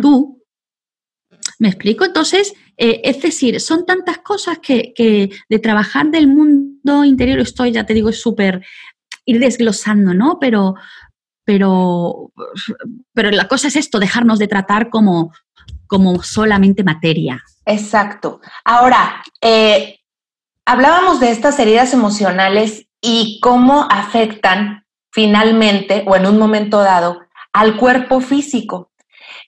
Tú. 0.00 0.42
¿Me 1.58 1.68
explico? 1.68 2.04
Entonces, 2.04 2.54
eh, 2.76 3.00
es 3.04 3.22
decir, 3.22 3.60
son 3.60 3.86
tantas 3.86 4.18
cosas 4.18 4.58
que, 4.58 4.92
que, 4.94 5.30
de 5.48 5.58
trabajar 5.58 6.10
del 6.10 6.26
mundo 6.26 7.04
interior 7.04 7.38
estoy, 7.38 7.72
ya 7.72 7.86
te 7.86 7.94
digo, 7.94 8.10
es 8.10 8.20
súper 8.20 8.62
ir 9.26 9.40
desglosando, 9.40 10.14
¿no? 10.14 10.38
Pero, 10.40 10.74
pero, 11.46 12.32
pero 13.14 13.30
la 13.30 13.48
cosa 13.48 13.68
es 13.68 13.76
esto, 13.76 14.00
dejarnos 14.00 14.38
de 14.38 14.48
tratar 14.48 14.90
como, 14.90 15.32
como 15.86 16.22
solamente 16.22 16.82
materia. 16.82 17.42
Exacto. 17.64 18.40
Ahora, 18.64 19.22
eh, 19.40 20.00
hablábamos 20.66 21.20
de 21.20 21.30
estas 21.30 21.58
heridas 21.60 21.94
emocionales 21.94 22.88
y 23.00 23.38
cómo 23.40 23.86
afectan 23.88 24.84
finalmente 25.12 26.04
o 26.06 26.16
en 26.16 26.26
un 26.26 26.36
momento 26.36 26.80
dado 26.80 27.20
al 27.52 27.76
cuerpo 27.76 28.20
físico. 28.20 28.90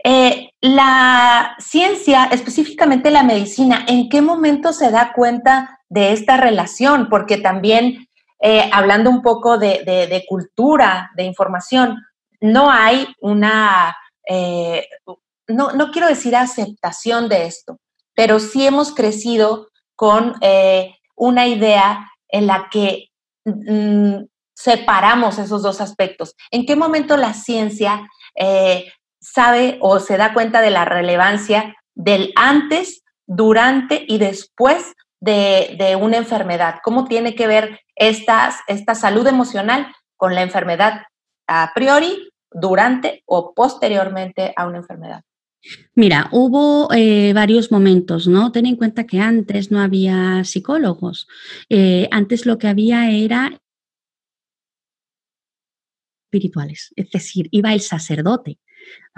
Eh, 0.04 0.50
la 0.60 1.56
ciencia, 1.58 2.28
específicamente 2.30 3.10
la 3.10 3.24
medicina, 3.24 3.84
¿en 3.88 4.08
qué 4.08 4.22
momento 4.22 4.72
se 4.72 4.92
da 4.92 5.12
cuenta 5.12 5.80
de 5.88 6.12
esta 6.12 6.36
relación? 6.36 7.08
Porque 7.10 7.38
también 7.38 8.07
eh, 8.40 8.70
hablando 8.72 9.10
un 9.10 9.22
poco 9.22 9.58
de, 9.58 10.24
cultura, 10.28 11.10
de 11.16 11.24
información, 11.24 11.96
no 12.40 12.70
hay 12.70 13.06
una, 13.20 13.96
eh, 14.26 14.86
no, 15.48 15.90
quiero 15.92 16.08
decir 16.08 16.36
aceptación 16.36 17.28
de 17.28 17.46
esto, 17.46 17.78
pero 18.14 18.38
sí 18.38 18.66
hemos 18.66 18.94
crecido 18.94 19.68
con 19.96 20.36
eh, 20.40 20.94
una 21.16 21.46
idea 21.46 22.10
en 22.28 22.46
la 22.46 22.68
que 22.70 23.08
mm, 23.44 24.24
separamos 24.54 25.38
esos 25.38 25.62
dos 25.62 25.80
aspectos. 25.80 26.34
¿En 26.50 26.64
qué 26.66 26.76
momento 26.76 27.16
la 27.16 27.34
ciencia 27.34 28.08
sabe 29.20 29.78
o 29.80 29.98
se 29.98 30.16
da 30.16 30.32
cuenta 30.32 30.60
de 30.60 30.70
la 30.70 30.84
relevancia 30.84 31.74
del 31.94 32.32
antes, 32.36 33.02
durante 33.26 34.04
y 34.08 34.18
después 34.18 34.94
de, 35.20 35.98
una 36.00 36.16
enfermedad, 36.16 36.76
cómo 36.82 37.06
tiene 37.06 37.34
que 37.34 37.46
ver 37.46 37.80
esta 37.96 38.94
salud 38.94 39.26
emocional 39.26 39.88
con 40.16 40.34
la 40.34 40.42
enfermedad 40.42 41.02
a 41.46 41.72
priori, 41.74 42.30
durante 42.50 43.22
o 43.26 43.54
posteriormente 43.54 44.52
a 44.56 44.66
una 44.66 44.78
enfermedad. 44.78 45.22
Mira, 45.94 46.28
hubo 46.32 46.92
eh, 46.94 47.32
varios 47.34 47.72
momentos, 47.72 48.28
¿no? 48.28 48.52
Ten 48.52 48.66
en 48.66 48.76
cuenta 48.76 49.06
que 49.06 49.20
antes 49.20 49.70
no 49.70 49.80
había 49.80 50.44
psicólogos. 50.44 51.26
Eh, 51.68 52.08
antes 52.10 52.46
lo 52.46 52.58
que 52.58 52.68
había 52.68 53.10
era 53.10 53.60
espirituales, 56.26 56.92
es 56.94 57.10
decir, 57.10 57.48
iba 57.50 57.72
el 57.72 57.80
sacerdote. 57.80 58.58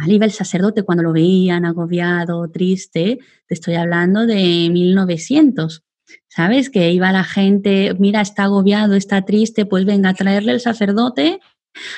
Iba 0.07 0.25
el 0.25 0.33
sacerdote 0.33 0.83
cuando 0.83 1.05
lo 1.05 1.13
veían 1.13 1.65
agobiado, 1.65 2.51
triste, 2.51 3.19
te 3.47 3.55
estoy 3.55 3.75
hablando 3.75 4.27
de 4.27 4.69
1900. 4.71 5.85
¿Sabes? 6.29 6.71
Que 6.71 6.93
iba 6.93 7.13
la 7.13 7.25
gente, 7.25 7.95
mira, 7.99 8.21
está 8.21 8.45
agobiado, 8.45 8.95
está 8.95 9.25
triste, 9.25 9.67
pues 9.67 9.85
venga, 9.85 10.11
a 10.11 10.15
traerle 10.15 10.53
el 10.53 10.61
sacerdote 10.61 11.41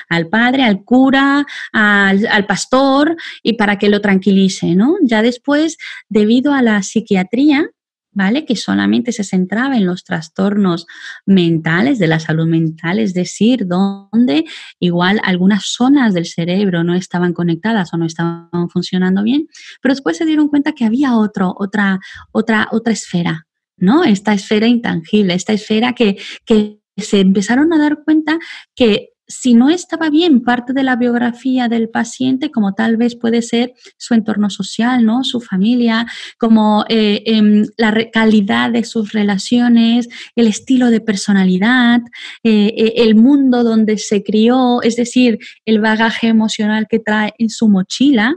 al 0.09 0.29
padre, 0.29 0.65
al 0.65 0.85
cura, 0.85 1.47
al, 1.73 2.47
pastor 2.47 3.17
y 3.43 3.55
para 3.55 3.79
que 3.79 3.89
lo 3.89 4.01
tranquilice, 4.01 4.75
¿no? 4.75 4.97
Ya 5.03 5.23
después, 5.23 5.79
debido 6.09 6.53
a 6.53 6.63
la 6.63 6.83
psiquiatría, 6.83 7.71
¿vale? 8.13 8.45
Que 8.45 8.57
solamente 8.57 9.13
se 9.13 9.25
centraba 9.25 9.77
en 9.77 9.87
los 9.87 10.05
trastornos 10.05 10.87
mentales, 11.25 11.99
de 11.99 12.09
la 12.09 12.21
salud 12.21 12.47
mental, 12.47 12.99
es 12.99 13.15
decir, 13.15 13.67
donde 13.67 14.45
igual 14.79 15.21
algunas 15.25 15.65
zonas 15.65 16.13
del 16.13 16.27
cerebro 16.27 16.85
no 16.85 16.95
estaban 16.95 17.33
conectadas 17.33 17.93
o 17.95 17.97
no 17.97 18.07
estaban 18.07 18.69
funcionando 18.69 19.23
bien, 19.23 19.47
pero 19.81 19.95
después 19.95 20.19
se 20.19 20.27
dieron 20.27 20.49
cuenta 20.49 20.73
que 20.73 20.85
había 20.85 21.17
otro, 21.17 21.55
otra, 21.57 22.01
otra, 22.33 22.69
otra 22.71 22.93
esfera, 22.93 23.47
¿no? 23.83 24.05
Esta 24.05 24.33
esfera 24.33 24.67
intangible, 24.67 25.35
esta 25.35 25.53
esfera 25.53 25.93
que, 25.93 26.17
que 26.47 26.79
se 26.97 27.21
empezaron 27.21 27.73
a 27.73 27.79
dar 27.79 28.05
cuenta 28.05 28.39
que 28.75 29.09
si 29.27 29.55
no 29.55 29.71
estaba 29.71 30.11
bien 30.11 30.43
parte 30.43 30.73
de 30.73 30.83
la 30.83 30.97
biografía 30.97 31.69
del 31.69 31.89
paciente, 31.89 32.51
como 32.51 32.75
tal 32.75 32.97
vez 32.97 33.17
puede 33.17 33.41
ser 33.41 33.73
su 33.97 34.15
entorno 34.15 34.51
social, 34.51 35.05
¿no? 35.05 35.25
su 35.25 35.41
familia, 35.41 36.07
como 36.39 36.85
eh, 36.89 37.23
em, 37.27 37.67
la 37.79 37.95
calidad 38.13 38.71
de 38.71 38.85
sus 38.85 39.13
relaciones, 39.13 40.09
el 40.37 40.47
estilo 40.47 40.91
de 40.91 41.01
personalidad, 41.01 42.01
eh, 42.45 42.75
eh, 42.77 42.93
el 42.97 43.15
mundo 43.15 43.65
donde 43.65 43.97
se 43.99 44.23
crió, 44.23 44.83
es 44.83 44.97
decir, 44.97 45.39
el 45.65 45.81
bagaje 45.81 46.29
emocional 46.29 46.87
que 46.89 46.99
trae 46.99 47.33
en 47.39 47.49
su 47.49 47.69
mochila, 47.69 48.37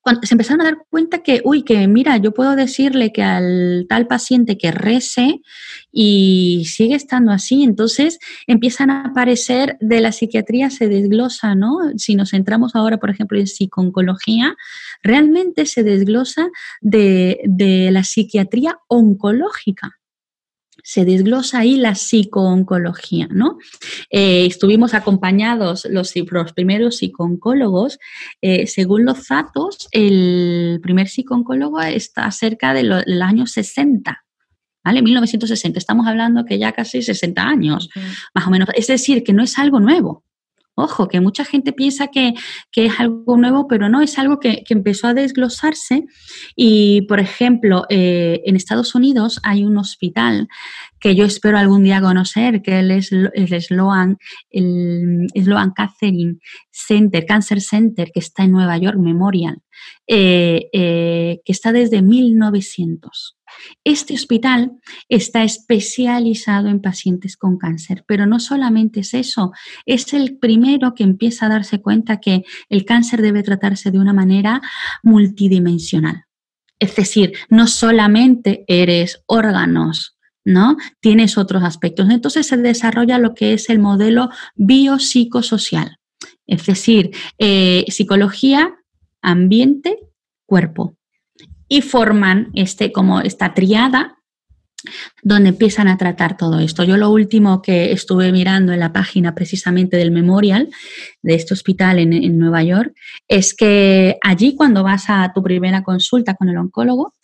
cuando 0.00 0.22
se 0.26 0.34
empezaron 0.34 0.60
a 0.60 0.64
dar 0.64 0.78
cuenta 0.88 1.22
que, 1.22 1.40
uy, 1.44 1.62
que 1.62 1.86
mira, 1.88 2.16
yo 2.16 2.32
puedo 2.32 2.56
decirle 2.56 3.12
que 3.12 3.22
al 3.22 3.86
tal 3.88 4.06
paciente 4.06 4.58
que 4.58 4.70
rece 4.70 5.40
y 5.92 6.64
sigue 6.66 6.94
estando 6.94 7.32
así, 7.32 7.62
entonces 7.62 8.18
empiezan 8.46 8.90
a 8.90 9.04
aparecer 9.06 9.76
de 9.80 10.00
la 10.00 10.12
psiquiatría, 10.12 10.70
se 10.70 10.88
desglosa, 10.88 11.54
¿no? 11.54 11.78
Si 11.96 12.14
nos 12.14 12.30
centramos 12.30 12.74
ahora, 12.74 12.98
por 12.98 13.10
ejemplo, 13.10 13.38
en 13.38 13.46
psicooncología, 13.46 14.56
realmente 15.02 15.66
se 15.66 15.82
desglosa 15.82 16.48
de, 16.80 17.40
de 17.44 17.90
la 17.90 18.04
psiquiatría 18.04 18.78
oncológica 18.88 19.99
se 20.82 21.04
desglosa 21.04 21.60
ahí 21.60 21.76
la 21.76 21.94
psicooncología, 21.94 23.28
¿no? 23.30 23.58
Eh, 24.10 24.46
estuvimos 24.46 24.94
acompañados 24.94 25.86
los, 25.90 26.14
los 26.16 26.52
primeros 26.52 26.98
psicooncólogos, 26.98 27.98
eh, 28.40 28.66
según 28.66 29.04
los 29.04 29.28
datos, 29.28 29.88
el 29.92 30.80
primer 30.82 31.08
psicooncólogo 31.08 31.80
está 31.80 32.30
cerca 32.30 32.74
del 32.74 33.22
año 33.22 33.46
60, 33.46 34.24
¿vale? 34.84 35.02
1960, 35.02 35.78
estamos 35.78 36.06
hablando 36.06 36.44
que 36.44 36.58
ya 36.58 36.72
casi 36.72 37.02
60 37.02 37.42
años, 37.42 37.88
más 38.34 38.46
o 38.46 38.50
menos. 38.50 38.68
Es 38.74 38.86
decir, 38.86 39.22
que 39.22 39.32
no 39.32 39.42
es 39.42 39.58
algo 39.58 39.80
nuevo. 39.80 40.24
Ojo, 40.82 41.08
que 41.08 41.20
mucha 41.20 41.44
gente 41.44 41.72
piensa 41.72 42.08
que, 42.08 42.34
es 42.74 43.00
algo 43.00 43.36
nuevo, 43.36 43.68
pero 43.68 43.88
no, 43.88 44.00
es 44.00 44.18
algo 44.18 44.40
que, 44.40 44.64
empezó 44.68 45.08
a 45.08 45.14
desglosarse. 45.14 46.04
Y, 46.56 47.02
por 47.02 47.20
ejemplo, 47.20 47.84
eh, 47.88 48.40
en 48.44 48.56
Estados 48.56 48.94
Unidos 48.94 49.40
hay 49.42 49.64
un 49.64 49.78
hospital 49.78 50.48
que 51.00 51.14
yo 51.14 51.24
espero 51.24 51.58
algún 51.58 51.82
día 51.82 52.00
conocer, 52.00 52.62
que 52.62 52.80
es 52.80 53.10
el 53.12 53.62
Sloan, 53.62 54.18
el 54.50 55.28
Sloan 55.34 55.70
Catherine 55.70 56.38
Center, 56.70 57.24
Cancer 57.26 57.60
Center, 57.60 58.10
que 58.12 58.20
está 58.20 58.44
en 58.44 58.52
Nueva 58.52 58.76
York, 58.76 58.98
Memorial, 58.98 59.62
eh, 60.06 60.68
eh, 60.72 61.40
que 61.44 61.52
está 61.52 61.72
desde 61.72 62.02
1900. 62.02 63.36
Este 63.84 64.14
hospital 64.14 64.72
está 65.08 65.42
especializado 65.42 66.68
en 66.68 66.80
pacientes 66.80 67.36
con 67.36 67.58
cáncer, 67.58 68.04
pero 68.06 68.26
no 68.26 68.40
solamente 68.40 69.00
es 69.00 69.14
eso, 69.14 69.52
es 69.86 70.12
el 70.12 70.38
primero 70.38 70.94
que 70.94 71.02
empieza 71.02 71.46
a 71.46 71.50
darse 71.50 71.80
cuenta 71.80 72.20
que 72.20 72.44
el 72.68 72.84
cáncer 72.84 73.22
debe 73.22 73.42
tratarse 73.42 73.90
de 73.90 73.98
una 73.98 74.12
manera 74.12 74.60
multidimensional. 75.02 76.24
Es 76.78 76.96
decir, 76.96 77.34
no 77.50 77.66
solamente 77.66 78.64
eres 78.66 79.22
órganos, 79.26 80.16
¿no? 80.44 80.76
Tienes 81.00 81.36
otros 81.36 81.62
aspectos. 81.62 82.08
Entonces 82.10 82.46
se 82.46 82.56
desarrolla 82.56 83.18
lo 83.18 83.34
que 83.34 83.52
es 83.52 83.68
el 83.68 83.78
modelo 83.78 84.30
biopsicosocial, 84.54 85.98
es 86.46 86.66
decir, 86.66 87.10
eh, 87.38 87.84
psicología, 87.88 88.74
ambiente, 89.22 89.98
cuerpo. 90.46 90.96
Y 91.68 91.82
forman 91.82 92.50
este, 92.54 92.92
como 92.92 93.20
esta 93.20 93.54
triada 93.54 94.20
donde 95.22 95.50
empiezan 95.50 95.88
a 95.88 95.96
tratar 95.96 96.36
todo 96.36 96.58
esto. 96.58 96.84
Yo 96.84 96.96
lo 96.96 97.10
último 97.10 97.62
que 97.62 97.92
estuve 97.92 98.32
mirando 98.32 98.72
en 98.72 98.80
la 98.80 98.92
página 98.92 99.34
precisamente 99.34 99.96
del 99.96 100.10
memorial 100.10 100.68
de 101.22 101.34
este 101.34 101.54
hospital 101.54 101.98
en, 101.98 102.38
Nueva 102.38 102.62
York 102.62 102.94
es 103.28 103.54
que 103.54 104.16
allí 104.22 104.54
cuando 104.54 104.82
vas 104.82 105.04
a 105.08 105.30
tu 105.34 105.42
primera 105.42 105.82
consulta 105.82 106.34
con 106.34 106.48
el 106.48 106.56
oncólogo, 106.56 107.14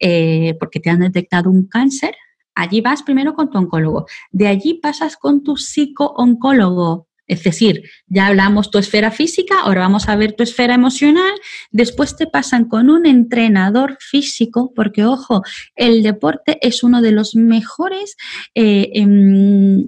eh, 0.00 0.56
porque 0.58 0.80
te 0.80 0.90
han 0.90 1.00
detectado 1.00 1.50
un 1.50 1.68
cáncer, 1.68 2.14
allí 2.54 2.80
vas 2.80 3.02
primero 3.02 3.34
con 3.34 3.50
tu 3.50 3.58
oncólogo, 3.58 4.06
de 4.30 4.48
allí 4.48 4.74
pasas 4.74 5.16
con 5.16 5.42
tu 5.42 5.56
psico-oncólogo, 5.56 7.08
es 7.26 7.42
decir, 7.42 7.82
ya 8.06 8.26
hablamos 8.26 8.70
tu 8.70 8.78
esfera 8.78 9.10
física, 9.10 9.60
ahora 9.62 9.80
vamos 9.80 10.08
a 10.08 10.16
ver 10.16 10.32
tu 10.32 10.42
esfera 10.42 10.74
emocional, 10.74 11.32
después 11.70 12.16
te 12.16 12.26
pasan 12.26 12.66
con 12.66 12.90
un 12.90 13.06
entrenador 13.06 13.96
físico, 14.00 14.72
porque 14.74 15.04
ojo, 15.04 15.42
el 15.74 16.02
deporte 16.02 16.58
es 16.60 16.82
uno 16.82 17.00
de 17.00 17.12
los 17.12 17.34
mejores, 17.34 18.16
eh, 18.54 18.90
em, 18.94 19.86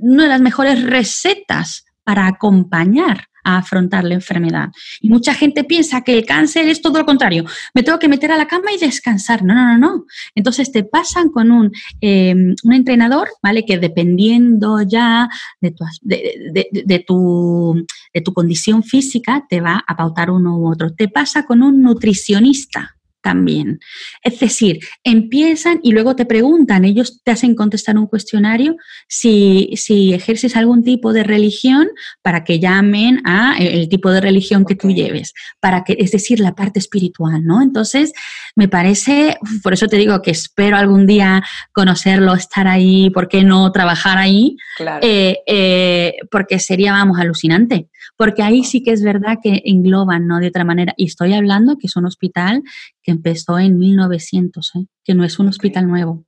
una 0.00 0.24
de 0.24 0.28
las 0.28 0.40
mejores 0.40 0.82
recetas 0.82 1.86
para 2.04 2.26
acompañar 2.26 3.29
a 3.44 3.58
afrontar 3.58 4.04
la 4.04 4.14
enfermedad. 4.14 4.68
Y 5.00 5.08
mucha 5.08 5.34
gente 5.34 5.64
piensa 5.64 6.02
que 6.02 6.16
el 6.16 6.26
cáncer 6.26 6.68
es 6.68 6.80
todo 6.80 6.98
lo 6.98 7.06
contrario. 7.06 7.44
Me 7.74 7.82
tengo 7.82 7.98
que 7.98 8.08
meter 8.08 8.32
a 8.32 8.36
la 8.36 8.46
cama 8.46 8.72
y 8.72 8.78
descansar. 8.78 9.42
No, 9.44 9.54
no, 9.54 9.66
no, 9.66 9.78
no. 9.78 10.04
Entonces 10.34 10.72
te 10.72 10.84
pasan 10.84 11.30
con 11.30 11.50
un, 11.50 11.72
eh, 12.00 12.34
un 12.62 12.72
entrenador, 12.72 13.28
¿vale? 13.42 13.64
Que 13.64 13.78
dependiendo 13.78 14.82
ya 14.82 15.28
de 15.60 15.70
tu, 15.72 15.84
de, 16.02 17.04
tu, 17.06 17.86
de 18.12 18.20
tu 18.20 18.32
condición 18.32 18.82
física, 18.82 19.46
te 19.48 19.60
va 19.60 19.82
a 19.86 19.96
pautar 19.96 20.30
uno 20.30 20.58
u 20.58 20.70
otro. 20.70 20.92
Te 20.92 21.08
pasa 21.08 21.44
con 21.44 21.62
un 21.62 21.82
nutricionista 21.82 22.96
también. 23.22 23.80
Es 24.22 24.40
decir, 24.40 24.80
empiezan 25.04 25.80
y 25.82 25.92
luego 25.92 26.16
te 26.16 26.26
preguntan, 26.26 26.84
ellos 26.84 27.20
te 27.22 27.30
hacen 27.30 27.54
contestar 27.54 27.98
un 27.98 28.06
cuestionario 28.06 28.76
si, 29.08 29.70
si 29.76 30.14
ejerces 30.14 30.56
algún 30.56 30.84
tipo 30.84 31.12
de 31.12 31.22
religión 31.22 31.88
para 32.22 32.44
que 32.44 32.58
llamen 32.58 33.20
a 33.24 33.56
el 33.58 33.88
tipo 33.88 34.10
de 34.10 34.20
religión 34.20 34.64
que 34.64 34.74
tú 34.74 34.90
lleves, 34.90 35.34
para 35.60 35.84
que, 35.84 35.96
es 35.98 36.12
decir, 36.12 36.40
la 36.40 36.54
parte 36.54 36.78
espiritual, 36.78 37.44
¿no? 37.44 37.62
Entonces, 37.62 38.12
me 38.56 38.68
parece, 38.68 39.36
por 39.62 39.72
eso 39.72 39.86
te 39.86 39.96
digo 39.96 40.22
que 40.22 40.30
espero 40.30 40.76
algún 40.76 41.06
día 41.06 41.42
conocerlo, 41.72 42.34
estar 42.34 42.66
ahí, 42.66 43.10
¿por 43.10 43.28
qué 43.28 43.42
no 43.44 43.70
trabajar 43.72 44.18
ahí? 44.18 44.56
Eh, 45.02 45.38
eh, 45.46 46.14
porque 46.30 46.58
sería, 46.58 46.92
vamos, 46.92 47.18
alucinante. 47.18 47.88
Porque 48.20 48.42
ahí 48.42 48.64
sí 48.64 48.82
que 48.82 48.92
es 48.92 49.02
verdad 49.02 49.38
que 49.42 49.62
engloban, 49.64 50.26
¿no? 50.26 50.40
De 50.40 50.48
otra 50.48 50.62
manera. 50.62 50.92
Y 50.98 51.06
estoy 51.06 51.32
hablando 51.32 51.78
que 51.78 51.86
es 51.86 51.96
un 51.96 52.04
hospital 52.04 52.62
que 53.02 53.12
empezó 53.12 53.58
en 53.58 53.78
1900, 53.78 54.74
¿eh? 54.74 54.86
que 55.02 55.14
no 55.14 55.24
es 55.24 55.38
un 55.38 55.48
hospital 55.48 55.88
nuevo. 55.88 56.26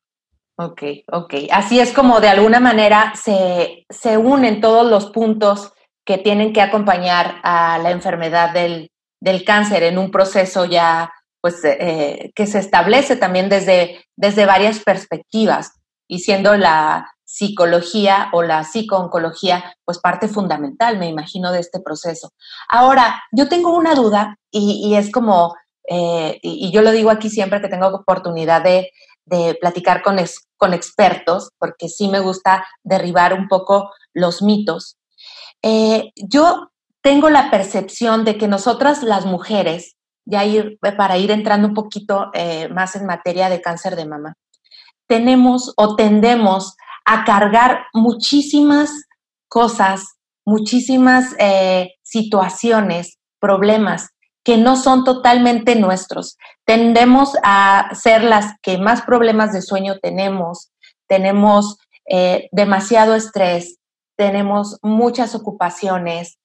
Ok, 0.57 0.82
ok. 1.12 1.34
Así 1.51 1.80
es 1.80 1.93
como 1.93 2.22
de 2.22 2.28
alguna 2.28 2.61
manera 2.61 3.12
se, 3.14 3.84
se 3.90 4.16
unen 4.16 4.62
todos 4.62 4.88
los 4.88 5.11
puntos 5.11 5.74
que 6.07 6.16
tienen 6.16 6.55
que 6.55 6.62
acompañar 6.62 7.40
a 7.43 7.78
la 7.82 7.90
enfermedad 7.90 8.55
del, 8.55 8.90
del 9.20 9.45
cáncer 9.45 9.82
en 9.82 9.99
un 9.99 10.11
proceso 10.11 10.64
ya 10.64 11.12
pues 11.43 11.62
eh, 11.62 12.32
que 12.34 12.47
se 12.47 12.59
establece 12.59 13.16
también 13.16 13.51
desde, 13.51 14.03
desde 14.16 14.47
varias 14.47 14.78
perspectivas 14.78 15.72
y 16.09 16.20
siendo 16.20 16.57
la 16.57 17.12
psicología 17.33 18.28
o 18.35 18.43
la 18.43 18.62
psicooncología 18.62 19.74
pues 19.87 19.99
parte 19.99 20.28
fundamental, 20.28 20.99
me 20.99 21.09
imagino, 21.09 21.51
de 21.51 21.61
este 21.61 21.80
proceso. 21.80 22.35
Ahora, 22.68 23.22
yo 23.33 23.49
tengo 23.49 23.74
una 23.74 23.95
duda 23.95 24.37
y, 24.51 24.95
es 24.97 25.11
como, 25.11 25.55
eh, 25.89 26.39
y, 26.43 26.70
yo 26.72 26.83
lo 26.83 26.91
digo 26.91 27.09
aquí 27.09 27.30
siempre 27.30 27.62
que 27.62 27.68
tengo 27.68 27.87
oportunidad 27.87 28.62
de, 28.62 28.91
platicar 29.62 30.03
con, 30.03 30.18
con 30.59 30.74
expertos, 30.74 31.53
porque 31.59 31.89
sí 31.89 32.09
me 32.09 32.20
gusta 32.20 32.66
derribar 32.83 33.33
un 33.33 33.49
poco 33.49 33.91
los 34.12 34.43
mitos. 34.43 34.99
Eh, 35.62 36.12
yo 36.16 36.70
tengo 37.01 37.30
la 37.30 37.51
percepción 37.51 38.26
de 38.26 38.37
que 38.37 38.47
nosotras 38.47 39.03
las 39.03 39.24
mujeres 39.24 39.97
ya 40.26 40.45
ir, 40.45 40.78
para 40.99 41.16
ir 41.16 41.30
entrando 41.30 41.68
un 41.68 41.74
poquito 41.74 42.30
eh, 42.35 42.68
más 42.68 42.95
en 42.95 43.07
materia 43.07 43.49
de 43.49 43.62
cáncer 43.62 43.97
de 43.97 44.05
mama, 44.05 44.35
tenemos 45.07 45.72
o 45.76 45.97
tendemos 45.97 46.76
a 47.05 47.25
cargar 47.25 47.87
muchísimas 47.93 48.91
cosas, 49.49 50.17
muchísimas 50.45 51.35
eh, 51.39 51.91
situaciones, 52.03 53.19
problemas 53.41 54.11
que 54.45 54.57
no 54.57 54.77
son 54.77 55.05
totalmente 55.05 55.77
nuestros. 55.77 56.37
Tendemos 56.65 57.37
a 57.43 57.91
ser 57.95 58.25
las 58.25 58.55
que 58.63 58.79
más 58.79 59.03
problemas 59.03 59.53
de 59.53 59.63
sueño 59.63 59.99
tenemos, 60.01 60.73
tenemos 61.07 61.79
eh, 62.09 62.49
demasiado 62.51 63.15
estrés, 63.15 63.79
tenemos 64.17 64.79
muchas 64.83 65.35
ocupaciones 65.35 66.39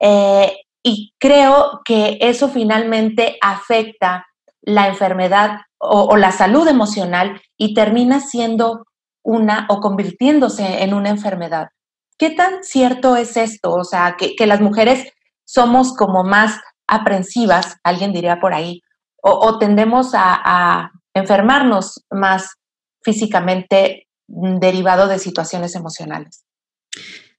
eh, 0.00 0.56
y 0.82 1.12
creo 1.18 1.80
que 1.84 2.18
eso 2.20 2.48
finalmente 2.48 3.36
afecta 3.40 4.26
la 4.62 4.88
enfermedad 4.88 5.60
o, 5.78 6.16
la 6.16 6.32
salud 6.32 6.66
emocional 6.66 7.40
y 7.56 7.74
termina 7.74 8.20
siendo 8.20 8.84
una 9.28 9.66
o 9.68 9.80
convirtiéndose 9.80 10.82
en 10.82 10.94
una 10.94 11.10
enfermedad. 11.10 11.68
¿Qué 12.16 12.30
tan 12.30 12.64
cierto 12.64 13.14
es 13.14 13.36
esto? 13.36 13.74
O 13.74 13.84
sea, 13.84 14.16
que, 14.16 14.46
las 14.46 14.62
mujeres 14.62 15.12
somos 15.44 15.94
como 15.94 16.24
más 16.24 16.58
aprensivas, 16.86 17.76
alguien 17.84 18.14
diría 18.14 18.40
por 18.40 18.54
ahí, 18.54 18.80
o, 19.22 19.58
tendemos 19.58 20.12
a, 20.14 20.90
enfermarnos 21.12 22.06
más 22.10 22.54
físicamente 23.02 24.08
derivado 24.26 25.08
de 25.08 25.18
situaciones 25.18 25.74
emocionales. 25.74 26.44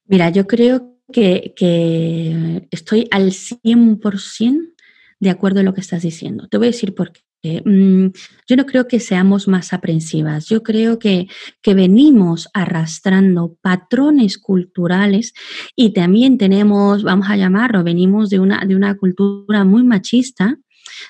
Mira, 0.04 0.28
yo 0.28 0.46
creo 0.46 0.96
que, 1.12 1.54
que 1.56 2.68
estoy 2.70 3.08
al 3.10 3.32
100% 3.32 4.74
de 5.18 5.30
acuerdo 5.30 5.60
en 5.60 5.66
lo 5.66 5.74
que 5.74 5.80
estás 5.80 6.02
diciendo. 6.02 6.46
Te 6.48 6.58
voy 6.58 6.68
a 6.68 6.70
decir 6.70 6.94
por 6.94 7.12
qué. 7.12 7.22
Mm, 7.42 8.08
yo 8.46 8.56
no 8.56 8.66
creo 8.66 8.86
que 8.86 9.00
seamos 9.00 9.48
más 9.48 9.72
aprensivas, 9.72 10.46
yo 10.46 10.62
creo 10.62 10.98
que, 10.98 11.26
que, 11.62 11.72
venimos 11.72 12.50
arrastrando 12.52 13.56
patrones 13.62 14.36
culturales 14.36 15.32
y 15.74 15.94
también 15.94 16.36
tenemos, 16.36 17.02
vamos 17.02 17.30
a 17.30 17.36
llamarlo, 17.36 17.82
venimos 17.82 18.28
de 18.28 18.40
una, 18.40 18.64
de 18.66 18.76
una 18.76 18.94
cultura 18.96 19.64
muy 19.64 19.84
machista 19.84 20.58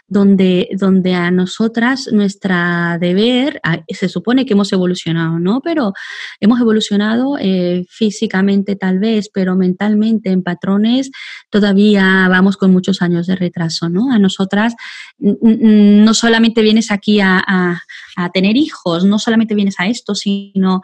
donde, 0.08 0.68
donde 0.78 1.14
a 1.14 1.30
nosotras 1.30 2.08
nuestra 2.12 2.98
deber, 3.00 3.60
se 3.88 4.08
supone 4.08 4.46
que 4.46 4.54
hemos 4.54 4.72
evolucionado, 4.72 5.38
¿no? 5.38 5.60
Pero 5.60 5.92
hemos 6.40 6.60
evolucionado 6.60 7.36
eh, 7.38 7.84
físicamente 7.88 8.76
tal 8.76 8.98
vez, 8.98 9.30
pero 9.32 9.56
mentalmente 9.56 10.30
en 10.30 10.42
patrones 10.42 11.10
todavía 11.50 12.26
vamos 12.28 12.56
con 12.56 12.72
muchos 12.72 13.02
años 13.02 13.26
de 13.26 13.36
retraso, 13.36 13.88
¿no? 13.88 14.12
A 14.12 14.18
nosotras 14.18 14.74
no 15.18 16.14
solamente 16.14 16.62
vienes 16.62 16.90
aquí 16.90 17.20
a 17.20 17.82
tener 18.32 18.56
hijos, 18.56 19.04
no 19.04 19.18
solamente 19.18 19.54
vienes 19.54 19.78
a 19.78 19.86
esto, 19.86 20.14
sino 20.14 20.82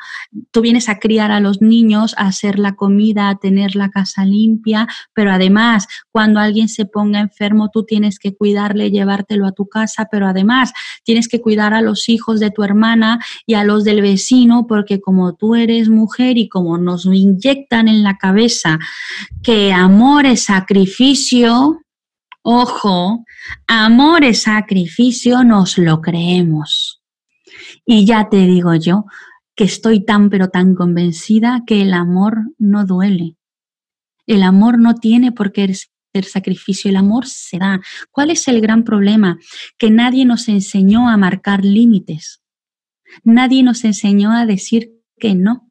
tú 0.51 0.61
vienes 0.61 0.89
a 0.89 0.99
criar 0.99 1.31
a 1.31 1.41
los 1.41 1.61
niños, 1.61 2.14
a 2.16 2.27
hacer 2.27 2.59
la 2.59 2.74
comida, 2.74 3.29
a 3.29 3.37
tener 3.37 3.77
la 3.77 3.91
casa 3.91 4.24
limpia, 4.24 4.87
pero 5.14 5.31
además 5.31 5.87
cuando 6.11 6.41
alguien 6.41 6.68
se 6.68 6.87
ponga 6.87 7.20
enfermo 7.20 7.70
tú 7.72 7.85
tienes 7.85 8.18
que 8.18 8.35
cuidarle, 8.35 8.91
llevártelo 8.91 9.47
a 9.47 9.53
tu 9.53 9.66
casa, 9.66 10.09
pero 10.11 10.27
además 10.27 10.72
tienes 11.05 11.29
que 11.29 11.41
cuidar 11.41 11.74
a 11.74 11.81
los 11.81 12.09
hijos 12.09 12.41
de 12.41 12.51
tu 12.51 12.62
hermana 12.62 13.20
y 13.47 13.55
a 13.55 13.64
los 13.64 13.85
del 13.85 14.03
vecino, 14.03 14.66
porque 14.66 15.01
como 15.01 15.35
tú 15.35 15.55
eres 15.55 15.89
mujer 15.89 16.39
y 16.39 16.49
como 16.49 16.79
nos 16.79 17.07
inyectan 17.07 17.89
en 17.89 18.03
la 18.03 18.16
cabeza 18.16 18.79
que 19.43 19.72
amor 19.72 20.27
es 20.27 20.45
sacrificio, 20.45 21.81
Ojo, 22.49 23.24
amor 23.66 24.22
es 24.22 24.43
sacrificio, 24.43 25.43
nos 25.43 25.79
lo 25.79 26.01
creemos. 26.01 26.95
Y 27.87 28.05
ya 28.05 28.28
te 28.28 28.39
digo 28.39 28.74
yo 28.74 29.07
que 29.55 29.64
estoy 29.64 30.05
tan 30.05 30.28
pero 30.28 30.49
tan 30.49 30.74
convencida 30.74 31.62
que 31.66 31.80
el 31.80 31.95
amor 31.95 32.53
no 32.59 32.84
duele. 32.84 33.37
El 34.26 34.43
amor 34.43 34.78
no 34.78 34.97
tiene 34.97 35.32
por 35.32 35.53
qué 35.53 35.72
ser 35.72 36.24
sacrificio, 36.24 36.91
el 36.91 36.97
amor 36.97 37.26
se 37.26 37.59
da. 37.59 37.80
¿Cuál 38.11 38.30
es 38.30 38.49
el 38.49 38.61
gran 38.61 38.84
problema? 38.84 39.39
Que 39.78 39.91
nadie 39.91 40.24
nos 40.24 40.49
enseñó 40.49 41.09
a 41.09 41.16
marcar 41.16 41.64
límites. 41.64 42.43
Nadie 43.22 43.62
nos 43.62 43.84
enseñó 43.84 44.32
a 44.32 44.47
decir 44.47 44.93
que 45.18 45.34
no. 45.34 45.66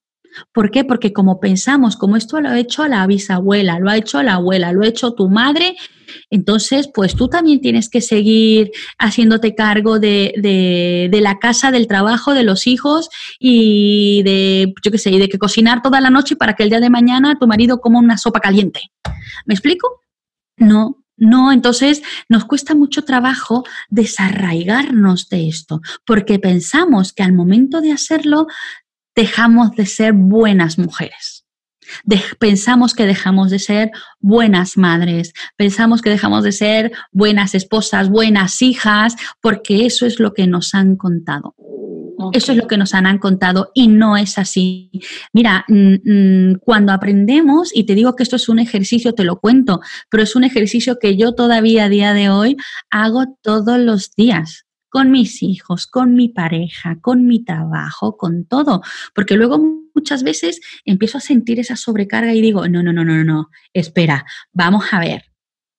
¿Por 0.53 0.71
qué? 0.71 0.83
Porque 0.83 1.13
como 1.13 1.39
pensamos, 1.39 1.95
como 1.95 2.15
esto 2.17 2.41
lo 2.41 2.49
ha 2.49 2.59
hecho 2.59 2.87
la 2.87 3.05
bisabuela, 3.07 3.79
lo 3.79 3.89
ha 3.89 3.97
hecho 3.97 4.21
la 4.23 4.35
abuela, 4.35 4.71
lo 4.71 4.83
ha 4.83 4.87
hecho 4.87 5.13
tu 5.13 5.29
madre 5.29 5.75
entonces, 6.29 6.89
pues 6.93 7.15
tú 7.15 7.27
también 7.27 7.61
tienes 7.61 7.89
que 7.89 8.01
seguir 8.01 8.71
haciéndote 8.97 9.55
cargo 9.55 9.99
de, 9.99 11.09
la 11.11 11.39
casa, 11.39 11.71
del 11.71 11.87
trabajo, 11.87 12.33
de 12.33 12.43
los 12.43 12.67
hijos 12.67 13.09
y 13.39 14.21
de, 14.23 14.73
yo 14.83 14.91
qué 14.91 14.97
sé, 14.97 15.11
y 15.11 15.19
de 15.19 15.29
que 15.29 15.39
cocinar 15.39 15.81
toda 15.81 16.01
la 16.01 16.09
noche 16.09 16.35
para 16.35 16.53
que 16.53 16.63
el 16.63 16.69
día 16.69 16.79
de 16.79 16.89
mañana 16.89 17.37
tu 17.39 17.47
marido 17.47 17.79
coma 17.79 17.99
una 17.99 18.17
sopa 18.17 18.39
caliente. 18.39 18.91
¿Me 19.45 19.53
explico? 19.53 20.01
No, 20.57 21.03
no, 21.17 21.51
entonces 21.51 22.01
nos 22.29 22.45
cuesta 22.45 22.75
mucho 22.75 23.03
trabajo 23.03 23.63
desarraigarnos 23.89 25.29
de 25.29 25.47
esto, 25.47 25.81
porque 26.05 26.39
pensamos 26.39 27.13
que 27.13 27.23
al 27.23 27.33
momento 27.33 27.81
de 27.81 27.91
hacerlo 27.91 28.47
dejamos 29.15 29.71
de 29.71 29.85
ser 29.85 30.13
buenas 30.13 30.77
mujeres 30.77 31.45
pensamos 32.39 32.93
que 32.93 33.05
dejamos 33.05 33.51
de 33.51 33.59
ser 33.59 33.91
buenas 34.19 34.77
madres, 34.77 35.33
pensamos 35.55 36.01
que 36.01 36.09
dejamos 36.09 36.43
de 36.43 36.51
ser 36.51 36.91
buenas 37.11 37.55
esposas, 37.55 38.09
buenas 38.09 38.61
hijas, 38.61 39.15
porque 39.41 39.85
eso 39.85 40.05
es 40.05 40.19
lo 40.19 40.33
que 40.33 40.47
nos 40.47 40.73
han 40.73 40.95
contado. 40.95 41.55
Eso 42.31 42.53
es 42.53 42.57
lo 42.57 42.67
que 42.67 42.77
nos 42.77 42.93
han, 42.93 43.17
contado 43.17 43.71
y 43.73 43.89
no 43.89 44.15
es 44.15 44.37
así. 44.37 44.89
Mira, 45.33 45.65
cuando 46.61 46.93
aprendemos, 46.93 47.71
y 47.75 47.83
te 47.83 47.93
digo 47.93 48.15
que 48.15 48.23
esto 48.23 48.37
es 48.37 48.47
un 48.47 48.59
ejercicio, 48.59 49.13
te 49.13 49.25
lo 49.25 49.39
cuento, 49.39 49.81
pero 50.09 50.23
es 50.23 50.35
un 50.35 50.45
ejercicio 50.45 50.97
que 50.97 51.17
yo 51.17 51.33
todavía 51.33 51.85
a 51.85 51.89
día 51.89 52.13
de 52.13 52.29
hoy 52.29 52.55
hago 52.89 53.25
todos 53.41 53.77
los 53.79 54.11
días 54.15 54.64
con 54.95 55.11
mis 55.11 55.43
hijos, 55.43 55.87
con 55.87 56.13
mi 56.13 56.29
pareja, 56.29 56.99
con 57.01 57.25
mi 57.25 57.43
trabajo, 57.43 58.15
con 58.15 58.45
todo, 58.45 58.81
porque 59.13 59.35
luego 59.35 59.59
muchas 59.93 60.23
veces 60.23 60.61
empiezo 60.85 61.17
a 61.17 61.21
sentir 61.21 61.59
esa 61.59 61.75
sobrecarga 61.75 62.33
y 62.33 62.39
digo, 62.39 62.65
no, 62.69 62.81
no, 62.81 62.93
no, 62.93 63.03
no, 63.03 63.25
no, 63.25 63.49
espera, 63.73 64.25
vamos 64.53 64.85
a 64.93 65.01
ver. 65.01 65.25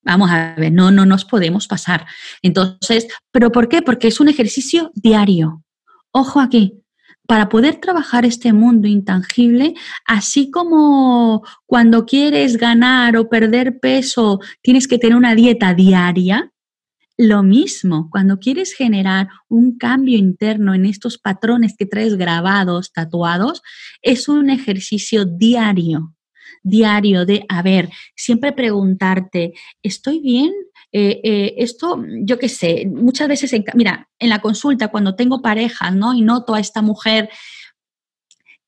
Vamos 0.02 0.30
a 0.30 0.54
ver, 0.56 0.70
no, 0.70 0.90
no 0.90 1.06
nos 1.06 1.24
podemos 1.24 1.66
pasar. 1.66 2.04
Entonces, 2.42 3.08
¿pero 3.32 3.50
por 3.50 3.70
qué? 3.70 3.80
Porque 3.80 4.08
es 4.08 4.20
un 4.20 4.28
ejercicio 4.28 4.92
diario. 4.94 5.64
Ojo 6.10 6.38
aquí, 6.38 6.84
para 7.26 7.48
poder 7.48 7.76
trabajar 7.76 8.26
este 8.26 8.52
mundo 8.52 8.86
intangible, 8.86 9.72
así 10.04 10.50
como 10.50 11.42
cuando 11.64 12.04
quieres 12.04 12.58
ganar 12.58 13.16
o 13.16 13.30
perder 13.30 13.80
peso, 13.80 14.40
tienes 14.60 14.86
que 14.86 14.98
tener 14.98 15.16
una 15.16 15.34
dieta 15.34 15.72
diaria, 15.72 16.52
lo 17.18 17.42
mismo, 17.42 18.08
cuando 18.10 18.38
quieres 18.38 18.74
generar 18.74 19.28
un 19.48 19.78
cambio 19.78 20.18
interno 20.18 20.74
en 20.74 20.84
estos 20.84 21.18
patrones 21.18 21.74
que 21.76 21.86
traes 21.86 22.16
grabados, 22.16 22.92
tatuados, 22.92 23.62
es 24.02 24.28
un 24.28 24.50
ejercicio 24.50 25.24
diario, 25.24 26.14
diario 26.62 27.24
de, 27.24 27.44
a 27.48 27.62
ver, 27.62 27.90
siempre 28.14 28.52
preguntarte, 28.52 29.54
¿estoy 29.82 30.20
bien? 30.20 30.52
Eh, 30.92 31.20
eh, 31.24 31.54
esto, 31.58 32.02
yo 32.22 32.38
qué 32.38 32.48
sé, 32.48 32.86
muchas 32.86 33.28
veces, 33.28 33.54
mira, 33.74 34.08
en 34.18 34.28
la 34.28 34.40
consulta, 34.40 34.88
cuando 34.88 35.16
tengo 35.16 35.40
parejas, 35.40 35.94
¿no? 35.94 36.14
Y 36.14 36.20
noto 36.20 36.54
a 36.54 36.60
esta 36.60 36.82
mujer 36.82 37.30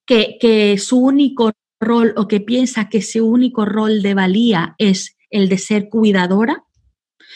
que, 0.07 0.39
que 0.41 0.79
su 0.79 0.99
único 0.99 1.53
rol 1.81 2.15
o 2.17 2.27
que 2.27 2.41
piensa 2.41 2.89
que 2.89 3.03
su 3.03 3.27
único 3.27 3.67
rol 3.67 4.01
de 4.03 4.15
valía 4.15 4.75
es 4.79 5.17
el 5.31 5.49
de 5.49 5.59
ser 5.59 5.91
cuidadora, 5.91 6.65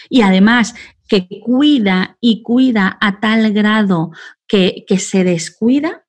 y 0.08 0.22
además 0.22 0.74
que 1.08 1.28
cuida 1.44 2.16
y 2.20 2.42
cuida 2.42 2.96
a 3.00 3.20
tal 3.20 3.52
grado 3.52 4.12
que, 4.46 4.84
se 4.98 5.24
descuida, 5.24 6.04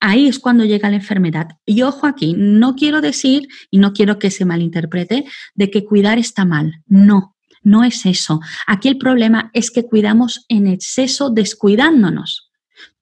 ahí 0.00 0.28
es 0.28 0.38
cuando 0.38 0.64
llega 0.64 0.90
la 0.90 0.96
enfermedad. 0.96 1.48
Y 1.64 1.82
ojo 1.82 2.06
aquí, 2.06 2.34
no 2.36 2.74
quiero 2.74 3.00
decir, 3.00 3.48
y 3.70 3.78
no 3.78 3.92
quiero 3.92 4.18
que 4.18 4.30
se 4.30 4.44
malinterprete, 4.44 5.24
de 5.54 5.70
que 5.70 5.84
cuidar 5.84 6.18
está 6.18 6.44
mal. 6.44 6.82
No, 6.86 7.36
no 7.62 7.84
es 7.84 8.06
eso. 8.06 8.40
Aquí 8.66 8.88
el 8.88 8.98
problema 8.98 9.50
es 9.54 9.70
que 9.70 9.84
cuidamos 9.84 10.44
en 10.48 10.66
exceso 10.66 11.30
descuidándonos. 11.30 12.50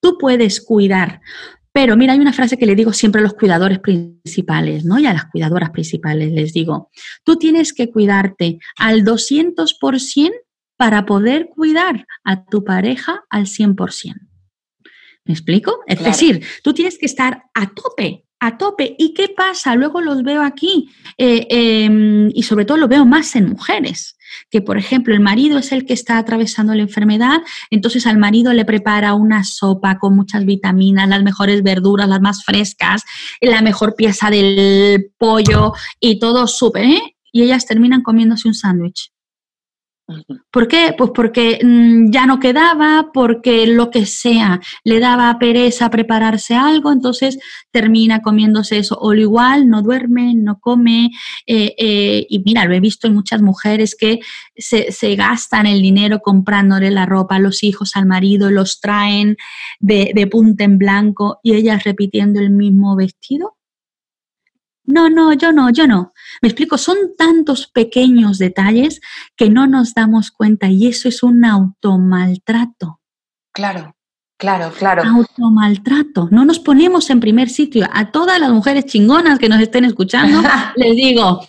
Tú 0.01 0.19
puedes 0.19 0.61
cuidar, 0.61 1.21
pero 1.77 1.95
mira, 1.95 2.15
hay 2.15 2.21
una 2.21 2.33
frase 2.33 2.57
que 2.57 2.65
le 2.65 2.75
digo 2.75 2.95
siempre 2.95 3.21
a 3.21 3.25
los 3.25 3.35
cuidadores 3.35 3.81
principales, 3.81 4.87
¿no? 4.87 4.99
Y 4.99 5.05
a 5.05 5.13
las 5.13 5.27
cuidadoras 5.27 5.69
principales 5.69 6.33
les 6.33 6.55
digo, 6.55 6.91
tú 7.23 7.37
tienes 7.37 7.75
que 7.75 7.91
cuidarte 7.91 8.59
al 8.79 9.05
200% 9.05 10.31
para 10.77 11.07
poder 11.07 11.49
cuidar 11.55 12.07
a 12.25 12.45
tu 12.45 12.65
pareja 12.65 13.25
al 13.31 13.47
100%. 13.47 14.15
¿Me 15.25 15.35
explico? 15.35 15.81
Es 15.87 16.03
decir, 16.03 16.45
tú 16.63 16.73
tienes 16.73 16.99
que 16.99 17.07
estar 17.07 17.43
a 17.53 17.71
tope, 17.71 18.25
a 18.39 18.57
tope. 18.57 18.95
¿Y 18.97 19.13
qué 19.13 19.29
pasa? 19.29 19.75
Luego 19.75 20.01
los 20.01 20.23
veo 20.23 20.43
aquí 20.43 20.89
eh, 21.19 21.47
em, 21.51 22.31
y 22.33 22.45
sobre 22.45 22.65
todo 22.65 22.77
lo 22.77 22.87
veo 22.87 23.05
más 23.05 23.35
en 23.35 23.49
mujeres, 23.49 24.17
que 24.51 24.61
por 24.61 24.79
ejemplo 24.79 25.15
el 25.15 25.21
marido 25.21 25.59
es 25.59 25.73
el 25.73 25.85
que 25.85 25.95
está 25.95 26.19
atravesando 26.19 26.75
la 26.75 26.83
enfermedad, 26.83 27.41
entonces 27.71 28.07
al 28.07 28.19
marido 28.19 28.53
le 28.53 28.65
prepara 28.65 29.15
una 29.15 29.43
sopa 29.43 29.99
con 29.99 30.15
muchas 30.15 30.45
vitaminas, 30.45 31.09
las 31.09 31.25
mejores 31.25 31.65
verduras, 31.65 32.09
las 32.09 32.21
más 32.21 32.45
frescas, 32.45 33.03
la 33.41 33.63
mejor 33.63 33.97
pieza 33.97 34.31
del 34.31 35.11
pollo 35.19 35.73
y 35.99 36.21
todo 36.21 36.47
súper, 36.47 36.85
¿eh? 36.85 37.17
Y 37.33 37.43
ellas 37.43 37.67
terminan 37.67 38.03
comiéndose 38.03 38.47
un 38.47 38.55
sándwich 38.55 39.11
¿Por 40.53 40.69
qué? 40.69 40.95
Pues 40.97 41.11
porque 41.13 41.59
mm, 41.63 42.13
ya 42.13 42.27
no 42.27 42.39
quedaba, 42.39 43.11
porque 43.13 43.67
lo 43.67 43.91
que 43.91 44.07
sea, 44.07 44.61
le 44.85 45.01
daba 45.01 45.37
pereza 45.39 45.91
prepararse 45.91 46.55
algo, 46.55 46.93
entonces 46.93 47.39
termina 47.73 48.23
comiéndose 48.23 48.79
eso. 48.79 48.97
O 49.01 49.13
igual, 49.15 49.69
no 49.69 49.83
duerme, 49.83 50.35
no 50.35 50.61
come. 50.61 51.11
Eh, 51.47 51.75
eh, 51.77 52.27
y 52.29 52.39
mira, 52.45 52.65
lo 52.67 52.75
he 52.75 52.81
visto 52.81 53.09
en 53.09 53.15
muchas 53.15 53.43
mujeres 53.43 53.97
que 53.97 54.21
se, 54.57 55.17
gastan 55.17 55.67
el 55.67 55.83
dinero 55.83 56.21
comprándole 56.21 56.91
la 56.91 57.07
ropa 57.07 57.37
a 57.37 57.41
los 57.41 57.63
hijos, 57.65 57.97
al 57.97 58.07
marido, 58.07 58.51
los 58.51 58.81
traen 58.81 59.37
de 59.81 60.29
punta 60.31 60.65
en 60.65 60.79
blanco 60.79 61.41
y 61.43 61.55
ellas 61.55 61.85
repitiendo 61.85 62.41
el 62.41 62.51
mismo 62.51 62.97
vestido. 62.97 63.57
No, 64.87 65.11
no, 65.11 65.33
yo 65.33 65.53
no, 65.53 65.71
yo 65.71 65.87
no. 65.87 66.13
Me 66.41 66.49
explico, 66.49 66.79
son 66.79 66.97
tantos 67.17 67.67
pequeños 67.67 68.39
detalles 68.39 69.01
que 69.37 69.51
no 69.51 69.67
nos 69.67 69.95
damos 69.95 70.31
cuenta 70.31 70.69
y 70.69 70.87
eso 70.87 71.09
es 71.09 71.23
un 71.23 71.45
automaltrato. 71.45 73.01
Claro, 73.53 73.97
claro, 74.39 74.73
claro. 74.79 75.03
Automaltrato. 75.03 76.29
No 76.31 76.45
nos 76.45 76.59
ponemos 76.59 77.11
en 77.11 77.21
primer 77.21 77.49
sitio. 77.49 77.89
A 77.93 78.11
todas 78.13 78.39
las 78.39 78.51
mujeres 78.51 78.87
chingonas 78.87 79.39
que 79.39 79.49
nos 79.49 79.61
estén 79.61 79.85
escuchando, 79.85 80.41
les 80.77 80.95
digo, 80.95 81.41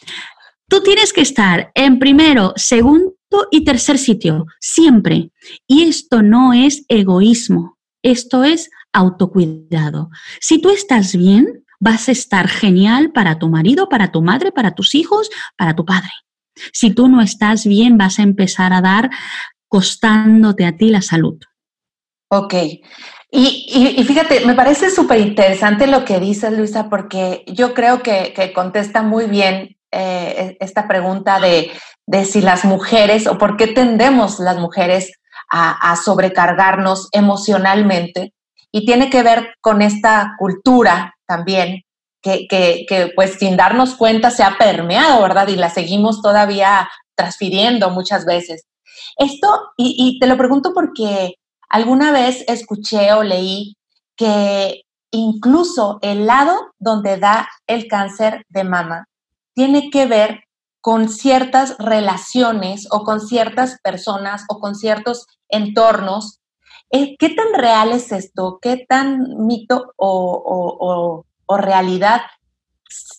tú 0.68 0.82
tienes 0.82 1.14
que 1.14 1.22
estar 1.22 1.72
en 1.76 2.00
primero, 2.00 2.54
segundo 2.56 3.14
y 3.52 3.64
tercer 3.64 3.98
sitio, 3.98 4.46
siempre. 4.60 5.32
Y 5.68 5.84
esto 5.84 6.24
no 6.24 6.54
es 6.54 6.86
egoísmo, 6.88 7.78
esto 8.02 8.44
es 8.44 8.70
autocuidado. 8.94 10.10
Si 10.40 10.60
tú 10.60 10.70
estás 10.70 11.16
bien, 11.16 11.66
vas 11.80 12.10
a 12.10 12.12
estar 12.12 12.48
genial 12.48 13.12
para 13.12 13.40
tu 13.40 13.50
marido, 13.50 13.90
para 13.90 14.12
tu 14.12 14.22
madre, 14.22 14.52
para 14.52 14.72
tus 14.72 14.96
hijos, 14.96 15.30
para 15.58 15.76
tu 15.76 15.86
padre. 15.86 16.12
Si 16.74 16.92
tú 16.92 17.08
no 17.08 17.22
estás 17.22 17.66
bien, 17.66 17.98
vas 17.98 18.20
a 18.20 18.24
empezar 18.24 18.74
a 18.74 18.82
dar 18.82 19.10
costándote 19.68 20.66
a 20.66 20.76
ti 20.76 20.90
la 20.90 21.02
salud. 21.02 21.40
Ok. 22.30 22.54
Y, 23.30 24.04
fíjate, 24.08 24.46
me 24.46 24.54
parece 24.54 24.90
súper 24.90 25.20
interesante 25.20 25.86
lo 25.86 26.06
que 26.06 26.20
dices, 26.20 26.52
Luisa, 26.58 26.90
porque 26.90 27.44
yo 27.48 27.74
creo 27.74 28.02
que, 28.02 28.52
contesta 28.56 29.02
muy 29.02 29.26
bien 29.26 29.78
eh, 29.92 30.58
esta 30.60 30.88
pregunta 30.88 31.40
de, 31.40 31.72
si 32.26 32.42
las 32.42 32.64
mujeres 32.64 33.28
o 33.28 33.38
por 33.38 33.58
qué 33.58 33.68
tendemos 33.68 34.40
las 34.40 34.58
mujeres 34.58 35.12
a 35.50 35.96
sobrecargarnos 35.96 37.08
emocionalmente. 37.12 38.34
Y 38.72 38.86
tiene 38.86 39.10
que 39.10 39.24
ver 39.24 39.56
con 39.62 39.82
esta 39.82 40.36
cultura 40.38 41.16
también, 41.26 41.84
que, 42.22 42.48
que, 42.50 43.12
pues 43.16 43.36
sin 43.40 43.56
darnos 43.56 43.96
cuenta 43.96 44.32
se 44.32 44.44
ha 44.44 44.58
permeado, 44.58 45.22
¿verdad? 45.22 45.48
Y 45.48 45.56
la 45.56 45.70
seguimos 45.70 46.22
todavía 46.22 46.90
transfiriendo 47.16 47.90
muchas 47.90 48.26
veces. 48.26 48.66
Esto, 49.18 49.72
y, 49.78 50.20
te 50.20 50.28
lo 50.28 50.38
pregunto 50.38 50.74
porque 50.74 51.36
alguna 51.70 52.12
vez 52.12 52.44
escuché 52.48 53.14
o 53.14 53.24
leí 53.24 53.76
que 54.16 54.82
incluso 55.12 56.00
el 56.02 56.26
lado 56.26 56.74
donde 56.80 57.18
da 57.18 57.48
el 57.68 57.88
cáncer 57.88 58.46
de 58.50 58.64
mama 58.64 59.06
tiene 59.54 59.90
que 59.90 60.06
ver 60.06 60.42
con 60.82 61.10
ciertas 61.10 61.78
relaciones 61.80 62.88
o 62.92 63.04
con 63.04 63.20
ciertas 63.20 63.78
personas 63.84 64.44
o 64.50 64.60
con 64.60 64.76
ciertos 64.76 65.26
entornos 65.50 66.40
¿Qué 66.90 67.30
tan 67.36 67.54
real 67.54 67.92
es 67.92 68.12
esto? 68.12 68.60
¿Qué 68.62 68.86
tan 68.88 69.46
mito 69.46 69.94
o, 69.98 71.26
realidad 71.58 72.22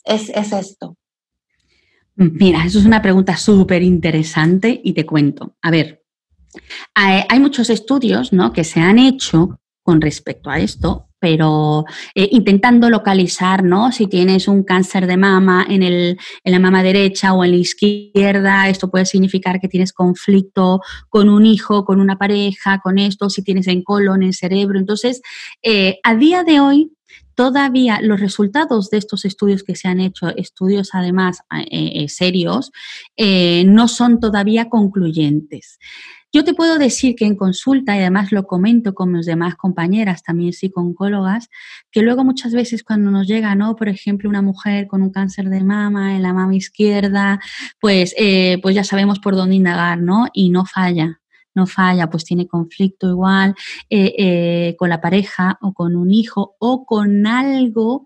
es, 0.04 0.30
esto? 0.30 0.96
Mira, 2.14 2.64
eso 2.64 2.78
es 2.78 2.86
una 2.86 3.02
pregunta 3.02 3.36
súper 3.36 3.82
interesante 3.82 4.80
y 4.82 4.92
te 4.92 5.04
cuento. 5.06 5.56
A 5.62 5.70
ver, 5.70 6.02
hay, 6.94 7.40
muchos 7.40 7.70
estudios 7.70 8.32
¿no? 8.32 8.52
que 8.52 8.64
se 8.64 8.80
han 8.80 8.98
hecho 8.98 9.60
con 9.82 10.00
respecto 10.00 10.50
a 10.50 10.58
esto, 10.58 11.07
pero 11.18 11.84
eh, 12.14 12.28
intentando 12.32 12.90
localizar, 12.90 13.64
¿no? 13.64 13.92
Si 13.92 14.06
tienes 14.06 14.48
un 14.48 14.62
cáncer 14.62 15.06
de 15.06 15.16
mama 15.16 15.66
en, 15.68 15.82
el, 15.82 16.18
en 16.44 16.52
la 16.52 16.58
mama 16.58 16.82
derecha 16.82 17.32
o 17.32 17.44
en 17.44 17.52
la 17.52 17.56
izquierda, 17.56 18.68
esto 18.68 18.90
puede 18.90 19.06
significar 19.06 19.60
que 19.60 19.68
tienes 19.68 19.92
conflicto 19.92 20.80
con 21.08 21.28
un 21.28 21.46
hijo, 21.46 21.84
con 21.84 22.00
una 22.00 22.18
pareja, 22.18 22.80
con 22.82 22.98
esto, 22.98 23.30
si 23.30 23.42
tienes 23.42 23.66
en 23.66 23.82
colon, 23.82 24.22
en 24.22 24.32
cerebro. 24.32 24.78
Entonces, 24.78 25.20
eh, 25.62 25.98
a 26.02 26.14
día 26.14 26.44
de 26.44 26.60
hoy, 26.60 26.92
todavía 27.34 28.00
los 28.02 28.20
resultados 28.20 28.90
de 28.90 28.98
estos 28.98 29.24
estudios 29.24 29.62
que 29.62 29.76
se 29.76 29.86
han 29.88 30.00
hecho, 30.00 30.28
estudios 30.36 30.90
además 30.92 31.38
eh, 31.70 32.08
serios, 32.08 32.72
no 33.64 33.86
son 33.86 34.18
todavía 34.18 34.68
concluyentes. 34.68 35.78
Yo 36.30 36.44
te 36.44 36.52
puedo 36.52 36.76
decir 36.76 37.16
que 37.16 37.24
en 37.24 37.36
consulta, 37.36 37.96
y 37.96 38.00
además 38.00 38.32
lo 38.32 38.46
comento 38.46 38.94
con 38.94 39.12
mis 39.12 39.24
demás 39.24 39.54
compañeras, 39.56 40.22
también 40.22 40.52
psico-oncólogas, 40.52 41.48
que 41.90 42.02
luego 42.02 42.22
muchas 42.22 42.52
veces 42.52 42.84
cuando 42.84 43.10
nos 43.10 43.26
llega, 43.26 43.54
¿no? 43.54 43.76
Por 43.76 43.88
ejemplo, 43.88 44.28
una 44.28 44.42
mujer 44.42 44.88
con 44.88 45.00
un 45.02 45.10
cáncer 45.10 45.48
de 45.48 45.64
mama 45.64 46.16
en 46.16 46.22
la 46.22 46.34
mama 46.34 46.54
izquierda, 46.54 47.40
pues, 47.80 48.14
eh, 48.18 48.58
pues 48.62 48.74
ya 48.74 48.84
sabemos 48.84 49.20
por 49.20 49.36
dónde 49.36 49.54
indagar, 49.56 50.02
¿no? 50.02 50.26
Y 50.34 50.50
no 50.50 50.66
falla, 50.66 51.18
no 51.54 51.66
falla, 51.66 52.10
pues 52.10 52.24
tiene 52.24 52.46
conflicto 52.46 53.08
igual 53.08 53.54
eh, 53.88 54.14
eh, 54.18 54.76
con 54.78 54.90
la 54.90 55.00
pareja 55.00 55.58
o 55.62 55.72
con 55.72 55.96
un 55.96 56.10
hijo 56.12 56.56
o 56.58 56.84
con 56.84 57.26
algo 57.26 58.04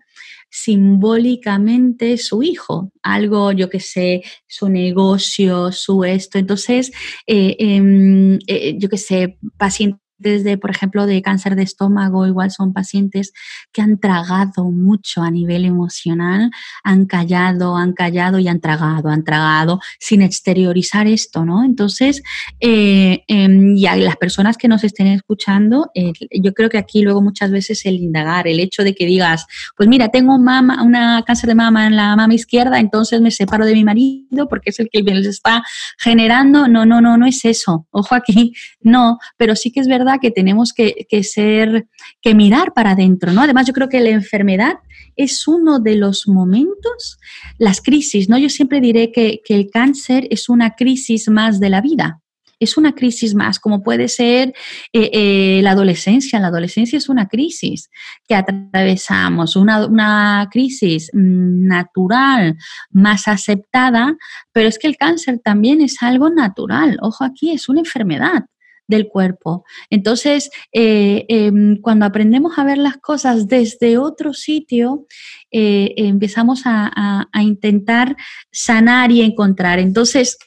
simbólicamente 0.53 2.15
su 2.19 2.43
hijo, 2.43 2.91
algo, 3.01 3.51
yo 3.51 3.69
que 3.71 3.79
sé, 3.79 4.21
su 4.47 4.69
negocio, 4.69 5.71
su 5.71 6.03
esto. 6.03 6.37
Entonces, 6.37 6.91
eh, 7.25 7.55
em, 7.57 8.37
eh, 8.45 8.75
yo 8.77 8.87
que 8.87 8.97
sé, 8.99 9.39
paciente 9.57 10.02
desde, 10.17 10.57
por 10.57 10.71
ejemplo, 10.71 11.05
de 11.05 11.21
cáncer 11.21 11.55
de 11.55 11.63
estómago, 11.63 12.25
igual 12.27 12.51
son 12.51 12.73
pacientes 12.73 13.33
que 13.71 13.81
han 13.81 13.99
tragado 13.99 14.71
mucho 14.71 15.21
a 15.21 15.31
nivel 15.31 15.65
emocional, 15.65 16.51
han 16.83 17.05
callado, 17.05 17.77
han 17.77 17.93
callado 17.93 18.39
y 18.39 18.47
han 18.47 18.59
tragado, 18.59 19.09
han 19.09 19.23
tragado 19.23 19.79
sin 19.99 20.21
exteriorizar 20.21 21.07
esto, 21.07 21.45
¿no? 21.45 21.63
Entonces, 21.63 22.23
eh, 22.59 23.23
em, 23.27 23.75
y 23.75 23.87
a 23.87 23.95
las 23.95 24.17
personas 24.17 24.57
que 24.57 24.67
nos 24.67 24.83
estén 24.83 25.07
escuchando, 25.07 25.91
yo 26.31 26.53
creo 26.53 26.69
que 26.69 26.77
aquí 26.77 27.01
luego 27.01 27.21
muchas 27.21 27.51
veces 27.51 27.85
el 27.85 27.95
indagar, 27.95 28.47
el 28.47 28.59
hecho 28.59 28.83
de 28.83 28.95
que 28.95 29.05
digas, 29.05 29.45
pues 29.75 29.89
mira, 29.89 30.09
tengo 30.09 30.37
mama, 30.39 30.83
una 30.83 31.23
cáncer 31.25 31.47
de 31.47 31.55
mama 31.55 31.87
en 31.87 31.95
la 31.95 32.15
mama 32.15 32.33
izquierda, 32.33 32.79
entonces 32.79 33.21
me 33.21 33.31
separo 33.31 33.65
de 33.65 33.73
mi 33.73 33.83
marido 33.83 34.47
porque 34.47 34.69
es 34.69 34.79
el 34.79 34.89
que 34.91 35.01
les 35.01 35.27
está 35.27 35.63
generando, 35.97 36.67
no, 36.67 36.85
no, 36.85 37.01
no, 37.01 37.17
no 37.17 37.25
es 37.25 37.45
eso, 37.45 37.87
ojo 37.91 38.15
aquí, 38.15 38.53
no, 38.81 39.19
pero 39.37 39.55
sí 39.55 39.71
que 39.71 39.79
es 39.79 39.87
verdad 39.87 40.12
que 40.19 40.31
tenemos 40.31 40.73
que, 40.73 41.23
ser, 41.23 41.87
que 42.21 42.35
mirar 42.35 42.73
para 42.73 42.91
adentro, 42.91 43.31
¿no? 43.31 43.41
Además, 43.41 43.67
yo 43.67 43.73
creo 43.73 43.89
que 43.89 43.99
la 43.99 44.09
enfermedad 44.09 44.75
es 45.15 45.47
uno 45.47 45.79
de 45.79 45.95
los 45.95 46.27
momentos, 46.27 47.19
las 47.57 47.81
crisis, 47.81 48.29
¿no? 48.29 48.37
Yo 48.37 48.49
siempre 48.49 48.81
diré 48.81 49.11
que, 49.11 49.41
el 49.49 49.69
cáncer 49.69 50.27
es 50.31 50.49
una 50.49 50.75
crisis 50.75 51.29
más 51.29 51.59
de 51.59 51.69
la 51.69 51.81
vida 51.81 52.19
es 52.59 52.77
una 52.77 52.95
crisis 52.95 53.35
más, 53.35 53.59
como 53.59 53.83
puede 53.83 54.07
ser 54.07 54.53
eh, 54.93 55.09
eh, 55.11 55.59
la 55.61 55.71
adolescencia. 55.71 56.39
La 56.39 56.47
adolescencia 56.47 56.95
es 56.95 57.09
una 57.09 57.27
crisis 57.27 57.89
que 58.25 58.35
atravesamos, 58.35 59.57
una, 59.57 59.85
una, 59.85 60.47
crisis 60.49 61.09
mm, 61.11 61.67
natural, 61.67 62.55
más 62.89 63.27
aceptada, 63.27 64.15
pero 64.53 64.69
es 64.69 64.79
que 64.79 64.87
el 64.87 64.95
cáncer 64.95 65.41
también 65.43 65.81
es 65.81 66.01
algo 66.01 66.29
natural. 66.29 66.97
Ojo 67.01 67.25
aquí, 67.25 67.51
es 67.51 67.67
una 67.67 67.81
enfermedad 67.81 68.45
del 68.87 69.07
cuerpo. 69.07 69.63
Entonces, 69.89 70.49
eh, 70.71 71.25
em, 71.29 71.79
cuando 71.81 72.05
aprendemos 72.05 72.57
a 72.57 72.63
ver 72.63 72.77
las 72.77 72.97
cosas 72.97 73.47
desde 73.47 73.97
otro 73.97 74.33
sitio, 74.33 75.05
eh, 75.51 75.93
empezamos 75.97 76.63
a, 76.65 77.27
intentar 77.41 78.15
sanar 78.51 79.11
y 79.11 79.21
encontrar. 79.21 79.79
Entonces, 79.79 80.37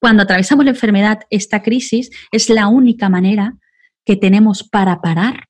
cuando 0.00 0.22
atravesamos 0.22 0.64
la 0.64 0.72
enfermedad, 0.72 1.20
esta 1.30 1.62
crisis 1.62 2.10
es 2.30 2.48
la 2.48 2.68
única 2.68 3.08
manera 3.08 3.56
que 4.04 4.16
tenemos 4.16 4.62
para 4.62 5.00
parar 5.00 5.48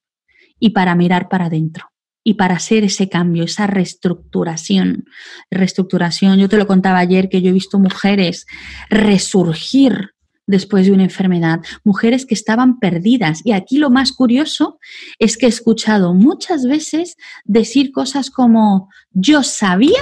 y 0.59 0.71
para 0.71 0.95
mirar 0.95 1.29
para 1.29 1.47
adentro 1.47 1.91
y 2.23 2.35
para 2.35 2.55
hacer 2.55 2.85
ese 2.85 3.09
cambio, 3.09 3.45
esa 3.45 3.67
reestructuración. 3.67 5.05
Reestructuración, 5.51 6.39
yo 6.39 6.49
te 6.49 6.57
lo 6.57 6.67
contaba 6.67 6.99
ayer 6.99 7.29
que 7.29 7.43
yo 7.43 7.51
he 7.51 7.53
visto 7.53 7.79
mujeres 7.79 8.47
resurgir 8.89 10.14
después 10.47 10.87
de 10.87 10.93
una 10.93 11.05
enfermedad, 11.05 11.61
mujeres 11.85 12.27
que 12.27 12.35
estaban 12.35 12.79
perdidas. 12.79 13.41
Y 13.45 13.53
aquí 13.53 13.79
lo 13.79 13.91
más 13.91 14.13
curioso 14.13 14.79
es 15.19 15.37
que 15.37 15.47
he 15.47 15.49
escuchado 15.49 16.15
muchas 16.15 16.67
veces 16.67 17.17
decir 17.45 17.93
cosas 17.93 18.31
como, 18.31 18.89
yo 19.13 19.43
sabía 19.43 20.01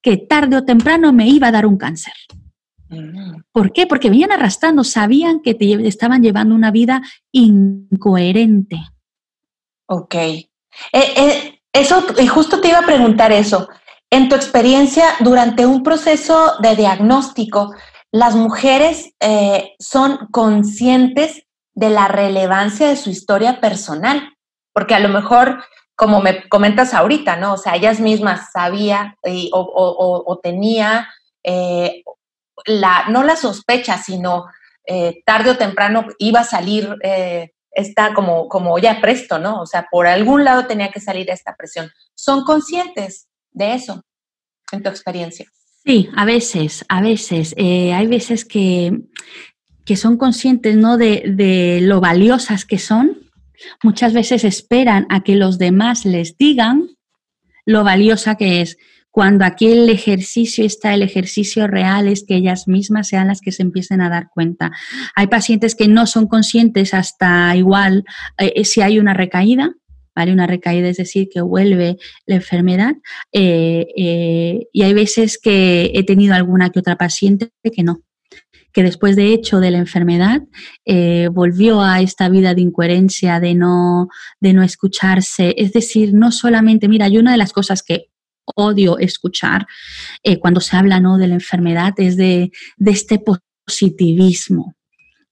que 0.00 0.16
tarde 0.16 0.56
o 0.56 0.64
temprano 0.64 1.12
me 1.12 1.28
iba 1.28 1.48
a 1.48 1.52
dar 1.52 1.66
un 1.66 1.76
cáncer. 1.76 2.14
Mm. 2.88 3.42
¿Por 3.52 3.72
qué? 3.72 3.86
Porque 3.86 4.10
venían 4.10 4.32
arrastrando, 4.32 4.84
sabían 4.84 5.40
que 5.40 5.54
te 5.54 5.86
estaban 5.86 6.22
llevando 6.22 6.54
una 6.54 6.70
vida 6.70 7.02
incoherente. 7.30 8.80
Ok. 9.86 10.14
Eh, 10.14 10.48
eh, 10.92 11.60
eso, 11.72 12.04
y 12.18 12.26
justo 12.26 12.60
te 12.60 12.68
iba 12.68 12.78
a 12.78 12.86
preguntar 12.86 13.32
eso. 13.32 13.68
En 14.10 14.28
tu 14.28 14.34
experiencia, 14.34 15.04
durante 15.20 15.64
un 15.64 15.82
proceso 15.82 16.52
de 16.60 16.76
diagnóstico, 16.76 17.74
las 18.12 18.34
mujeres 18.36 19.14
eh, 19.20 19.74
son 19.78 20.28
conscientes 20.30 21.46
de 21.74 21.88
la 21.88 22.08
relevancia 22.08 22.88
de 22.88 22.96
su 22.96 23.08
historia 23.08 23.58
personal, 23.58 24.36
porque 24.74 24.94
a 24.94 25.00
lo 25.00 25.08
mejor, 25.08 25.64
como 25.96 26.20
me 26.20 26.46
comentas 26.50 26.92
ahorita, 26.92 27.36
¿no? 27.36 27.54
O 27.54 27.56
sea, 27.56 27.74
ellas 27.74 28.00
mismas 28.00 28.52
sabía 28.52 29.16
o, 29.52 30.40
tenía 30.42 31.08
eh, 31.42 32.02
la, 32.66 33.06
no 33.08 33.22
la 33.22 33.36
sospecha, 33.36 33.96
sino 33.96 34.44
eh, 34.86 35.22
tarde 35.24 35.50
o 35.50 35.56
temprano 35.56 36.04
iba 36.18 36.40
a 36.40 36.44
salir 36.44 36.98
esta 37.70 38.12
como, 38.12 38.46
como 38.48 38.78
ya 38.78 39.00
presto, 39.00 39.38
¿no? 39.38 39.62
O 39.62 39.66
sea, 39.66 39.88
por 39.90 40.06
algún 40.06 40.44
lado 40.44 40.66
tenía 40.66 40.90
que 40.90 41.00
salir 41.00 41.30
esta 41.30 41.56
presión. 41.56 41.90
¿Son 42.14 42.44
conscientes 42.44 43.28
de 43.52 43.72
eso 43.72 44.02
en 44.70 44.82
tu 44.82 44.90
experiencia? 44.90 45.46
Sí, 45.84 46.08
a 46.14 46.24
veces, 46.24 46.84
a 46.88 47.00
veces. 47.00 47.54
Eh, 47.56 47.92
hay 47.92 48.06
veces 48.06 48.44
que, 48.44 49.00
que, 49.84 49.96
son 49.96 50.16
conscientes 50.16 50.76
¿no? 50.76 50.96
de, 50.96 51.24
de 51.26 51.80
lo 51.82 52.00
valiosas 52.00 52.64
que 52.64 52.78
son. 52.78 53.18
Muchas 53.82 54.12
veces 54.12 54.44
esperan 54.44 55.06
a 55.08 55.22
que 55.22 55.36
los 55.36 55.58
demás 55.58 56.04
les 56.04 56.36
digan 56.36 56.88
lo 57.64 57.84
valiosa 57.84 58.36
que 58.36 58.60
es. 58.60 58.76
Cuando 59.10 59.44
aquí 59.44 59.66
el 59.66 59.90
ejercicio 59.90 60.64
está, 60.64 60.94
el 60.94 61.02
ejercicio 61.02 61.66
real 61.66 62.08
es 62.08 62.24
que 62.26 62.36
ellas 62.36 62.66
mismas 62.66 63.08
sean 63.08 63.28
las 63.28 63.42
que 63.42 63.52
se 63.52 63.62
empiecen 63.62 64.00
a 64.00 64.08
dar 64.08 64.30
cuenta. 64.32 64.72
Hay 65.14 65.26
pacientes 65.26 65.74
que 65.74 65.86
no 65.86 66.06
son 66.06 66.26
conscientes 66.26 66.94
hasta 66.94 67.54
igual 67.54 68.04
eh, 68.38 68.64
si 68.64 68.80
hay 68.80 68.98
una 68.98 69.12
recaída, 69.12 69.74
¿vale? 70.14 70.32
Una 70.32 70.46
recaída 70.46 70.88
es 70.88 70.96
decir, 70.96 71.28
que 71.32 71.40
vuelve 71.40 71.96
la 72.26 72.36
enfermedad. 72.36 72.94
Eh, 73.32 73.86
y 74.72 74.82
hay 74.82 74.94
veces 74.94 75.38
que 75.38 75.92
he 75.94 76.04
tenido 76.04 76.34
alguna 76.34 76.70
que 76.70 76.80
otra 76.80 76.96
paciente 76.96 77.50
que 77.62 77.82
no, 77.82 78.02
que 78.72 78.82
después 78.82 79.16
de 79.16 79.32
hecho 79.32 79.60
de 79.60 79.70
la 79.70 79.78
enfermedad 79.78 80.42
volvió 81.32 81.82
a 81.82 82.00
esta 82.00 82.28
vida 82.28 82.54
de 82.54 82.62
incoherencia, 82.62 83.40
de 83.40 83.54
no, 83.54 84.08
de 84.40 84.52
no 84.52 84.62
escucharse. 84.62 85.54
Es 85.56 85.72
decir, 85.72 86.14
no 86.14 86.32
solamente, 86.32 86.88
mira, 86.88 87.06
hay 87.06 87.18
una 87.18 87.32
de 87.32 87.38
las 87.38 87.52
cosas 87.52 87.82
que 87.82 88.12
odio 88.54 88.98
escuchar 88.98 89.66
eh, 90.22 90.38
cuando 90.38 90.60
se 90.60 90.76
habla 90.76 91.00
¿no? 91.00 91.18
de 91.18 91.28
la 91.28 91.34
enfermedad 91.34 91.94
es 91.98 92.16
de, 92.16 92.50
de 92.76 92.90
este 92.90 93.22
positivismo 93.66 94.74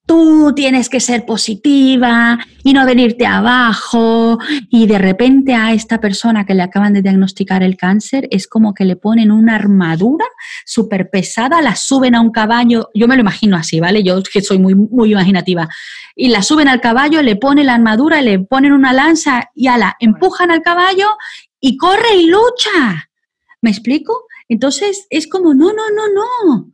tú 0.07 0.53
tienes 0.57 0.88
que 0.88 0.98
ser 0.98 1.24
positiva 1.24 2.38
y 2.64 2.72
no 2.72 2.84
venirte 2.84 3.26
abajo. 3.26 4.38
Y 4.68 4.86
de 4.86 4.98
repente 4.98 5.55
a 5.55 5.72
esta 5.72 6.01
persona 6.01 6.44
que 6.44 6.55
le 6.55 6.62
acaban 6.62 6.92
de 6.92 7.03
diagnosticar 7.03 7.62
el 7.62 7.76
cáncer 7.76 8.26
es 8.30 8.48
como 8.48 8.74
que 8.74 8.84
le 8.84 8.96
ponen 8.96 9.30
una 9.30 9.55
armadura 9.55 10.24
súper 10.66 11.11
pesada, 11.11 11.62
la 11.62 11.76
suben 11.76 12.14
a 12.14 12.20
un 12.20 12.32
caballo, 12.32 12.90
yo 12.94 13.07
me 13.07 13.14
lo 13.16 13.20
imagino 13.20 13.57
así, 13.57 13.80
¿vale? 13.80 14.03
Yo 14.03 14.20
que 14.22 14.42
soy 14.42 14.59
muy, 14.59 14.74
muy 14.74 15.12
imaginativa. 15.12 15.68
Y 16.16 16.28
la 16.28 16.42
suben 16.42 16.68
al 16.68 16.80
caballo, 16.80 17.22
le 17.22 17.36
ponen 17.36 17.66
la 17.66 17.74
armadura, 17.74 18.20
le 18.20 18.40
ponen 18.40 18.72
una 18.72 18.92
lanza 18.92 19.51
y 19.55 19.68
a 19.68 19.78
la 19.78 19.96
empujan 20.01 20.51
al 20.51 20.62
caballo 20.62 21.07
y 21.61 21.76
corre 21.76 22.16
y 22.16 22.26
lucha. 22.26 23.11
¿Me 23.62 23.70
explico? 23.70 24.24
Entonces 24.48 25.07
es 25.11 25.28
como, 25.28 25.55
no, 25.55 25.66
no, 25.66 25.84
no, 25.94 26.03
no. 26.14 26.72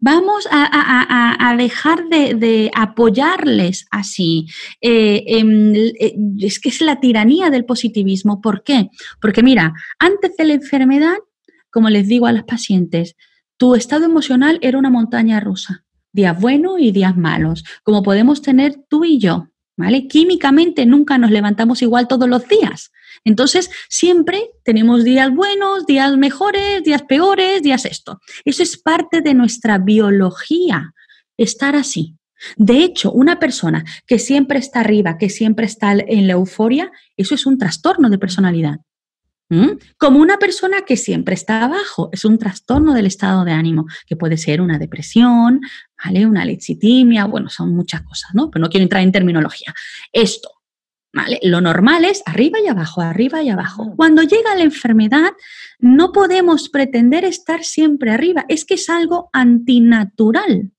Vamos 0.00 0.48
a, 0.50 1.54
dejar 1.58 2.08
de, 2.08 2.70
apoyarles 2.74 3.86
así. 3.90 4.46
Eh, 4.80 5.24
em, 5.26 5.74
eh, 5.74 6.14
es 6.38 6.60
que 6.60 6.68
es 6.68 6.80
la 6.80 7.00
tiranía 7.00 7.50
del 7.50 7.64
positivismo. 7.64 8.40
¿Por 8.40 8.62
qué? 8.62 8.90
Porque 9.20 9.42
mira, 9.42 9.74
antes 9.98 10.36
de 10.36 10.44
la 10.44 10.54
enfermedad, 10.54 11.16
como 11.70 11.90
les 11.90 12.06
digo 12.06 12.26
a 12.26 12.32
las 12.32 12.44
pacientes, 12.44 13.16
tu 13.56 13.74
estado 13.74 14.04
emocional 14.04 14.58
era 14.62 14.78
una 14.78 14.90
montaña 14.90 15.40
rusa. 15.40 15.84
Días 16.12 16.40
buenos 16.40 16.80
y 16.80 16.92
días 16.92 17.16
malos, 17.16 17.64
como 17.82 18.02
podemos 18.04 18.40
tener 18.40 18.76
tú 18.88 19.04
y 19.04 19.18
yo. 19.18 19.48
¿Vale? 19.76 20.08
Químicamente 20.08 20.86
nunca 20.86 21.18
nos 21.18 21.30
levantamos 21.30 21.82
igual 21.82 22.08
todos 22.08 22.28
los 22.28 22.48
días. 22.48 22.90
Entonces, 23.24 23.70
siempre 23.88 24.50
tenemos 24.64 25.04
días 25.04 25.34
buenos, 25.34 25.86
días 25.86 26.16
mejores, 26.16 26.82
días 26.84 27.02
peores, 27.02 27.62
días 27.62 27.84
esto. 27.84 28.20
Eso 28.44 28.62
es 28.62 28.76
parte 28.76 29.20
de 29.20 29.34
nuestra 29.34 29.78
biología, 29.78 30.92
estar 31.36 31.76
así. 31.76 32.16
De 32.56 32.84
hecho, 32.84 33.10
una 33.12 33.38
persona 33.38 33.84
que 34.06 34.18
siempre 34.18 34.58
está 34.58 34.80
arriba, 34.80 35.18
que 35.18 35.28
siempre 35.28 35.66
está 35.66 35.92
en 35.92 36.26
la 36.26 36.34
euforia, 36.34 36.92
eso 37.16 37.34
es 37.34 37.46
un 37.46 37.58
trastorno 37.58 38.10
de 38.10 38.18
personalidad. 38.18 38.78
¿Mm? 39.50 39.78
Como 39.96 40.20
una 40.20 40.36
persona 40.36 40.82
que 40.82 40.98
siempre 40.98 41.34
está 41.34 41.64
abajo, 41.64 42.10
es 42.12 42.26
un 42.26 42.38
trastorno 42.38 42.92
del 42.92 43.06
estado 43.06 43.44
de 43.44 43.52
ánimo, 43.52 43.86
que 44.06 44.14
puede 44.14 44.36
ser 44.36 44.60
una 44.60 44.78
depresión, 44.78 45.62
¿vale? 46.04 46.26
Una 46.26 46.44
lexitimia, 46.44 47.24
bueno, 47.24 47.48
son 47.48 47.74
muchas 47.74 48.02
cosas, 48.02 48.34
¿no? 48.34 48.50
Pero 48.50 48.62
no 48.62 48.68
quiero 48.68 48.82
entrar 48.82 49.02
en 49.02 49.10
terminología. 49.10 49.72
Esto, 50.12 50.50
lo 51.42 51.60
normal 51.60 52.04
es 52.04 52.22
arriba 52.26 52.58
y 52.60 52.68
abajo, 52.68 53.00
arriba 53.00 53.42
y 53.42 53.48
abajo. 53.48 53.94
Cuando 53.96 54.22
llega 54.22 54.54
la 54.54 54.62
enfermedad, 54.62 55.32
no 55.78 56.12
podemos 56.12 56.68
pretender 56.68 57.24
estar 57.24 57.64
siempre 57.64 58.10
arriba. 58.10 58.44
Es 58.48 58.64
que 58.64 58.74
es 58.74 58.88
algo 58.88 59.30
antinatural. 59.32 60.72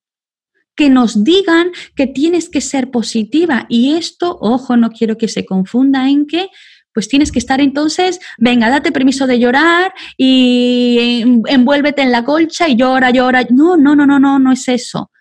Que 0.76 0.90
nos 0.90 1.24
digan 1.24 1.72
que 1.96 2.08
tienes 2.08 2.50
que 2.50 2.62
ser 2.62 2.92
positiva. 2.92 3.66
Y 3.70 3.94
esto, 3.94 4.38
ojo, 4.40 4.78
no 4.78 4.92
quiero 4.92 5.18
que 5.18 5.28
se 5.28 5.46
confunda 5.46 6.10
en 6.10 6.26
que 6.26 6.50
pues 6.94 7.08
tienes 7.08 7.32
que 7.32 7.40
estar 7.40 7.62
entonces, 7.62 8.20
venga, 8.38 8.70
date 8.70 8.92
permiso 8.92 9.28
de 9.28 9.40
llorar 9.40 9.94
y 10.18 11.24
envuélvete 11.48 12.02
en 12.02 12.12
la 12.12 12.26
colcha 12.26 12.68
y 12.68 12.76
llora, 12.76 13.12
llora. 13.12 13.46
No, 13.50 13.78
no, 13.78 13.96
no, 13.96 14.06
no, 14.06 14.20
no, 14.20 14.40
no 14.40 14.52
es 14.52 14.68
eso. 14.68 15.12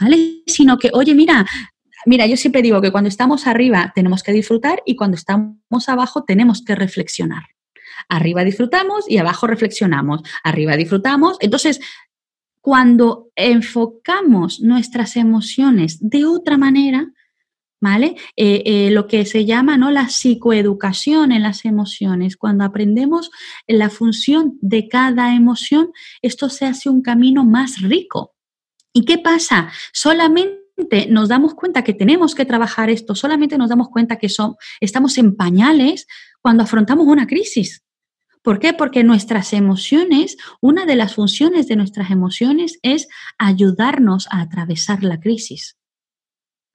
¿Vale? 0.00 0.42
Sino 0.46 0.78
que, 0.78 0.90
oye, 0.92 1.14
mira, 1.14 1.44
Mira, 2.08 2.26
yo 2.26 2.38
siempre 2.38 2.62
digo 2.62 2.80
que 2.80 2.90
cuando 2.90 3.08
estamos 3.08 3.46
arriba 3.46 3.92
tenemos 3.94 4.22
que 4.22 4.32
disfrutar 4.32 4.82
y 4.86 4.96
cuando 4.96 5.14
estamos 5.14 5.88
abajo 5.90 6.24
tenemos 6.24 6.64
que 6.64 6.74
reflexionar. 6.74 7.42
Arriba 8.08 8.44
disfrutamos 8.44 9.04
y 9.10 9.18
abajo 9.18 9.46
reflexionamos. 9.46 10.22
Arriba 10.42 10.74
disfrutamos. 10.78 11.36
Entonces, 11.40 11.80
cuando 12.62 13.28
enfocamos 13.36 14.60
nuestras 14.62 15.16
emociones 15.16 15.98
de 16.00 16.24
otra 16.24 16.56
manera, 16.56 17.12
¿vale? 17.78 18.16
Eh, 18.36 18.62
eh, 18.64 18.90
lo 18.90 19.06
que 19.06 19.26
se 19.26 19.44
llama 19.44 19.76
¿no? 19.76 19.90
la 19.90 20.08
psicoeducación 20.08 21.30
en 21.30 21.42
las 21.42 21.66
emociones. 21.66 22.38
Cuando 22.38 22.64
aprendemos 22.64 23.30
la 23.66 23.90
función 23.90 24.56
de 24.62 24.88
cada 24.88 25.34
emoción, 25.34 25.92
esto 26.22 26.48
se 26.48 26.64
hace 26.64 26.88
un 26.88 27.02
camino 27.02 27.44
más 27.44 27.82
rico. 27.82 28.34
¿Y 28.94 29.04
qué 29.04 29.18
pasa? 29.18 29.70
Solamente 29.92 30.67
nos 31.08 31.28
damos 31.28 31.54
cuenta 31.54 31.82
que 31.82 31.94
tenemos 31.94 32.34
que 32.34 32.44
trabajar 32.44 32.90
esto, 32.90 33.14
solamente 33.14 33.58
nos 33.58 33.68
damos 33.68 33.88
cuenta 33.88 34.16
que 34.16 34.28
son, 34.28 34.56
estamos 34.80 35.18
en 35.18 35.36
pañales 35.36 36.06
cuando 36.40 36.62
afrontamos 36.62 37.06
una 37.06 37.26
crisis. 37.26 37.84
¿Por 38.42 38.58
qué? 38.60 38.72
Porque 38.72 39.04
nuestras 39.04 39.52
emociones, 39.52 40.36
una 40.60 40.86
de 40.86 40.96
las 40.96 41.14
funciones 41.14 41.66
de 41.68 41.76
nuestras 41.76 42.10
emociones 42.10 42.78
es 42.82 43.08
ayudarnos 43.38 44.28
a 44.30 44.40
atravesar 44.40 45.02
la 45.02 45.20
crisis. 45.20 45.76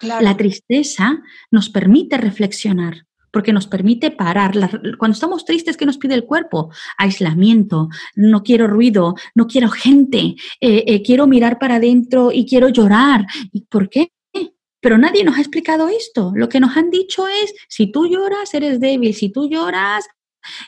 La 0.01 0.35
tristeza 0.35 1.21
nos 1.49 1.69
permite 1.69 2.17
reflexionar 2.17 3.05
porque 3.33 3.51
nos 3.51 3.65
permite 3.65 4.11
parar. 4.11 4.53
Cuando 4.99 5.13
estamos 5.15 5.43
tristes, 5.43 5.75
¿qué 5.75 5.87
nos 5.87 5.97
pide 5.97 6.13
el 6.13 6.23
cuerpo? 6.23 6.71
Aislamiento, 6.97 7.89
no 8.15 8.43
quiero 8.43 8.67
ruido, 8.67 9.15
no 9.33 9.47
quiero 9.47 9.69
gente, 9.69 10.35
eh, 10.61 10.83
eh, 10.87 11.01
quiero 11.01 11.25
mirar 11.25 11.57
para 11.57 11.75
adentro 11.75 12.31
y 12.31 12.45
quiero 12.45 12.69
llorar. 12.69 13.25
¿Y 13.51 13.61
por 13.61 13.89
qué? 13.89 14.11
Pero 14.79 14.99
nadie 14.99 15.23
nos 15.23 15.37
ha 15.37 15.41
explicado 15.41 15.89
esto. 15.89 16.31
Lo 16.35 16.47
que 16.47 16.59
nos 16.59 16.77
han 16.77 16.91
dicho 16.91 17.27
es, 17.27 17.53
si 17.67 17.91
tú 17.91 18.05
lloras, 18.05 18.53
eres 18.53 18.79
débil, 18.79 19.15
si 19.15 19.29
tú 19.29 19.49
lloras, 19.49 20.05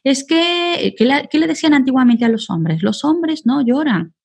es 0.03 0.25
que, 0.25 0.95
¿qué 0.97 1.37
le 1.37 1.47
decían 1.47 1.75
antiguamente 1.75 2.25
a 2.25 2.29
los 2.29 2.49
hombres? 2.49 2.81
Los 2.81 3.03
hombres 3.03 3.45
no 3.45 3.61
lloran. 3.61 4.15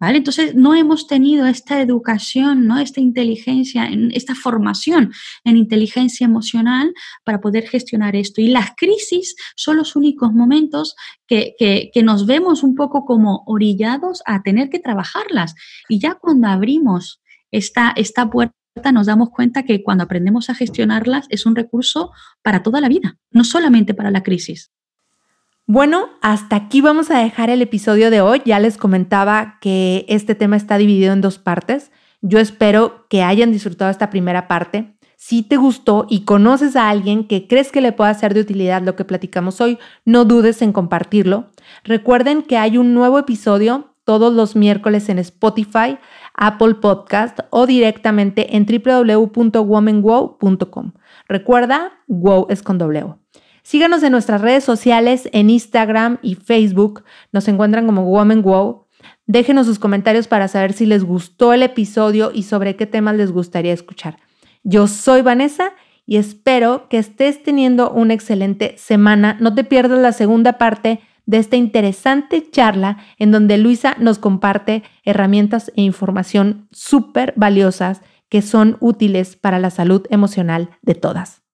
Entonces, 0.00 0.54
no 0.54 0.74
hemos 0.74 1.06
tenido 1.06 1.46
esta 1.46 1.80
educación, 1.80 2.66
¿no? 2.66 2.78
esta 2.78 3.00
inteligencia, 3.00 3.88
esta 4.12 4.34
formación 4.34 5.12
en 5.44 5.56
inteligencia 5.56 6.26
emocional 6.26 6.92
para 7.24 7.40
poder 7.40 7.66
gestionar 7.66 8.14
esto. 8.14 8.40
Y 8.40 8.48
las 8.48 8.72
crisis 8.76 9.36
son 9.56 9.78
los 9.78 9.96
únicos 9.96 10.32
momentos 10.32 10.96
que, 11.26 11.54
que, 11.58 12.02
nos 12.02 12.26
vemos 12.26 12.62
un 12.62 12.74
poco 12.74 13.04
como 13.04 13.42
orillados 13.46 14.22
a 14.26 14.42
tener 14.42 14.68
que 14.68 14.78
trabajarlas. 14.78 15.54
Y 15.88 15.98
ya 15.98 16.14
cuando 16.14 16.48
abrimos 16.48 17.22
esta, 17.50 17.92
esta 17.96 18.28
puerta, 18.28 18.54
nos 18.92 19.06
damos 19.06 19.30
cuenta 19.30 19.62
que 19.62 19.82
cuando 19.82 20.04
aprendemos 20.04 20.50
a 20.50 20.54
gestionarlas 20.54 21.26
es 21.30 21.46
un 21.46 21.56
recurso 21.56 22.12
para 22.42 22.62
toda 22.62 22.82
la 22.82 22.88
vida, 22.88 23.16
no 23.30 23.44
solamente 23.44 23.94
para 23.94 24.10
la 24.10 24.22
crisis. 24.22 24.70
Bueno, 25.68 26.10
hasta 26.22 26.54
aquí 26.54 26.80
vamos 26.80 27.10
a 27.10 27.18
dejar 27.18 27.50
el 27.50 27.60
episodio 27.60 28.12
de 28.12 28.20
hoy. 28.20 28.40
Ya 28.44 28.60
les 28.60 28.76
comentaba 28.76 29.58
que 29.60 30.06
este 30.08 30.36
tema 30.36 30.56
está 30.56 30.78
dividido 30.78 31.12
en 31.12 31.20
dos 31.20 31.40
partes. 31.40 31.90
Yo 32.22 32.38
espero 32.38 33.08
que 33.08 33.24
hayan 33.24 33.50
disfrutado 33.50 33.90
esta 33.90 34.08
primera 34.08 34.46
parte. 34.46 34.96
Si 35.16 35.42
te 35.42 35.56
gustó 35.56 36.06
y 36.08 36.24
conoces 36.24 36.76
a 36.76 36.88
alguien 36.88 37.26
que 37.26 37.48
crees 37.48 37.72
que 37.72 37.80
le 37.80 37.90
pueda 37.90 38.14
ser 38.14 38.32
de 38.32 38.42
utilidad 38.42 38.80
lo 38.82 38.94
que 38.94 39.04
platicamos 39.04 39.60
hoy, 39.60 39.76
no 40.04 40.24
dudes 40.24 40.62
en 40.62 40.72
compartirlo. 40.72 41.46
Recuerden 41.82 42.42
que 42.42 42.58
hay 42.58 42.78
un 42.78 42.94
nuevo 42.94 43.18
episodio 43.18 43.92
todos 44.04 44.32
los 44.32 44.54
miércoles 44.54 45.08
en 45.08 45.18
Spotify, 45.18 45.98
Apple 46.34 46.74
Podcast 46.74 47.40
o 47.50 47.66
directamente 47.66 48.56
en 48.56 48.66
www.womanwow.com. 48.66 50.92
Recuerda, 51.28 51.90
wow 52.06 52.46
es 52.50 52.62
con 52.62 52.78
doble 52.78 53.02
Síganos 53.66 54.04
en 54.04 54.12
nuestras 54.12 54.42
redes 54.42 54.62
sociales, 54.62 55.28
en 55.32 55.50
Instagram 55.50 56.18
y 56.22 56.36
Facebook. 56.36 57.02
Nos 57.32 57.48
encuentran 57.48 57.84
como 57.86 58.04
Woman 58.04 58.42
Wow. 58.42 58.84
Déjenos 59.26 59.66
sus 59.66 59.80
comentarios 59.80 60.28
para 60.28 60.46
saber 60.46 60.72
si 60.72 60.86
les 60.86 61.02
gustó 61.02 61.52
el 61.52 61.64
episodio 61.64 62.30
y 62.32 62.44
sobre 62.44 62.76
qué 62.76 62.86
temas 62.86 63.16
les 63.16 63.32
gustaría 63.32 63.72
escuchar. 63.72 64.18
Yo 64.62 64.86
soy 64.86 65.22
Vanessa 65.22 65.72
y 66.06 66.18
espero 66.18 66.88
que 66.88 66.98
estés 66.98 67.42
teniendo 67.42 67.90
una 67.90 68.14
excelente 68.14 68.76
semana. 68.78 69.36
No 69.40 69.52
te 69.52 69.64
pierdas 69.64 69.98
la 69.98 70.12
segunda 70.12 70.58
parte 70.58 71.00
de 71.24 71.38
esta 71.38 71.56
interesante 71.56 72.48
charla 72.48 72.98
en 73.18 73.32
donde 73.32 73.58
Luisa 73.58 73.96
nos 73.98 74.20
comparte 74.20 74.84
herramientas 75.02 75.72
e 75.74 75.82
información 75.82 76.68
súper 76.70 77.34
valiosas 77.34 78.00
que 78.28 78.42
son 78.42 78.76
útiles 78.78 79.34
para 79.34 79.58
la 79.58 79.70
salud 79.70 80.06
emocional 80.08 80.70
de 80.82 80.94
todas. 80.94 81.45